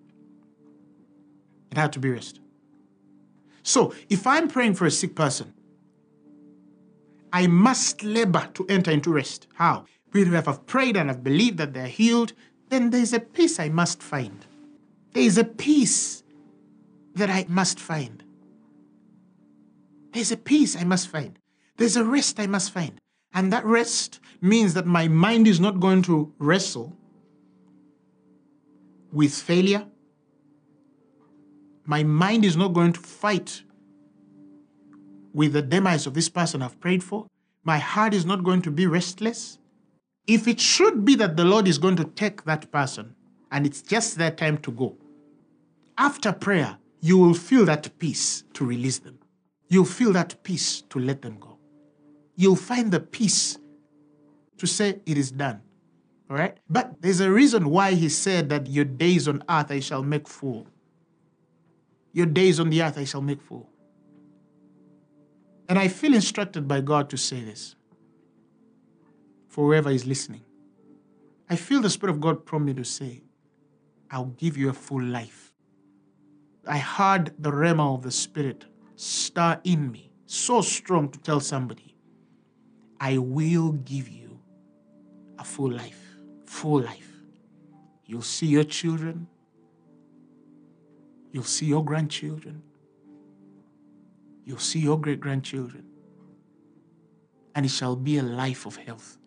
It 1.70 1.78
had 1.78 1.94
to 1.94 2.00
be 2.00 2.10
rest. 2.10 2.40
So 3.62 3.94
if 4.10 4.26
I'm 4.26 4.48
praying 4.48 4.74
for 4.76 4.86
a 4.86 4.92
sick 4.92 5.16
person, 5.16 5.54
I 7.34 7.48
must 7.48 8.04
labor 8.04 8.48
to 8.54 8.66
enter 8.70 8.92
into 8.92 9.12
rest. 9.12 9.48
How? 9.56 9.86
If 10.14 10.48
I've 10.48 10.66
prayed 10.68 10.96
and 10.96 11.10
I've 11.10 11.24
believed 11.24 11.58
that 11.58 11.74
they're 11.74 11.88
healed, 11.88 12.34
then 12.70 12.92
there's 12.92 13.12
a 13.12 13.20
peace 13.20 13.60
I 13.60 13.70
must 13.70 14.04
find. 14.04 14.46
There 15.14 15.24
is 15.24 15.40
a 15.40 15.44
peace 15.44 16.24
that 17.16 17.32
I 17.32 17.46
must 17.50 17.80
find. 17.80 18.24
There's 20.12 20.32
a 20.32 20.38
peace 20.38 20.76
I 20.76 20.84
must 20.84 21.08
find. 21.08 21.40
There's 21.78 21.98
a 21.98 22.06
rest 22.06 22.40
I 22.40 22.46
must 22.46 22.72
find. 22.72 23.00
And 23.34 23.52
that 23.52 23.66
rest 23.66 24.20
means 24.42 24.76
that 24.76 24.86
my 24.86 25.08
mind 25.08 25.48
is 25.48 25.60
not 25.60 25.80
going 25.80 26.04
to 26.04 26.32
wrestle 26.38 26.96
with 29.12 29.34
failure. 29.34 29.88
My 31.86 32.04
mind 32.04 32.46
is 32.46 32.56
not 32.56 32.74
going 32.74 32.94
to 32.94 33.00
fight 33.00 33.64
with 35.34 35.54
the 35.54 35.62
demise 35.62 36.06
of 36.08 36.14
this 36.14 36.30
person 36.30 36.62
I've 36.62 36.80
prayed 36.80 37.04
for. 37.04 37.28
My 37.64 37.78
heart 37.78 38.14
is 38.14 38.26
not 38.26 38.44
going 38.44 38.62
to 38.64 38.72
be 38.72 38.88
restless. 38.88 39.58
If 40.28 40.48
it 40.48 40.60
should 40.60 41.04
be 41.04 41.16
that 41.16 41.36
the 41.36 41.44
Lord 41.44 41.68
is 41.68 41.78
going 41.78 41.96
to 41.98 42.06
take 42.06 42.44
that 42.46 42.72
person 42.72 43.16
and 43.52 43.66
it's 43.66 43.82
just 43.82 44.18
their 44.18 44.32
time 44.32 44.58
to 44.60 44.72
go, 44.72 44.98
after 45.98 46.32
prayer, 46.32 46.78
you 47.02 47.18
will 47.18 47.34
feel 47.34 47.66
that 47.66 47.98
peace 48.00 48.44
to 48.54 48.66
release 48.66 49.00
them. 49.00 49.20
You'll 49.68 49.86
feel 49.86 50.14
that 50.14 50.42
peace 50.44 50.82
to 50.90 51.00
let 51.00 51.22
them 51.22 51.38
go. 51.40 51.58
You'll 52.36 52.56
find 52.56 52.92
the 52.92 53.00
peace 53.00 53.58
to 54.58 54.68
say 54.68 55.00
it 55.06 55.18
is 55.18 55.32
done. 55.32 55.62
All 56.30 56.38
right? 56.38 56.58
But 56.70 57.02
there's 57.02 57.20
a 57.20 57.32
reason 57.32 57.70
why 57.70 57.94
he 57.94 58.10
said 58.10 58.50
that 58.50 58.68
your 58.68 58.86
days 58.86 59.28
on 59.28 59.44
earth 59.50 59.72
I 59.72 59.80
shall 59.80 60.04
make 60.04 60.28
full. 60.28 60.68
Your 62.14 62.26
days 62.26 62.60
on 62.60 62.70
the 62.70 62.82
earth 62.82 62.98
I 62.98 63.04
shall 63.04 63.22
make 63.22 63.42
full. 63.42 63.70
And 65.74 65.80
I 65.80 65.88
feel 65.88 66.14
instructed 66.14 66.68
by 66.68 66.82
God 66.82 67.10
to 67.10 67.18
say 67.18 67.42
this 67.42 67.76
for 69.48 69.66
whoever 69.66 69.90
is 69.90 70.06
listening. 70.06 70.44
I 71.50 71.56
feel 71.56 71.82
the 71.82 71.90
Spirit 71.90 72.14
of 72.14 72.22
God 72.22 72.46
prompt 72.46 72.68
me 72.68 72.76
to 72.76 72.84
say, 72.84 73.24
I'll 74.12 74.36
give 74.38 74.56
you 74.56 74.70
a 74.70 74.74
full 74.74 75.02
life. 75.02 75.52
I 76.68 76.78
heard 76.78 77.34
the 77.40 77.50
rhema 77.50 77.96
of 77.96 78.04
the 78.04 78.12
Spirit 78.12 78.66
stir 78.98 79.60
in 79.64 79.92
me 79.92 80.12
so 80.28 80.62
strong 80.62 81.10
to 81.10 81.18
tell 81.18 81.40
somebody, 81.40 81.96
I 83.00 83.18
will 83.18 83.72
give 83.72 84.08
you 84.08 84.40
a 85.40 85.44
full 85.44 85.72
life. 85.72 86.18
Full 86.46 86.82
life. 86.82 87.14
You'll 88.06 88.22
see 88.22 88.46
your 88.46 88.64
children. 88.64 89.26
You'll 91.32 91.44
see 91.44 91.66
your 91.66 91.84
grandchildren 91.84 92.62
You'll 94.46 94.60
see 94.60 94.80
your 94.80 95.00
great 95.00 95.20
grandchildren, 95.20 95.86
and 97.56 97.66
it 97.66 97.70
shall 97.70 97.96
be 97.96 98.18
a 98.18 98.24
life 98.24 98.66
of 98.66 98.76
health. 98.76 99.18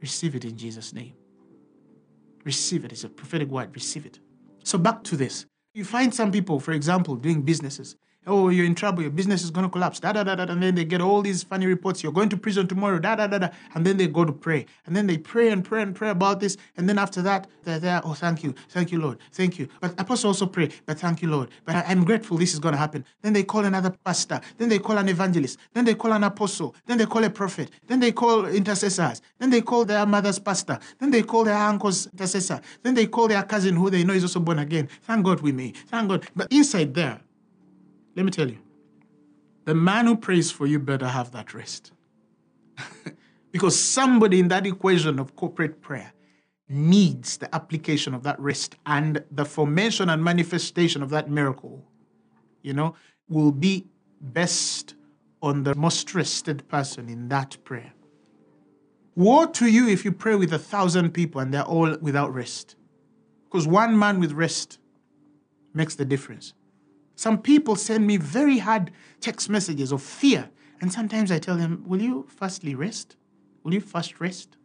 Receive 0.00 0.34
it 0.34 0.44
in 0.44 0.56
Jesus' 0.56 0.92
name. 0.92 1.14
Receive 2.44 2.84
it. 2.84 2.92
It's 2.92 3.04
a 3.04 3.08
prophetic 3.08 3.48
word. 3.48 3.74
Receive 3.74 4.06
it. 4.06 4.20
So, 4.62 4.78
back 4.78 5.02
to 5.04 5.16
this. 5.16 5.46
You 5.74 5.84
find 5.84 6.14
some 6.14 6.30
people, 6.30 6.60
for 6.60 6.72
example, 6.72 7.16
doing 7.16 7.42
businesses, 7.42 7.96
oh, 8.26 8.48
you're 8.48 8.66
in 8.66 8.74
trouble, 8.74 9.02
your 9.02 9.10
business 9.10 9.42
is 9.42 9.50
going 9.50 9.64
to 9.64 9.70
collapse, 9.70 10.00
da 10.00 10.12
da 10.12 10.24
da 10.24 10.34
da, 10.34 10.44
and 10.44 10.62
then 10.62 10.74
they 10.74 10.84
get 10.84 11.00
all 11.00 11.22
these 11.22 11.42
funny 11.42 11.66
reports, 11.66 12.02
you're 12.02 12.12
going 12.12 12.28
to 12.28 12.36
prison 12.36 12.66
tomorrow, 12.66 12.98
da 12.98 13.14
da 13.16 13.26
da 13.26 13.38
da, 13.38 13.48
and 13.74 13.86
then 13.86 13.96
they 13.96 14.06
go 14.06 14.24
to 14.24 14.32
pray, 14.32 14.66
and 14.86 14.96
then 14.96 15.06
they 15.06 15.18
pray 15.18 15.50
and 15.50 15.64
pray 15.64 15.82
and 15.82 15.94
pray 15.94 16.10
about 16.10 16.40
this, 16.40 16.56
and 16.76 16.88
then 16.88 16.98
after 16.98 17.22
that, 17.22 17.46
they're 17.64 17.78
there, 17.78 18.00
oh, 18.04 18.14
thank 18.14 18.42
you, 18.42 18.54
thank 18.68 18.92
you, 18.92 19.00
Lord, 19.00 19.18
thank 19.32 19.58
you. 19.58 19.68
But 19.80 19.98
apostle 20.00 20.28
also 20.28 20.46
pray, 20.46 20.70
but 20.86 20.98
thank 20.98 21.22
you, 21.22 21.28
Lord, 21.28 21.50
but 21.64 21.76
I'm 21.76 22.04
grateful 22.04 22.36
this 22.36 22.52
is 22.52 22.58
going 22.58 22.72
to 22.72 22.78
happen. 22.78 23.04
Then 23.22 23.32
they 23.32 23.42
call 23.42 23.64
another 23.64 23.90
pastor, 24.04 24.40
then 24.58 24.68
they 24.68 24.78
call 24.78 24.98
an 24.98 25.08
evangelist, 25.08 25.58
then 25.72 25.84
they 25.84 25.94
call 25.94 26.12
an 26.12 26.24
apostle, 26.24 26.74
then 26.86 26.98
they 26.98 27.06
call 27.06 27.24
a 27.24 27.30
prophet, 27.30 27.70
then 27.86 28.00
they 28.00 28.12
call 28.12 28.46
intercessors, 28.46 29.22
then 29.38 29.50
they 29.50 29.60
call 29.60 29.84
their 29.84 30.04
mother's 30.06 30.38
pastor, 30.38 30.78
then 30.98 31.10
they 31.10 31.22
call 31.22 31.44
their 31.44 31.56
uncle's 31.56 32.06
intercessor, 32.08 32.60
then 32.82 32.94
they 32.94 33.06
call 33.06 33.28
their 33.28 33.42
cousin 33.42 33.76
who 33.76 33.90
they 33.90 34.04
know 34.04 34.14
is 34.14 34.24
also 34.24 34.40
born 34.40 34.58
again. 34.58 34.88
Thank 35.02 35.24
God 35.24 35.40
we 35.40 35.52
may, 35.52 35.70
thank 35.70 36.08
God. 36.08 36.26
But 36.34 36.52
inside 36.52 36.94
there, 36.94 37.20
let 38.16 38.24
me 38.24 38.30
tell 38.30 38.48
you, 38.48 38.58
the 39.66 39.74
man 39.74 40.06
who 40.06 40.16
prays 40.16 40.50
for 40.50 40.66
you 40.66 40.78
better 40.78 41.06
have 41.06 41.32
that 41.32 41.52
rest. 41.52 41.92
because 43.52 43.78
somebody 43.78 44.40
in 44.40 44.48
that 44.48 44.66
equation 44.66 45.18
of 45.18 45.36
corporate 45.36 45.82
prayer 45.82 46.12
needs 46.68 47.36
the 47.36 47.54
application 47.54 48.14
of 48.14 48.22
that 48.22 48.40
rest 48.40 48.74
and 48.86 49.22
the 49.30 49.44
formation 49.44 50.08
and 50.10 50.24
manifestation 50.24 51.02
of 51.02 51.10
that 51.10 51.30
miracle, 51.30 51.84
you 52.62 52.72
know, 52.72 52.94
will 53.28 53.52
be 53.52 53.86
best 54.20 54.94
on 55.42 55.62
the 55.62 55.74
most 55.74 56.14
rested 56.14 56.66
person 56.68 57.08
in 57.08 57.28
that 57.28 57.56
prayer. 57.64 57.92
Woe 59.14 59.46
to 59.46 59.66
you 59.66 59.88
if 59.88 60.04
you 60.04 60.12
pray 60.12 60.34
with 60.34 60.52
a 60.52 60.58
thousand 60.58 61.12
people 61.12 61.40
and 61.40 61.52
they're 61.52 61.62
all 61.62 61.96
without 61.98 62.34
rest. 62.34 62.76
Because 63.44 63.66
one 63.66 63.98
man 63.98 64.20
with 64.20 64.32
rest 64.32 64.78
makes 65.72 65.94
the 65.94 66.04
difference. 66.04 66.52
Some 67.16 67.40
people 67.40 67.76
send 67.76 68.06
me 68.06 68.18
very 68.18 68.58
hard 68.58 68.92
text 69.20 69.48
messages 69.48 69.90
of 69.90 70.02
fear. 70.02 70.50
And 70.80 70.92
sometimes 70.92 71.32
I 71.32 71.38
tell 71.38 71.56
them, 71.56 71.82
Will 71.86 72.02
you 72.02 72.26
firstly 72.28 72.74
rest? 72.74 73.16
Will 73.64 73.74
you 73.74 73.80
first 73.80 74.20
rest? 74.20 74.56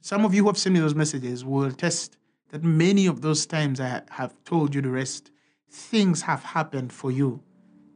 Some 0.00 0.24
of 0.24 0.34
you 0.34 0.42
who 0.42 0.48
have 0.48 0.58
sent 0.58 0.72
me 0.74 0.80
those 0.80 0.96
messages 0.96 1.44
will 1.44 1.64
attest 1.64 2.16
that 2.48 2.64
many 2.64 3.06
of 3.06 3.20
those 3.20 3.46
times 3.46 3.78
I 3.78 4.02
have 4.10 4.34
told 4.44 4.74
you 4.74 4.82
to 4.82 4.90
rest, 4.90 5.30
things 5.70 6.22
have 6.22 6.42
happened 6.42 6.92
for 6.92 7.12
you. 7.12 7.40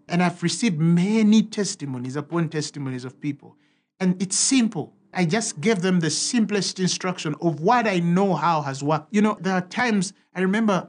And 0.09 0.23
I've 0.23 0.43
received 0.43 0.79
many 0.79 1.43
testimonies 1.43 2.15
upon 2.15 2.49
testimonies 2.49 3.05
of 3.05 3.21
people. 3.21 3.57
And 3.99 4.21
it's 4.23 4.37
simple. 4.37 4.95
I 5.13 5.25
just 5.25 5.61
gave 5.61 5.81
them 5.81 6.01
the 6.01 6.11
simplest 6.11 6.79
instruction 6.79 7.35
of 7.41 7.61
what 7.61 7.87
I 7.89 7.99
know 7.99 8.35
how 8.35 8.63
has 8.63 8.83
worked. 8.83 9.13
You 9.13 9.23
know, 9.23 9.37
there 9.41 9.55
are 9.55 9.63
times 9.63 10.13
I 10.35 10.43
remember 10.43 10.89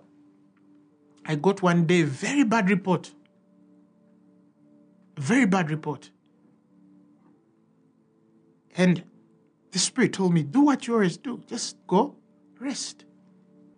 I 1.27 1.35
got 1.35 1.61
one 1.61 1.85
day 1.85 2.01
a 2.01 2.05
very 2.05 2.45
bad 2.45 2.69
report. 2.69 3.11
Very 5.17 5.45
bad 5.45 5.69
report. 5.69 6.09
And 8.77 9.03
the 9.71 9.79
Spirit 9.79 10.13
told 10.13 10.33
me, 10.33 10.43
do 10.43 10.61
what 10.61 10.87
you 10.87 10.93
always 10.93 11.17
do. 11.17 11.41
Just 11.45 11.75
go, 11.85 12.15
rest. 12.59 13.03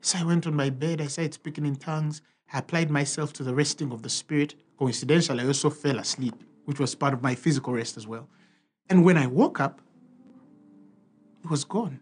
So 0.02 0.20
I 0.20 0.24
went 0.24 0.46
on 0.46 0.54
my 0.54 0.70
bed, 0.70 1.02
I 1.02 1.08
started 1.08 1.34
speaking 1.34 1.66
in 1.66 1.76
tongues, 1.76 2.22
I 2.54 2.60
applied 2.60 2.92
myself 2.92 3.34
to 3.34 3.44
the 3.44 3.56
resting 3.56 3.92
of 3.92 4.04
the 4.04 4.10
Spirit. 4.10 4.56
Coincidentally, 4.78 5.44
I 5.44 5.48
also 5.48 5.70
fell 5.70 5.98
asleep, 5.98 6.36
which 6.66 6.80
was 6.80 6.94
part 6.94 7.14
of 7.14 7.24
my 7.24 7.34
physical 7.34 7.74
rest 7.74 7.98
as 7.98 8.06
well. 8.06 8.30
And 8.90 9.04
when 9.04 9.18
I 9.18 9.28
woke 9.28 9.60
up, 9.60 9.82
it 11.44 11.50
was 11.50 11.64
gone. 11.64 12.00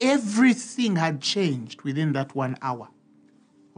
Everything 0.00 0.96
had 0.96 1.20
changed 1.20 1.82
within 1.82 2.12
that 2.12 2.34
one 2.34 2.56
hour 2.62 2.88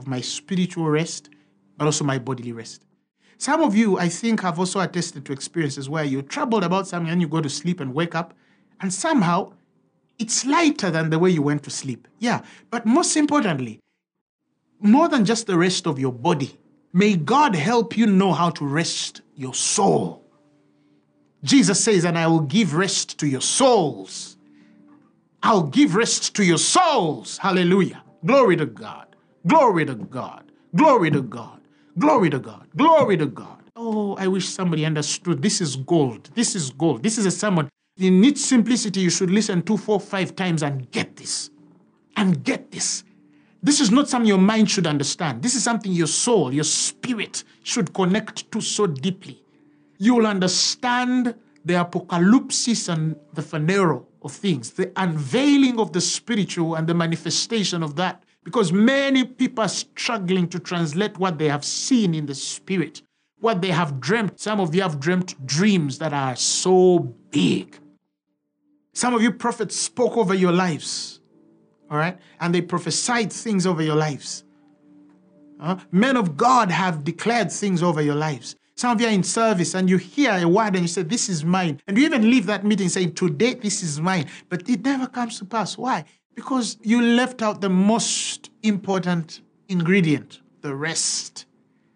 of 0.00 0.06
my 0.06 0.20
spiritual 0.22 0.88
rest, 0.88 1.28
but 1.76 1.84
also 1.84 2.04
my 2.04 2.18
bodily 2.18 2.52
rest. 2.52 2.86
Some 3.36 3.62
of 3.62 3.76
you, 3.76 3.98
I 3.98 4.08
think, 4.08 4.40
have 4.40 4.58
also 4.58 4.80
attested 4.80 5.26
to 5.26 5.32
experiences 5.32 5.88
where 5.88 6.04
you're 6.04 6.22
troubled 6.22 6.64
about 6.64 6.86
something 6.88 7.12
and 7.12 7.20
you 7.20 7.28
go 7.28 7.40
to 7.42 7.50
sleep 7.50 7.80
and 7.80 7.94
wake 7.94 8.14
up, 8.14 8.32
and 8.80 8.92
somehow 8.92 9.52
it's 10.18 10.46
lighter 10.46 10.90
than 10.90 11.10
the 11.10 11.18
way 11.18 11.30
you 11.30 11.42
went 11.42 11.62
to 11.64 11.70
sleep. 11.70 12.08
Yeah, 12.18 12.40
but 12.70 12.86
most 12.86 13.16
importantly, 13.16 13.80
more 14.80 15.08
than 15.08 15.26
just 15.26 15.46
the 15.46 15.58
rest 15.58 15.86
of 15.86 15.98
your 15.98 16.12
body, 16.12 16.58
may 16.94 17.14
God 17.16 17.54
help 17.54 17.96
you 17.96 18.06
know 18.06 18.32
how 18.32 18.50
to 18.50 18.64
rest 18.64 19.20
your 19.36 19.54
soul. 19.54 20.24
Jesus 21.44 21.82
says, 21.82 22.04
and 22.04 22.18
I 22.18 22.26
will 22.26 22.40
give 22.40 22.74
rest 22.74 23.18
to 23.18 23.26
your 23.26 23.42
souls. 23.42 24.36
I'll 25.42 25.62
give 25.62 25.94
rest 25.94 26.34
to 26.36 26.44
your 26.44 26.58
souls. 26.58 27.38
Hallelujah. 27.38 28.02
Glory 28.24 28.56
to 28.56 28.66
God. 28.66 29.09
Glory 29.46 29.86
to 29.86 29.94
God. 29.94 30.52
Glory 30.76 31.10
to 31.10 31.22
God. 31.22 31.60
Glory 31.98 32.30
to 32.30 32.38
God. 32.38 32.66
Glory 32.76 33.16
to 33.16 33.26
God. 33.26 33.62
Oh, 33.76 34.14
I 34.16 34.26
wish 34.28 34.48
somebody 34.48 34.84
understood. 34.84 35.42
This 35.42 35.60
is 35.60 35.76
gold. 35.76 36.30
This 36.34 36.54
is 36.54 36.70
gold. 36.70 37.02
This 37.02 37.18
is 37.18 37.26
a 37.26 37.30
sermon 37.30 37.68
in 38.00 38.24
its 38.24 38.44
simplicity, 38.44 39.00
you 39.00 39.10
should 39.10 39.30
listen 39.30 39.62
two, 39.62 39.76
four, 39.76 40.00
five 40.00 40.34
times 40.34 40.62
and 40.62 40.90
get 40.90 41.16
this. 41.16 41.50
And 42.16 42.42
get 42.42 42.70
this. 42.70 43.04
This 43.62 43.78
is 43.78 43.90
not 43.90 44.08
something 44.08 44.26
your 44.26 44.38
mind 44.38 44.70
should 44.70 44.86
understand. 44.86 45.42
This 45.42 45.54
is 45.54 45.62
something 45.62 45.92
your 45.92 46.06
soul, 46.06 46.52
your 46.52 46.64
spirit 46.64 47.44
should 47.62 47.92
connect 47.92 48.50
to 48.52 48.60
so 48.60 48.86
deeply. 48.86 49.42
You 49.98 50.14
will 50.14 50.26
understand 50.26 51.34
the 51.66 51.74
apocalypse 51.74 52.88
and 52.88 53.16
the 53.34 53.42
phaneroo 53.42 54.06
of 54.22 54.32
things, 54.32 54.70
the 54.70 54.90
unveiling 54.96 55.78
of 55.78 55.92
the 55.92 56.00
spiritual 56.00 56.74
and 56.74 56.86
the 56.86 56.94
manifestation 56.94 57.82
of 57.82 57.96
that. 57.96 58.24
Because 58.44 58.72
many 58.72 59.24
people 59.24 59.64
are 59.64 59.68
struggling 59.68 60.48
to 60.48 60.58
translate 60.58 61.18
what 61.18 61.38
they 61.38 61.48
have 61.48 61.64
seen 61.64 62.14
in 62.14 62.26
the 62.26 62.34
spirit, 62.34 63.02
what 63.38 63.60
they 63.60 63.68
have 63.68 64.00
dreamt. 64.00 64.40
Some 64.40 64.60
of 64.60 64.74
you 64.74 64.82
have 64.82 64.98
dreamt 64.98 65.46
dreams 65.46 65.98
that 65.98 66.12
are 66.12 66.36
so 66.36 67.00
big. 67.30 67.78
Some 68.94 69.14
of 69.14 69.22
you 69.22 69.32
prophets 69.32 69.76
spoke 69.76 70.16
over 70.16 70.34
your 70.34 70.52
lives, 70.52 71.20
all 71.90 71.98
right? 71.98 72.18
And 72.40 72.54
they 72.54 72.62
prophesied 72.62 73.32
things 73.32 73.66
over 73.66 73.82
your 73.82 73.96
lives. 73.96 74.44
Uh, 75.60 75.76
men 75.92 76.16
of 76.16 76.36
God 76.36 76.70
have 76.70 77.04
declared 77.04 77.52
things 77.52 77.82
over 77.82 78.00
your 78.00 78.14
lives. 78.14 78.56
Some 78.76 78.92
of 78.92 79.00
you 79.02 79.08
are 79.08 79.12
in 79.12 79.22
service 79.22 79.74
and 79.74 79.90
you 79.90 79.98
hear 79.98 80.32
a 80.32 80.48
word 80.48 80.74
and 80.74 80.80
you 80.80 80.88
say, 80.88 81.02
This 81.02 81.28
is 81.28 81.44
mine. 81.44 81.82
And 81.86 81.98
you 81.98 82.04
even 82.06 82.30
leave 82.30 82.46
that 82.46 82.64
meeting 82.64 82.88
saying, 82.88 83.12
Today, 83.12 83.52
this 83.52 83.82
is 83.82 84.00
mine. 84.00 84.26
But 84.48 84.66
it 84.70 84.82
never 84.82 85.06
comes 85.06 85.38
to 85.38 85.44
pass. 85.44 85.76
Why? 85.76 86.06
Because 86.34 86.78
you 86.82 87.02
left 87.02 87.42
out 87.42 87.60
the 87.60 87.68
most 87.68 88.50
important 88.62 89.40
ingredient 89.68 90.40
the 90.62 90.74
rest. 90.74 91.46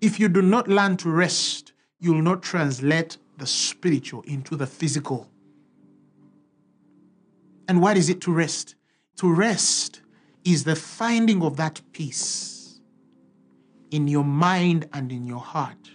If 0.01 0.19
you 0.19 0.29
do 0.29 0.43
not 0.43 0.69
learn 0.69 0.97
to 0.99 1.11
rest, 1.11 1.73
you 2.01 2.15
will 2.15 2.23
not 2.23 2.43
translate 2.43 3.19
the 3.39 3.47
spiritual 3.47 4.23
into 4.23 4.57
the 4.57 4.67
physical. 4.67 5.29
And 7.69 7.81
what 7.81 7.97
is 7.97 8.09
it 8.09 8.21
to 8.23 8.33
rest? 8.33 8.75
To 9.17 9.33
rest 9.33 10.03
is 10.45 10.65
the 10.65 10.77
finding 10.77 11.43
of 11.43 11.57
that 11.57 11.81
peace 11.93 12.81
in 13.91 14.09
your 14.09 14.25
mind 14.25 14.89
and 14.93 15.11
in 15.11 15.25
your 15.25 15.41
heart 15.41 15.91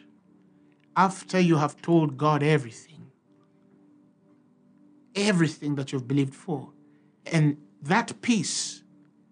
after 0.95 1.39
you 1.39 1.55
have 1.55 1.81
told 1.81 2.17
God 2.17 2.43
everything, 2.43 3.11
everything 5.15 5.75
that 5.75 5.91
you've 5.91 6.07
believed 6.07 6.33
for. 6.33 6.69
And 7.25 7.57
that 7.81 8.21
peace 8.21 8.83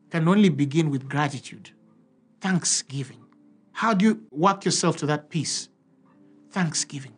can 0.10 0.28
only 0.28 0.50
begin 0.50 0.90
with 0.90 1.10
gratitude, 1.10 1.72
thanksgiving. 2.42 3.26
How 3.74 3.94
do 3.94 4.06
you 4.06 4.22
work 4.32 4.66
yourself 4.66 4.98
to 4.98 5.06
that 5.08 5.30
peace? 5.30 5.70
Thanksgiving. 6.52 7.14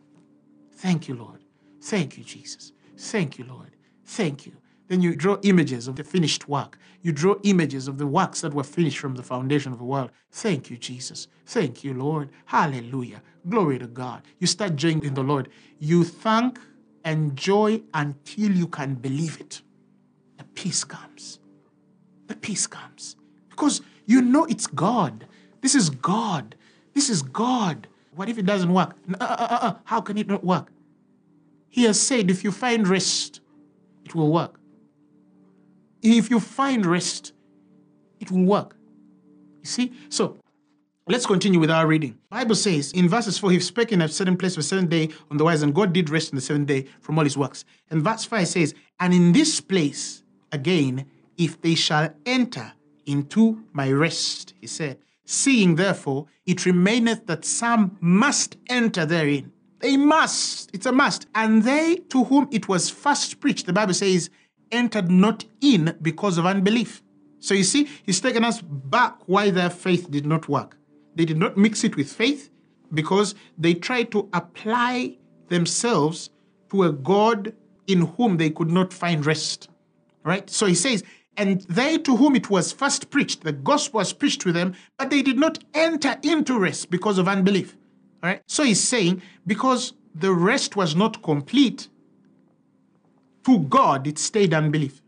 Thank 0.72 1.08
you, 1.08 1.14
Lord. 1.14 1.44
Thank 1.82 2.18
you, 2.18 2.24
Jesus. 2.24 2.72
Thank 2.98 3.38
you, 3.38 3.44
Lord. 3.44 3.76
Thank 4.04 4.46
you. 4.46 4.52
Then 4.88 5.00
you 5.02 5.14
draw 5.14 5.38
images 5.42 5.86
of 5.86 5.96
the 5.96 6.04
finished 6.04 6.48
work. 6.48 6.76
You 7.02 7.12
draw 7.12 7.36
images 7.44 7.86
of 7.86 7.96
the 7.96 8.06
works 8.06 8.40
that 8.40 8.52
were 8.52 8.64
finished 8.64 8.98
from 8.98 9.14
the 9.14 9.22
foundation 9.22 9.72
of 9.72 9.78
the 9.78 9.84
world. 9.84 10.10
Thank 10.32 10.68
you, 10.68 10.76
Jesus. 10.76 11.28
Thank 11.46 11.84
you, 11.84 11.94
Lord. 11.94 12.30
Hallelujah. 12.46 13.22
Glory 13.48 13.78
to 13.78 13.86
God. 13.86 14.22
You 14.38 14.46
start 14.46 14.76
joining 14.76 15.04
in 15.04 15.14
the 15.14 15.22
Lord. 15.22 15.48
You 15.78 16.02
thank 16.04 16.58
and 17.04 17.36
joy 17.36 17.82
until 17.94 18.50
you 18.50 18.66
can 18.66 18.96
believe 18.96 19.40
it. 19.40 19.62
The 20.40 20.46
peace 20.54 20.84
comes. 20.84 21.38
The 22.28 22.34
peace 22.34 22.66
comes. 22.66 23.14
Because 23.50 23.82
you 24.06 24.22
know 24.22 24.46
it's 24.46 24.66
God. 24.66 25.26
This 25.60 25.74
is 25.74 25.90
God. 25.90 26.54
This 26.94 27.10
is 27.10 27.20
God. 27.20 27.86
What 28.14 28.30
if 28.30 28.38
it 28.38 28.46
doesn't 28.46 28.72
work? 28.72 28.96
Uh, 29.12 29.16
uh, 29.20 29.36
uh, 29.38 29.58
uh, 29.60 29.74
how 29.84 30.00
can 30.00 30.16
it 30.16 30.26
not 30.26 30.42
work? 30.42 30.72
He 31.68 31.84
has 31.84 32.00
said, 32.00 32.30
if 32.30 32.42
you 32.42 32.52
find 32.52 32.88
rest, 32.88 33.42
it 34.02 34.14
will 34.14 34.32
work. 34.32 34.58
If 36.00 36.30
you 36.30 36.40
find 36.40 36.86
rest, 36.86 37.34
it 38.18 38.30
will 38.30 38.44
work. 38.44 38.78
You 39.60 39.66
see? 39.66 39.92
So 40.08 40.40
let's 41.06 41.26
continue 41.26 41.60
with 41.60 41.70
our 41.70 41.86
reading. 41.86 42.16
Bible 42.30 42.54
says 42.54 42.92
in 42.92 43.10
verses 43.10 43.36
4, 43.36 43.50
he 43.50 43.60
spake 43.60 43.92
in 43.92 44.00
a 44.00 44.08
certain 44.08 44.38
place 44.38 44.54
for 44.54 44.62
seven 44.62 44.86
day 44.86 45.10
on 45.30 45.36
the 45.36 45.44
wise, 45.44 45.60
and 45.60 45.74
God 45.74 45.92
did 45.92 46.08
rest 46.08 46.32
in 46.32 46.36
the 46.36 46.42
seventh 46.42 46.66
day 46.66 46.86
from 47.02 47.18
all 47.18 47.24
his 47.24 47.36
works. 47.36 47.66
And 47.90 48.02
verse 48.02 48.24
5 48.24 48.48
says, 48.48 48.74
And 48.98 49.12
in 49.12 49.32
this 49.32 49.60
place 49.60 50.22
again, 50.52 51.06
if 51.36 51.60
they 51.60 51.74
shall 51.74 52.12
enter 52.26 52.72
into 53.06 53.64
my 53.72 53.90
rest, 53.90 54.54
he 54.60 54.66
said, 54.66 54.98
seeing 55.24 55.76
therefore 55.76 56.26
it 56.46 56.66
remaineth 56.66 57.26
that 57.26 57.44
some 57.44 57.96
must 58.00 58.56
enter 58.68 59.06
therein. 59.06 59.52
They 59.78 59.96
must. 59.96 60.70
It's 60.74 60.86
a 60.86 60.92
must. 60.92 61.26
And 61.34 61.62
they 61.62 61.96
to 62.10 62.24
whom 62.24 62.48
it 62.50 62.68
was 62.68 62.90
first 62.90 63.40
preached, 63.40 63.66
the 63.66 63.72
Bible 63.72 63.94
says, 63.94 64.30
entered 64.70 65.10
not 65.10 65.44
in 65.60 65.96
because 66.02 66.38
of 66.38 66.46
unbelief. 66.46 67.02
So 67.40 67.54
you 67.54 67.64
see, 67.64 67.88
he's 68.04 68.20
taken 68.20 68.44
us 68.44 68.60
back 68.60 69.16
why 69.26 69.50
their 69.50 69.70
faith 69.70 70.10
did 70.10 70.26
not 70.26 70.48
work. 70.48 70.76
They 71.14 71.24
did 71.24 71.38
not 71.38 71.56
mix 71.56 71.82
it 71.84 71.96
with 71.96 72.12
faith 72.12 72.50
because 72.92 73.34
they 73.56 73.74
tried 73.74 74.12
to 74.12 74.28
apply 74.32 75.16
themselves 75.48 76.30
to 76.70 76.84
a 76.84 76.92
God 76.92 77.54
in 77.86 78.02
whom 78.02 78.36
they 78.36 78.50
could 78.50 78.70
not 78.70 78.92
find 78.92 79.24
rest. 79.24 79.70
Right? 80.22 80.48
So 80.50 80.66
he 80.66 80.74
says, 80.74 81.02
and 81.36 81.62
they 81.62 81.96
to 81.98 82.16
whom 82.16 82.36
it 82.36 82.50
was 82.50 82.72
first 82.72 83.10
preached, 83.10 83.44
the 83.44 83.52
gospel 83.52 83.98
was 83.98 84.12
preached 84.12 84.40
to 84.42 84.52
them, 84.52 84.74
but 84.98 85.10
they 85.10 85.22
did 85.22 85.38
not 85.38 85.62
enter 85.72 86.16
into 86.22 86.58
rest 86.58 86.90
because 86.90 87.18
of 87.18 87.28
unbelief. 87.28 87.76
All 88.22 88.30
right? 88.30 88.42
So 88.46 88.64
he's 88.64 88.82
saying, 88.82 89.22
because 89.46 89.94
the 90.14 90.32
rest 90.32 90.76
was 90.76 90.94
not 90.94 91.22
complete, 91.22 91.88
to 93.46 93.60
God, 93.60 94.06
it 94.06 94.18
stayed 94.18 94.52
unbelief. 94.52 95.00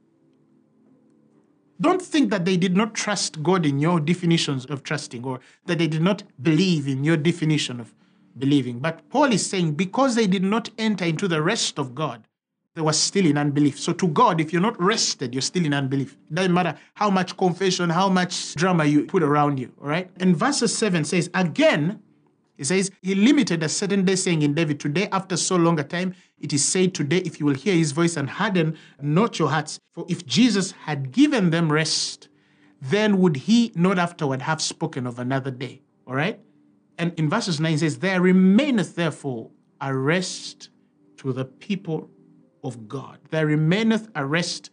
Don't 1.80 2.00
think 2.00 2.30
that 2.30 2.44
they 2.44 2.56
did 2.56 2.76
not 2.76 2.94
trust 2.94 3.42
God 3.42 3.66
in 3.66 3.80
your 3.80 3.98
definitions 3.98 4.64
of 4.66 4.84
trusting 4.84 5.24
or 5.24 5.40
that 5.66 5.78
they 5.78 5.88
did 5.88 6.02
not 6.02 6.22
believe 6.40 6.86
in 6.86 7.02
your 7.02 7.16
definition 7.16 7.80
of 7.80 7.92
believing. 8.38 8.78
But 8.78 9.08
Paul 9.10 9.32
is 9.32 9.44
saying 9.44 9.72
because 9.72 10.14
they 10.14 10.28
did 10.28 10.44
not 10.44 10.70
enter 10.78 11.04
into 11.04 11.26
the 11.26 11.42
rest 11.42 11.78
of 11.78 11.94
God, 11.94 12.26
they 12.74 12.80
were 12.80 12.92
still 12.92 13.26
in 13.26 13.36
unbelief. 13.36 13.78
So 13.78 13.92
to 13.92 14.08
God, 14.08 14.40
if 14.40 14.52
you're 14.52 14.62
not 14.62 14.80
rested, 14.80 15.34
you're 15.34 15.42
still 15.42 15.64
in 15.64 15.74
unbelief. 15.74 16.16
It 16.30 16.34
doesn't 16.34 16.54
matter 16.54 16.76
how 16.94 17.10
much 17.10 17.36
confession, 17.36 17.90
how 17.90 18.08
much 18.08 18.54
drama 18.54 18.84
you 18.84 19.04
put 19.04 19.22
around 19.22 19.58
you, 19.58 19.72
all 19.80 19.88
right? 19.88 20.10
And 20.20 20.36
verse 20.36 20.58
7 20.58 21.04
says, 21.04 21.30
Again, 21.34 22.00
he 22.56 22.64
says, 22.64 22.90
He 23.02 23.14
limited 23.14 23.62
a 23.62 23.68
certain 23.68 24.04
day, 24.04 24.16
saying 24.16 24.42
in 24.42 24.54
David, 24.54 24.80
Today, 24.80 25.08
after 25.12 25.36
so 25.36 25.56
long 25.56 25.78
a 25.80 25.84
time, 25.84 26.14
it 26.38 26.52
is 26.52 26.64
said, 26.64 26.94
Today, 26.94 27.18
if 27.18 27.40
you 27.40 27.46
will 27.46 27.54
hear 27.54 27.74
his 27.74 27.92
voice 27.92 28.16
and 28.16 28.28
harden 28.28 28.78
not 29.00 29.38
your 29.38 29.50
hearts. 29.50 29.78
For 29.90 30.06
if 30.08 30.24
Jesus 30.24 30.72
had 30.72 31.12
given 31.12 31.50
them 31.50 31.70
rest, 31.70 32.28
then 32.80 33.18
would 33.18 33.36
he 33.36 33.72
not 33.74 33.98
afterward 33.98 34.42
have 34.42 34.62
spoken 34.62 35.06
of 35.06 35.18
another 35.18 35.50
day? 35.50 35.82
All 36.06 36.14
right? 36.14 36.40
And 36.98 37.12
in 37.18 37.28
verses 37.28 37.60
9 37.60 37.78
says, 37.78 37.98
There 37.98 38.20
remaineth 38.20 38.94
therefore 38.94 39.50
a 39.80 39.94
rest 39.94 40.70
to 41.18 41.32
the 41.32 41.44
people 41.44 42.10
of 42.62 42.88
God. 42.88 43.18
There 43.30 43.46
remaineth 43.46 44.08
a 44.14 44.24
rest 44.24 44.70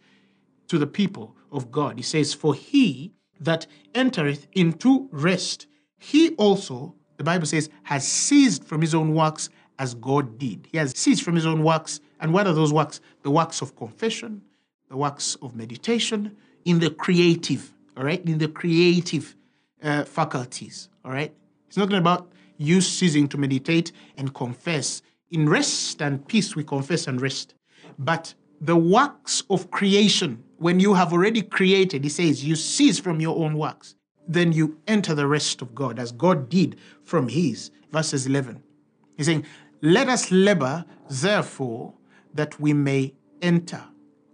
to 0.68 0.78
the 0.78 0.86
people 0.86 1.36
of 1.50 1.70
God. 1.70 1.96
He 1.96 2.02
says, 2.02 2.34
For 2.34 2.54
he 2.54 3.12
that 3.40 3.66
entereth 3.94 4.46
into 4.52 5.08
rest, 5.10 5.66
he 5.98 6.30
also 6.36 6.94
the 7.16 7.24
Bible 7.24 7.44
says, 7.44 7.68
has 7.82 8.08
ceased 8.08 8.64
from 8.64 8.80
his 8.80 8.94
own 8.94 9.14
works 9.14 9.50
as 9.78 9.92
God 9.92 10.38
did. 10.38 10.66
He 10.72 10.78
has 10.78 10.96
ceased 10.96 11.22
from 11.22 11.34
his 11.34 11.44
own 11.44 11.62
works. 11.62 12.00
And 12.18 12.32
what 12.32 12.46
are 12.46 12.54
those 12.54 12.72
works? 12.72 13.02
The 13.24 13.30
works 13.30 13.60
of 13.60 13.76
confession, 13.76 14.40
the 14.88 14.96
works 14.96 15.36
of 15.42 15.54
meditation, 15.54 16.34
in 16.64 16.78
the 16.78 16.88
creative 16.88 17.74
all 18.00 18.06
right, 18.06 18.24
in 18.24 18.38
the 18.38 18.48
creative 18.48 19.36
uh, 19.82 20.04
faculties, 20.04 20.88
all 21.04 21.12
right? 21.12 21.34
It's 21.68 21.76
not 21.76 21.92
about 21.92 22.32
you 22.56 22.80
ceasing 22.80 23.28
to 23.28 23.36
meditate 23.36 23.92
and 24.16 24.32
confess. 24.32 25.02
In 25.30 25.46
rest 25.46 26.00
and 26.00 26.26
peace, 26.26 26.56
we 26.56 26.64
confess 26.64 27.06
and 27.06 27.20
rest. 27.20 27.54
But 28.00 28.32
the 28.62 28.76
works 28.76 29.42
of 29.50 29.70
creation, 29.70 30.42
when 30.56 30.80
you 30.80 30.94
have 30.94 31.12
already 31.12 31.42
created, 31.42 32.02
he 32.02 32.10
says, 32.10 32.42
you 32.42 32.56
cease 32.56 32.98
from 32.98 33.20
your 33.20 33.36
own 33.36 33.56
works. 33.56 33.94
Then 34.26 34.52
you 34.52 34.78
enter 34.86 35.14
the 35.14 35.26
rest 35.26 35.60
of 35.60 35.74
God 35.74 35.98
as 35.98 36.10
God 36.10 36.48
did 36.48 36.76
from 37.04 37.28
his. 37.28 37.70
Verses 37.92 38.26
11. 38.26 38.62
He's 39.16 39.26
saying, 39.26 39.44
Let 39.82 40.08
us 40.08 40.30
labor, 40.30 40.84
therefore, 41.10 41.92
that 42.32 42.58
we 42.58 42.72
may 42.72 43.12
enter 43.42 43.82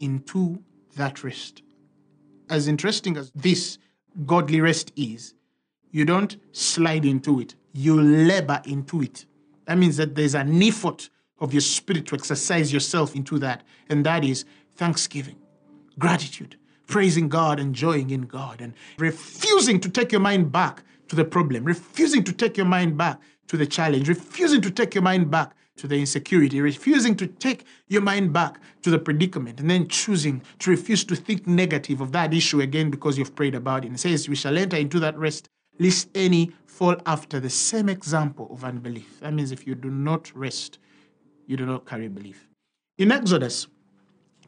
into 0.01 0.63
that 0.97 1.25
rest. 1.25 1.63
As 2.49 2.69
interesting 2.69 3.17
as 3.17 3.33
this 3.35 3.79
godly 4.27 4.61
rest 4.61 4.93
is, 4.95 5.35
you 5.91 6.05
don't 6.05 6.37
slide 6.53 7.05
into 7.05 7.41
it, 7.41 7.57
you 7.73 8.01
labor 8.01 8.61
into 8.65 9.03
it. 9.03 9.27
That 9.67 9.79
means 9.79 9.97
that 9.97 10.15
there's 10.15 10.35
an 10.35 10.63
effort 10.63 11.09
of 11.39 11.53
your 11.53 11.61
spirit 11.61 12.07
to 12.07 12.15
exercise 12.15 12.73
yourself 12.73 13.15
into 13.15 13.39
that, 13.39 13.63
and 13.89 14.05
that 14.07 14.25
is 14.25 14.45
thanksgiving, 14.77 15.37
gratitude, 15.99 16.57
praising 16.87 17.29
God, 17.29 17.61
enjoying 17.61 18.11
in 18.11 18.23
God, 18.23 18.61
and 18.61 18.75
refusing 18.99 19.81
to 19.81 19.89
take 19.89 20.13
your 20.13 20.21
mind 20.21 20.53
back 20.53 20.83
to 21.09 21.17
the 21.17 21.25
problem, 21.25 21.65
refusing 21.65 22.25
to 22.25 22.33
take 22.33 22.57
your 22.57 22.67
mind 22.67 22.97
back 22.97 23.21
to 23.49 23.57
the 23.57 23.67
challenge, 23.67 24.09
refusing 24.09 24.61
to 24.61 24.71
take 24.71 24.95
your 24.95 25.03
mind 25.03 25.31
back 25.31 25.55
to 25.77 25.87
the 25.87 25.99
insecurity, 25.99 26.61
refusing 26.61 27.15
to 27.17 27.27
take 27.27 27.65
your 27.89 28.03
mind 28.03 28.33
back 28.33 28.59
to 28.83 28.91
the 28.91 28.99
predicament, 28.99 29.61
and 29.61 29.71
then 29.71 29.87
choosing 29.89 30.43
to 30.59 30.71
refuse 30.71 31.05
to 31.05 31.15
think 31.15 31.47
negative 31.47 32.01
of 32.01 32.13
that 32.13 32.33
issue 32.33 32.61
again 32.61 32.91
because 32.91 33.19
you've 33.19 33.37
prayed 33.37 33.55
about 33.55 33.85
it. 33.85 33.89
And 33.89 33.97
it 33.97 34.01
says, 34.01 34.29
We 34.29 34.37
shall 34.37 34.57
enter 34.57 34.77
into 34.77 34.99
that 35.01 35.19
rest, 35.19 35.49
lest 35.79 36.09
any 36.15 36.53
fall 36.67 36.97
after 37.05 37.41
the 37.41 37.51
same 37.51 37.89
example 37.89 38.49
of 38.51 38.65
unbelief. 38.65 39.21
That 39.21 39.35
means 39.35 39.53
if 39.53 39.67
you 39.67 39.75
do 39.75 39.91
not 39.91 40.35
rest, 40.35 40.79
you 41.47 41.57
do 41.57 41.67
not 41.67 41.87
carry 41.87 42.09
belief. 42.09 42.49
In 42.99 43.13
Exodus 43.13 43.67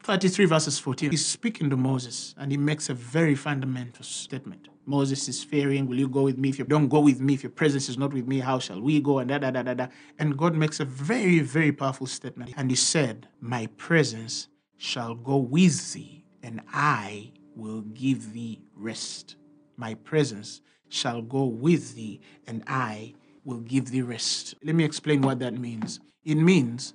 33, 0.03 0.45
verses 0.45 0.79
14, 0.79 1.11
he's 1.11 1.25
speaking 1.25 1.69
to 1.69 1.77
Moses 1.77 2.33
and 2.37 2.51
he 2.51 2.57
makes 2.57 2.89
a 2.89 2.93
very 2.93 3.35
fundamental 3.35 4.03
statement. 4.03 4.69
Moses 4.85 5.27
is 5.27 5.43
fearing, 5.43 5.85
Will 5.85 5.99
you 5.99 6.07
go 6.07 6.23
with 6.23 6.37
me? 6.37 6.49
If 6.49 6.57
you 6.57 6.65
don't 6.65 6.87
go 6.87 6.99
with 6.99 7.21
me, 7.21 7.35
if 7.35 7.43
your 7.43 7.51
presence 7.51 7.89
is 7.89 7.97
not 7.97 8.11
with 8.11 8.27
me, 8.27 8.39
how 8.39 8.57
shall 8.57 8.81
we 8.81 8.99
go? 8.99 9.19
And 9.19 9.29
da 9.29 9.37
da 9.37 9.51
da 9.51 9.61
da 9.61 9.73
da. 9.75 9.87
And 10.17 10.35
God 10.35 10.55
makes 10.55 10.79
a 10.79 10.85
very, 10.85 11.39
very 11.39 11.71
powerful 11.71 12.07
statement. 12.07 12.53
And 12.57 12.71
he 12.71 12.75
said, 12.75 13.27
My 13.39 13.67
presence 13.77 14.47
shall 14.77 15.13
go 15.13 15.37
with 15.37 15.93
thee, 15.93 16.25
and 16.41 16.61
I 16.73 17.33
will 17.55 17.81
give 17.81 18.33
thee 18.33 18.61
rest. 18.75 19.35
My 19.77 19.93
presence 19.93 20.61
shall 20.87 21.21
go 21.21 21.43
with 21.43 21.95
thee, 21.95 22.21
and 22.47 22.63
I 22.65 23.13
will 23.45 23.59
give 23.59 23.91
thee 23.91 24.01
rest. 24.01 24.55
Let 24.63 24.75
me 24.75 24.83
explain 24.83 25.21
what 25.21 25.39
that 25.39 25.53
means. 25.53 25.99
It 26.23 26.35
means 26.35 26.93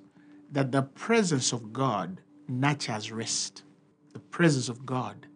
that 0.51 0.71
the 0.71 0.83
presence 0.83 1.51
of 1.51 1.73
God 1.73 2.21
nurtures 2.47 3.11
rest. 3.11 3.63
The 4.13 4.19
presence 4.19 4.69
of 4.69 4.85
God 4.85 5.27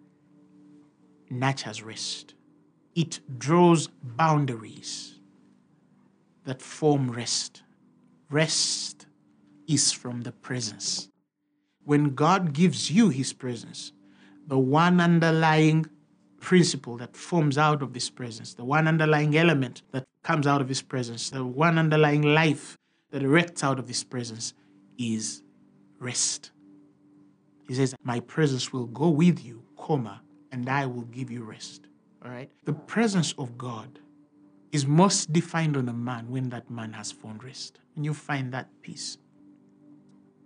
nurtures 1.29 1.83
rest. 1.83 2.35
It 2.95 3.19
draws 3.37 3.87
boundaries 4.03 5.19
that 6.45 6.61
form 6.61 7.11
rest. 7.11 7.63
Rest 8.29 9.07
is 9.67 9.91
from 9.91 10.21
the 10.21 10.31
presence. 10.31 11.09
When 11.83 12.15
God 12.15 12.53
gives 12.53 12.91
you 12.91 13.09
his 13.09 13.33
presence, 13.33 13.91
the 14.47 14.57
one 14.57 14.99
underlying 14.99 15.85
principle 16.39 16.97
that 16.97 17.15
forms 17.15 17.57
out 17.57 17.81
of 17.81 17.93
this 17.93 18.09
presence, 18.09 18.53
the 18.53 18.63
one 18.65 18.87
underlying 18.87 19.35
element 19.37 19.81
that 19.91 20.05
comes 20.23 20.47
out 20.47 20.61
of 20.61 20.69
his 20.69 20.81
presence, 20.81 21.29
the 21.29 21.45
one 21.45 21.77
underlying 21.77 22.21
life 22.21 22.77
that 23.11 23.23
erects 23.23 23.63
out 23.63 23.79
of 23.79 23.87
this 23.87 24.03
presence 24.03 24.53
is 24.97 25.41
rest. 25.99 26.51
He 27.67 27.75
says, 27.75 27.95
My 28.03 28.19
presence 28.19 28.73
will 28.73 28.87
go 28.87 29.09
with 29.09 29.45
you, 29.45 29.63
comma, 29.77 30.21
and 30.51 30.67
I 30.69 30.85
will 30.85 31.03
give 31.03 31.31
you 31.31 31.43
rest. 31.43 31.87
All 32.23 32.31
right? 32.31 32.49
The 32.65 32.73
presence 32.73 33.33
of 33.37 33.57
God 33.57 33.99
is 34.71 34.85
most 34.85 35.33
defined 35.33 35.77
on 35.77 35.89
a 35.89 35.93
man 35.93 36.29
when 36.29 36.49
that 36.49 36.69
man 36.69 36.93
has 36.93 37.11
found 37.11 37.43
rest. 37.43 37.79
When 37.95 38.03
you 38.03 38.13
find 38.13 38.51
that 38.53 38.69
peace. 38.81 39.17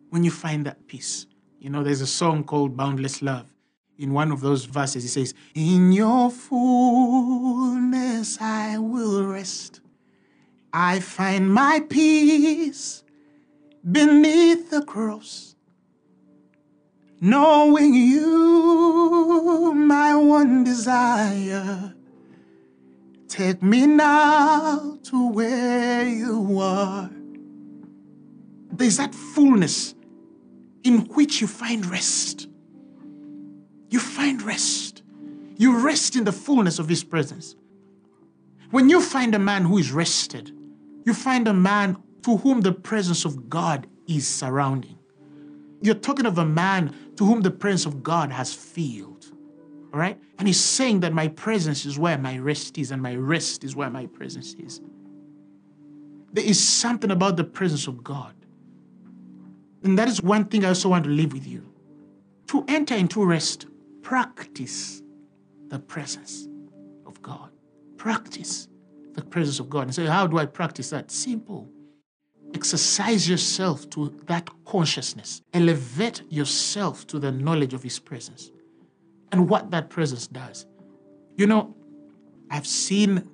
When 0.10 0.24
you 0.24 0.32
find 0.32 0.66
that 0.66 0.88
peace. 0.88 1.28
You 1.60 1.70
know, 1.70 1.84
there's 1.84 2.02
a 2.02 2.08
song 2.08 2.44
called 2.44 2.78
Boundless 2.78 3.22
Love. 3.22 3.48
In 3.98 4.12
one 4.12 4.32
of 4.32 4.42
those 4.42 4.66
verses, 4.66 5.04
he 5.04 5.10
says, 5.10 5.34
In 5.56 5.92
your 5.92 6.30
fullness 6.30 8.38
I 8.42 8.78
will 8.78 9.28
rest. 9.28 9.82
I 10.76 11.02
find 11.02 11.54
my 11.54 11.82
peace 11.88 13.04
beneath 13.92 14.72
the 14.72 14.82
cross. 14.82 15.56
Knowing 17.22 17.94
you, 17.94 19.74
my 19.76 20.16
one 20.16 20.64
desire. 20.64 21.94
Take 23.28 23.62
me 23.62 23.86
now 23.86 24.98
to 25.04 25.30
where 25.30 26.08
you 26.08 26.60
are. 26.60 27.12
There's 28.72 28.98
that 28.98 29.14
fullness 29.14 29.94
in 30.84 31.02
which 31.14 31.40
you 31.40 31.46
find 31.46 31.86
rest. 31.86 32.48
You 33.90 34.00
find 34.00 34.42
rest. 34.42 35.04
You 35.56 35.78
rest 35.78 36.16
in 36.16 36.24
the 36.24 36.32
fullness 36.32 36.80
of 36.80 36.90
His 36.90 37.04
presence. 37.04 37.56
When 38.72 38.90
you 38.90 39.02
find 39.02 39.36
a 39.36 39.40
man 39.40 39.66
who 39.66 39.78
is 39.78 39.92
rested, 39.92 40.52
you 41.06 41.14
find 41.14 41.48
a 41.48 41.54
man 41.54 41.98
to 42.24 42.38
whom 42.38 42.62
the 42.62 42.72
presence 42.72 43.26
of 43.26 43.50
God 43.50 43.88
is 44.08 44.28
surrounding. 44.28 44.98
You're 45.82 45.96
talking 45.96 46.26
of 46.26 46.38
a 46.38 46.46
man 46.46 46.96
to 47.18 47.26
whom 47.26 47.42
the 47.42 47.52
presence 47.52 47.86
of 47.86 48.04
God 48.04 48.32
has 48.32 48.54
filled. 48.54 49.32
All 49.94 50.00
right? 50.00 50.20
And 50.40 50.48
he's 50.48 50.60
saying 50.60 51.02
that 51.02 51.14
my 51.14 51.28
presence 51.28 51.86
is 51.86 52.00
where 52.00 52.18
my 52.18 52.38
rest 52.38 52.78
is, 52.78 52.92
and 52.92 53.02
my 53.02 53.16
rest 53.16 53.64
is 53.64 53.76
where 53.76 53.90
my 53.90 54.06
presence 54.08 54.54
is. 54.56 54.82
There 56.32 56.44
is 56.44 56.66
something 56.66 57.12
about 57.12 57.38
the 57.38 57.44
presence 57.44 57.88
of 57.88 58.04
God. 58.04 58.34
And 59.84 60.00
that 60.00 60.08
is 60.08 60.22
one 60.22 60.46
thing 60.46 60.66
I 60.66 60.70
also 60.70 60.90
want 60.90 61.04
to 61.04 61.10
leave 61.10 61.34
with 61.34 61.46
you. 61.46 61.70
To 62.48 62.64
enter 62.68 62.96
into 62.96 63.24
rest, 63.24 63.68
practice 64.02 65.04
the 65.68 65.80
presence 65.80 66.48
of 67.06 67.22
God. 67.22 67.52
Practice 67.98 68.68
the 69.14 69.22
presence 69.24 69.60
of 69.60 69.70
God. 69.70 69.84
And 69.84 69.96
say, 69.96 70.06
how 70.06 70.28
do 70.28 70.38
I 70.38 70.46
practice 70.46 70.90
that? 70.90 71.12
Simple. 71.12 71.70
Exercise 72.54 73.28
yourself 73.28 73.90
to 73.92 74.14
that 74.26 74.50
consciousness. 74.66 75.42
Elevate 75.54 76.24
yourself 76.30 77.08
to 77.08 77.20
the 77.20 77.32
knowledge 77.32 77.74
of 77.74 77.82
His 77.82 78.00
presence 78.00 78.52
and 79.32 79.50
what 79.50 79.72
that 79.72 79.90
presence 79.90 80.28
does. 80.28 80.68
You 81.38 81.48
know, 81.48 81.76
I've 82.52 82.68
seen 82.68 83.28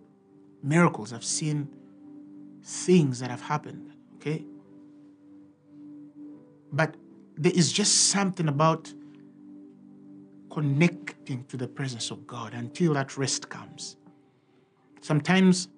miracles, 0.63 1.11
I've 1.11 1.25
seen 1.25 1.67
things 2.63 3.19
that 3.19 3.29
have 3.29 3.41
happened, 3.41 3.91
okay? 4.15 4.45
But 6.71 6.95
there 7.35 7.51
is 7.53 7.71
just 7.71 8.09
something 8.09 8.47
about 8.47 8.93
connecting 10.51 11.43
to 11.45 11.57
the 11.57 11.67
presence 11.67 12.11
of 12.11 12.25
God 12.25 12.53
until 12.53 12.93
that 12.93 13.17
rest 13.17 13.49
comes. 13.49 13.97
Sometimes 15.01 15.69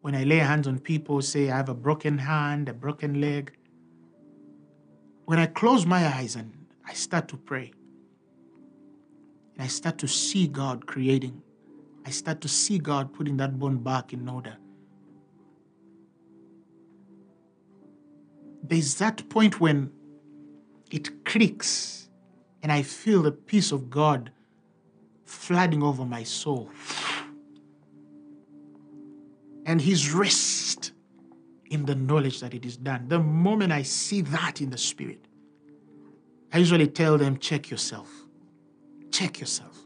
when 0.00 0.14
I 0.14 0.24
lay 0.24 0.38
hands 0.38 0.66
on 0.66 0.78
people, 0.78 1.22
say 1.22 1.50
I 1.50 1.56
have 1.56 1.68
a 1.68 1.74
broken 1.74 2.18
hand, 2.18 2.68
a 2.68 2.74
broken 2.74 3.20
leg, 3.20 3.56
when 5.24 5.38
I 5.38 5.46
close 5.46 5.86
my 5.86 6.06
eyes 6.06 6.36
and 6.36 6.52
I 6.86 6.92
start 6.92 7.28
to 7.28 7.36
pray, 7.36 7.72
and 9.54 9.62
I 9.62 9.66
start 9.66 9.98
to 9.98 10.08
see 10.08 10.46
God 10.46 10.86
creating, 10.86 11.42
I 12.04 12.10
start 12.10 12.42
to 12.42 12.48
see 12.48 12.78
God 12.78 13.12
putting 13.14 13.38
that 13.38 13.58
bone 13.58 13.78
back 13.78 14.12
in 14.12 14.28
order. 14.28 14.56
There's 18.62 18.94
that 18.96 19.28
point 19.28 19.60
when 19.60 19.90
it 20.90 21.24
clicks 21.24 22.08
and 22.62 22.72
I 22.72 22.82
feel 22.82 23.22
the 23.22 23.32
peace 23.32 23.72
of 23.72 23.90
God 23.90 24.30
flooding 25.24 25.82
over 25.82 26.04
my 26.04 26.22
soul 26.22 26.70
and 29.66 29.80
his 29.80 30.12
rest 30.12 30.92
in 31.70 31.84
the 31.86 31.94
knowledge 31.94 32.40
that 32.40 32.54
it 32.54 32.64
is 32.64 32.76
done. 32.76 33.08
The 33.08 33.18
moment 33.18 33.72
I 33.72 33.82
see 33.82 34.20
that 34.22 34.60
in 34.60 34.70
the 34.70 34.78
spirit, 34.78 35.26
I 36.52 36.58
usually 36.58 36.86
tell 36.86 37.18
them, 37.18 37.38
check 37.38 37.70
yourself. 37.70 38.10
Check 39.10 39.40
yourself. 39.40 39.78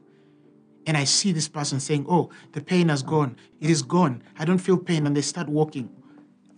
And 0.86 0.96
I 0.96 1.04
see 1.04 1.32
this 1.32 1.48
person 1.48 1.80
saying, 1.80 2.06
Oh, 2.08 2.30
the 2.52 2.62
pain 2.62 2.88
has 2.88 3.02
gone. 3.02 3.36
It 3.60 3.70
is 3.70 3.82
gone. 3.82 4.22
I 4.38 4.44
don't 4.44 4.58
feel 4.58 4.78
pain. 4.78 5.06
And 5.06 5.16
they 5.16 5.20
start 5.20 5.48
walking. 5.48 5.90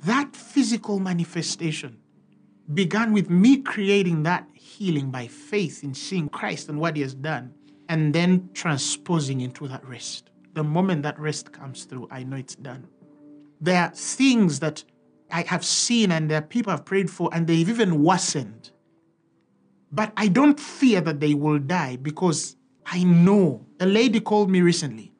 That 0.05 0.35
physical 0.35 0.99
manifestation 1.01 1.99
began 2.73 3.13
with 3.13 3.29
me 3.29 3.59
creating 3.59 4.23
that 4.23 4.49
healing 4.55 5.11
by 5.11 5.27
faith 5.27 5.83
in 5.83 5.95
seeing 5.95 6.29
Christ 6.29 6.69
and 6.69 6.79
what 6.79 6.97
he 6.97 7.03
has 7.03 7.15
done. 7.15 7.55
and 7.91 8.15
then 8.15 8.49
transposing 8.55 9.41
into 9.41 9.67
that 9.67 9.85
rest. 9.85 10.31
The 10.55 10.63
moment 10.63 11.03
that 11.03 11.19
rest 11.19 11.53
comes 11.53 11.85
through, 11.85 12.07
I 12.13 12.23
know 12.23 12.37
it's 12.37 12.55
done. 12.55 12.87
There 13.61 13.83
are 13.83 13.91
things 13.91 14.61
that 14.61 14.85
I 15.31 15.43
have 15.43 15.65
seen 15.65 16.11
and 16.11 16.31
are 16.33 16.43
people 16.43 16.73
I've 16.73 16.85
prayed 16.85 17.11
for, 17.11 17.31
and 17.33 17.47
they've 17.47 17.69
even 17.69 18.03
worsened. 18.03 18.71
But 19.93 20.13
I 20.17 20.29
don't 20.29 20.59
fear 20.59 21.01
that 21.01 21.21
they 21.21 21.35
will 21.35 21.59
die 21.59 21.97
because 21.97 22.57
I 22.87 23.05
know. 23.05 23.67
A 23.81 23.87
lady 23.87 24.21
called 24.21 24.51
me 24.51 24.61
recently 24.61 25.13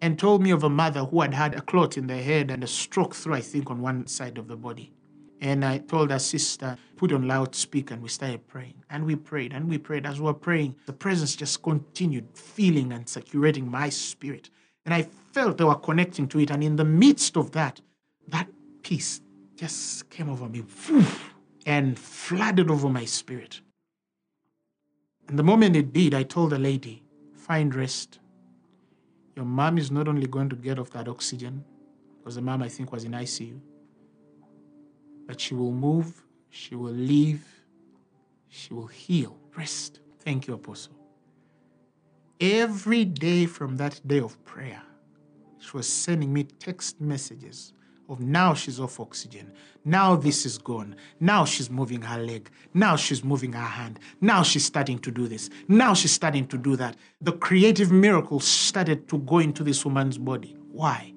and 0.00 0.18
told 0.18 0.42
me 0.42 0.50
of 0.50 0.64
a 0.64 0.70
mother 0.70 1.04
who 1.04 1.20
had 1.20 1.34
had 1.34 1.54
a 1.54 1.60
clot 1.60 1.96
in 1.96 2.06
the 2.06 2.16
head 2.16 2.50
and 2.50 2.62
a 2.62 2.66
stroke 2.66 3.14
through, 3.14 3.34
I 3.34 3.40
think, 3.40 3.70
on 3.70 3.80
one 3.80 4.06
side 4.06 4.38
of 4.38 4.48
the 4.48 4.56
body. 4.56 4.92
And 5.40 5.64
I 5.64 5.78
told 5.78 6.10
her 6.10 6.18
sister, 6.18 6.78
put 6.96 7.12
on 7.12 7.28
loudspeaker, 7.28 7.94
and 7.94 8.02
we 8.02 8.08
started 8.08 8.46
praying. 8.46 8.82
And 8.88 9.04
we 9.04 9.16
prayed 9.16 9.52
and 9.52 9.68
we 9.68 9.78
prayed. 9.78 10.06
As 10.06 10.18
we 10.18 10.26
were 10.26 10.34
praying, 10.34 10.76
the 10.86 10.92
presence 10.92 11.36
just 11.36 11.62
continued 11.62 12.28
feeling 12.34 12.92
and 12.92 13.08
saturating 13.08 13.70
my 13.70 13.88
spirit. 13.88 14.48
And 14.86 14.94
I 14.94 15.08
felt 15.34 15.58
they 15.58 15.64
were 15.64 15.74
connecting 15.74 16.28
to 16.28 16.38
it. 16.38 16.50
And 16.50 16.62
in 16.62 16.76
the 16.76 16.84
midst 16.84 17.36
of 17.36 17.50
that, 17.52 17.80
that 18.28 18.48
peace 18.82 19.20
just 19.56 20.08
came 20.08 20.30
over 20.30 20.48
me 20.48 20.62
and 21.66 21.98
flooded 21.98 22.70
over 22.70 22.88
my 22.88 23.04
spirit. 23.04 23.60
And 25.28 25.38
the 25.38 25.42
moment 25.42 25.74
it 25.74 25.92
did, 25.92 26.14
I 26.14 26.22
told 26.22 26.50
the 26.50 26.58
lady, 26.58 27.02
find 27.34 27.74
rest. 27.74 28.20
Your 29.34 29.44
mom 29.44 29.76
is 29.78 29.90
not 29.90 30.06
only 30.06 30.28
going 30.28 30.48
to 30.50 30.56
get 30.56 30.78
off 30.78 30.90
that 30.90 31.08
oxygen, 31.08 31.64
because 32.18 32.36
the 32.36 32.42
mom, 32.42 32.62
I 32.62 32.68
think, 32.68 32.92
was 32.92 33.04
in 33.04 33.12
ICU, 33.12 33.58
but 35.26 35.40
she 35.40 35.54
will 35.54 35.72
move, 35.72 36.22
she 36.50 36.76
will 36.76 36.92
leave, 36.92 37.44
she 38.48 38.72
will 38.72 38.86
heal. 38.86 39.36
Rest. 39.56 40.00
Thank 40.20 40.46
you, 40.46 40.54
Apostle. 40.54 40.94
Every 42.40 43.04
day 43.04 43.46
from 43.46 43.76
that 43.76 44.00
day 44.06 44.20
of 44.20 44.42
prayer, 44.44 44.82
she 45.64 45.76
was 45.76 45.88
sending 45.88 46.32
me 46.32 46.44
text 46.44 47.00
messages 47.00 47.72
of 48.08 48.20
now 48.20 48.52
she's 48.52 48.78
off 48.78 49.00
oxygen. 49.00 49.50
Now 49.84 50.14
this 50.14 50.44
is 50.44 50.58
gone. 50.58 50.94
Now 51.20 51.46
she's 51.46 51.70
moving 51.70 52.02
her 52.02 52.18
leg. 52.20 52.50
Now 52.74 52.96
she's 52.96 53.24
moving 53.24 53.52
her 53.54 53.60
hand. 53.60 53.98
Now 54.20 54.42
she's 54.42 54.64
starting 54.64 54.98
to 54.98 55.10
do 55.10 55.26
this. 55.26 55.48
Now 55.68 55.94
she's 55.94 56.12
starting 56.12 56.46
to 56.48 56.58
do 56.58 56.76
that. 56.76 56.96
The 57.22 57.32
creative 57.32 57.90
miracle 57.90 58.40
started 58.40 59.08
to 59.08 59.18
go 59.18 59.38
into 59.38 59.64
this 59.64 59.84
woman's 59.84 60.18
body. 60.18 60.54
Why? 60.70 61.14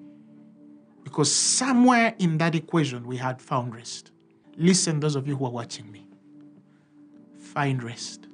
Because 1.03 1.33
somewhere 1.33 2.15
in 2.19 2.37
that 2.37 2.55
equation 2.55 3.05
we 3.05 3.17
had 3.17 3.41
found 3.41 3.75
rest. 3.75 4.11
Listen, 4.55 5.01
those 5.01 5.15
of 5.15 5.27
you 5.27 5.35
who 5.35 5.45
are 5.45 5.51
watching 5.51 5.91
me. 5.91 6.07
Find 7.37 7.83
rest. 7.83 8.27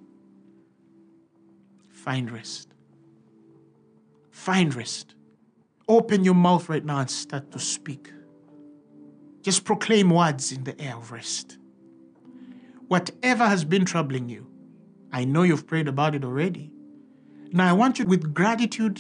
Find 1.90 2.30
rest. 2.30 2.74
Find 4.30 4.76
rest. 4.76 5.13
Open 5.94 6.24
your 6.24 6.34
mouth 6.34 6.70
right 6.70 6.84
now 6.84 6.98
and 7.02 7.12
start 7.12 7.52
to 7.52 7.60
speak. 7.60 8.12
Just 9.44 9.64
proclaim 9.64 10.10
words 10.10 10.52
in 10.52 10.64
the 10.64 10.80
air 10.82 10.96
of 10.98 11.12
rest. 11.12 11.60
Whatever 12.88 13.46
has 13.46 13.64
been 13.64 13.86
troubling 13.86 14.28
you, 14.28 14.48
I 15.12 15.24
know 15.24 15.44
you've 15.44 15.68
prayed 15.68 15.88
about 15.88 16.16
it 16.16 16.24
already. 16.24 16.72
Now 17.52 17.70
I 17.70 17.74
want 17.74 18.00
you 18.00 18.06
with 18.06 18.34
gratitude 18.34 19.00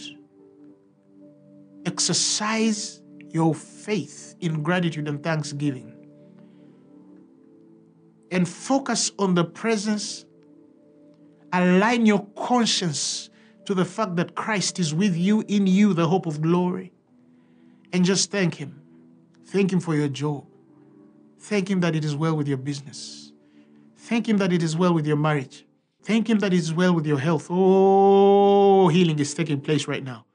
exercise 1.87 3.01
your 3.31 3.55
faith 3.55 4.35
in 4.39 4.61
gratitude 4.61 5.07
and 5.07 5.23
thanksgiving. 5.23 5.91
And 8.29 8.47
focus 8.47 9.11
on 9.17 9.33
the 9.33 9.45
presence. 9.45 10.25
Align 11.51 12.05
your 12.05 12.27
conscience 12.37 13.31
to 13.65 13.73
the 13.73 13.85
fact 13.85 14.15
that 14.17 14.35
Christ 14.35 14.79
is 14.79 14.93
with 14.93 15.15
you, 15.15 15.43
in 15.47 15.67
you, 15.67 15.93
the 15.93 16.07
hope 16.07 16.25
of 16.25 16.41
glory. 16.41 16.91
And 17.91 18.03
just 18.03 18.31
thank 18.31 18.55
Him. 18.55 18.81
Thank 19.45 19.71
Him 19.71 19.79
for 19.79 19.95
your 19.95 20.07
job. 20.07 20.45
Thank 21.39 21.69
Him 21.69 21.79
that 21.81 21.95
it 21.95 22.03
is 22.03 22.15
well 22.15 22.35
with 22.35 22.47
your 22.47 22.57
business. 22.57 23.31
Thank 23.97 24.27
Him 24.27 24.37
that 24.37 24.51
it 24.51 24.63
is 24.63 24.75
well 24.75 24.93
with 24.93 25.07
your 25.07 25.17
marriage. 25.17 25.65
Thank 26.01 26.29
Him 26.29 26.39
that 26.39 26.53
it 26.53 26.59
is 26.59 26.73
well 26.73 26.93
with 26.93 27.05
your 27.05 27.19
health. 27.19 27.47
Oh, 27.49 28.89
healing 28.89 29.19
is 29.19 29.33
taking 29.33 29.61
place 29.61 29.87
right 29.87 30.03
now. 30.03 30.25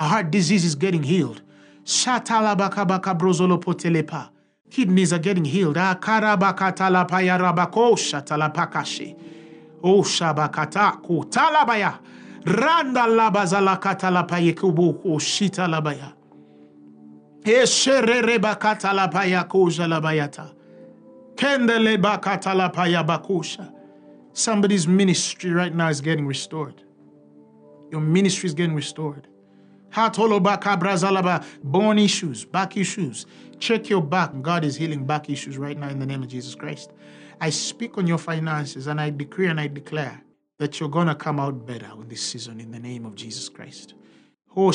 A 0.00 0.08
heart 0.08 0.30
disease 0.30 0.64
is 0.64 0.74
getting 0.74 1.02
healed. 1.02 1.42
Shatalabakabakabrozolopotelepa. 1.84 4.30
Kidneys 4.74 5.12
are 5.12 5.20
getting 5.20 5.44
healed. 5.44 5.76
Ah, 5.78 5.94
Shabakata 10.02 11.00
kutalabaya. 11.00 12.00
Randa 12.44 13.06
labazala 13.06 13.76
katalapa 13.80 14.40
yekubu 14.40 15.20
shita 15.20 15.68
labaya. 15.68 16.12
Kendele 21.36 21.96
bakata 21.96 22.52
lapaya 22.52 23.04
bakusha. 23.06 23.72
Somebody's 24.32 24.88
ministry 24.88 25.52
right 25.52 25.72
now 25.72 25.88
is 25.88 26.00
getting 26.00 26.26
restored. 26.26 26.82
Your 27.92 28.00
ministry 28.00 28.48
is 28.48 28.54
getting 28.54 28.74
restored. 28.74 29.28
Hatolobaka 29.94 30.76
brazalaba, 30.76 31.44
bone 31.62 32.00
issues, 32.00 32.44
back 32.44 32.76
issues. 32.76 33.26
Check 33.60 33.88
your 33.88 34.02
back. 34.02 34.32
God 34.42 34.64
is 34.64 34.74
healing 34.74 35.06
back 35.06 35.30
issues 35.30 35.56
right 35.56 35.78
now 35.78 35.88
in 35.88 36.00
the 36.00 36.06
name 36.06 36.22
of 36.22 36.28
Jesus 36.28 36.56
Christ. 36.56 36.90
I 37.40 37.50
speak 37.50 37.96
on 37.96 38.08
your 38.08 38.18
finances 38.18 38.88
and 38.88 39.00
I 39.00 39.10
decree 39.10 39.46
and 39.46 39.60
I 39.60 39.68
declare 39.68 40.20
that 40.58 40.80
you're 40.80 40.88
going 40.88 41.06
to 41.06 41.14
come 41.14 41.38
out 41.38 41.64
better 41.64 41.86
on 41.86 42.08
this 42.08 42.22
season 42.22 42.58
in 42.58 42.72
the 42.72 42.80
name 42.80 43.06
of 43.06 43.14
Jesus 43.14 43.48
Christ. 43.48 43.94
Father, 44.56 44.72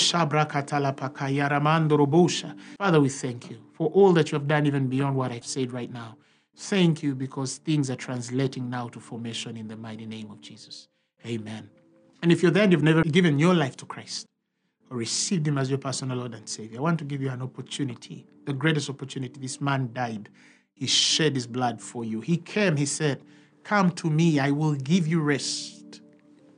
we 3.02 3.10
thank 3.10 3.50
you 3.50 3.58
for 3.74 3.88
all 3.90 4.14
that 4.14 4.32
you 4.32 4.38
have 4.38 4.48
done, 4.48 4.68
even 4.68 4.88
beyond 4.88 5.18
what 5.18 5.32
I've 5.32 5.46
said 5.46 5.74
right 5.74 5.92
now. 5.92 6.16
Thank 6.56 7.04
you 7.04 7.14
because 7.14 7.58
things 7.58 7.90
are 7.90 7.96
translating 7.96 8.70
now 8.70 8.88
to 8.90 9.00
formation 9.02 9.58
in 9.58 9.68
the 9.68 9.76
mighty 9.76 10.06
name 10.06 10.32
of 10.32 10.40
Jesus. 10.40 10.88
Amen. 11.26 11.70
And 12.22 12.32
if 12.32 12.42
you're 12.42 12.52
there 12.52 12.64
and 12.64 12.72
you've 12.72 12.84
never 12.84 13.04
given 13.04 13.38
your 13.38 13.54
life 13.54 13.76
to 13.78 13.86
Christ 13.86 14.26
or 14.90 14.98
received 14.98 15.48
Him 15.48 15.58
as 15.58 15.70
your 15.70 15.80
personal 15.80 16.18
Lord 16.18 16.34
and 16.34 16.48
Savior, 16.48 16.80
I 16.80 16.82
want 16.82 17.00
to 17.00 17.06
give 17.06 17.22
you 17.22 17.30
an 17.30 17.42
opportunity, 17.42 18.26
the 18.46 18.54
greatest 18.54 18.90
opportunity. 18.90 19.40
This 19.40 19.62
man 19.62 19.92
died, 19.94 20.30
He 20.74 20.88
shed 20.88 21.36
His 21.36 21.48
blood 21.48 21.82
for 21.82 22.04
you. 22.04 22.22
He 22.22 22.38
came, 22.38 22.76
He 22.76 22.86
said, 22.86 23.22
Come 23.64 23.92
to 23.92 24.10
me, 24.10 24.40
I 24.40 24.52
will 24.52 24.74
give 24.74 25.08
you 25.08 25.22
rest. 25.22 26.02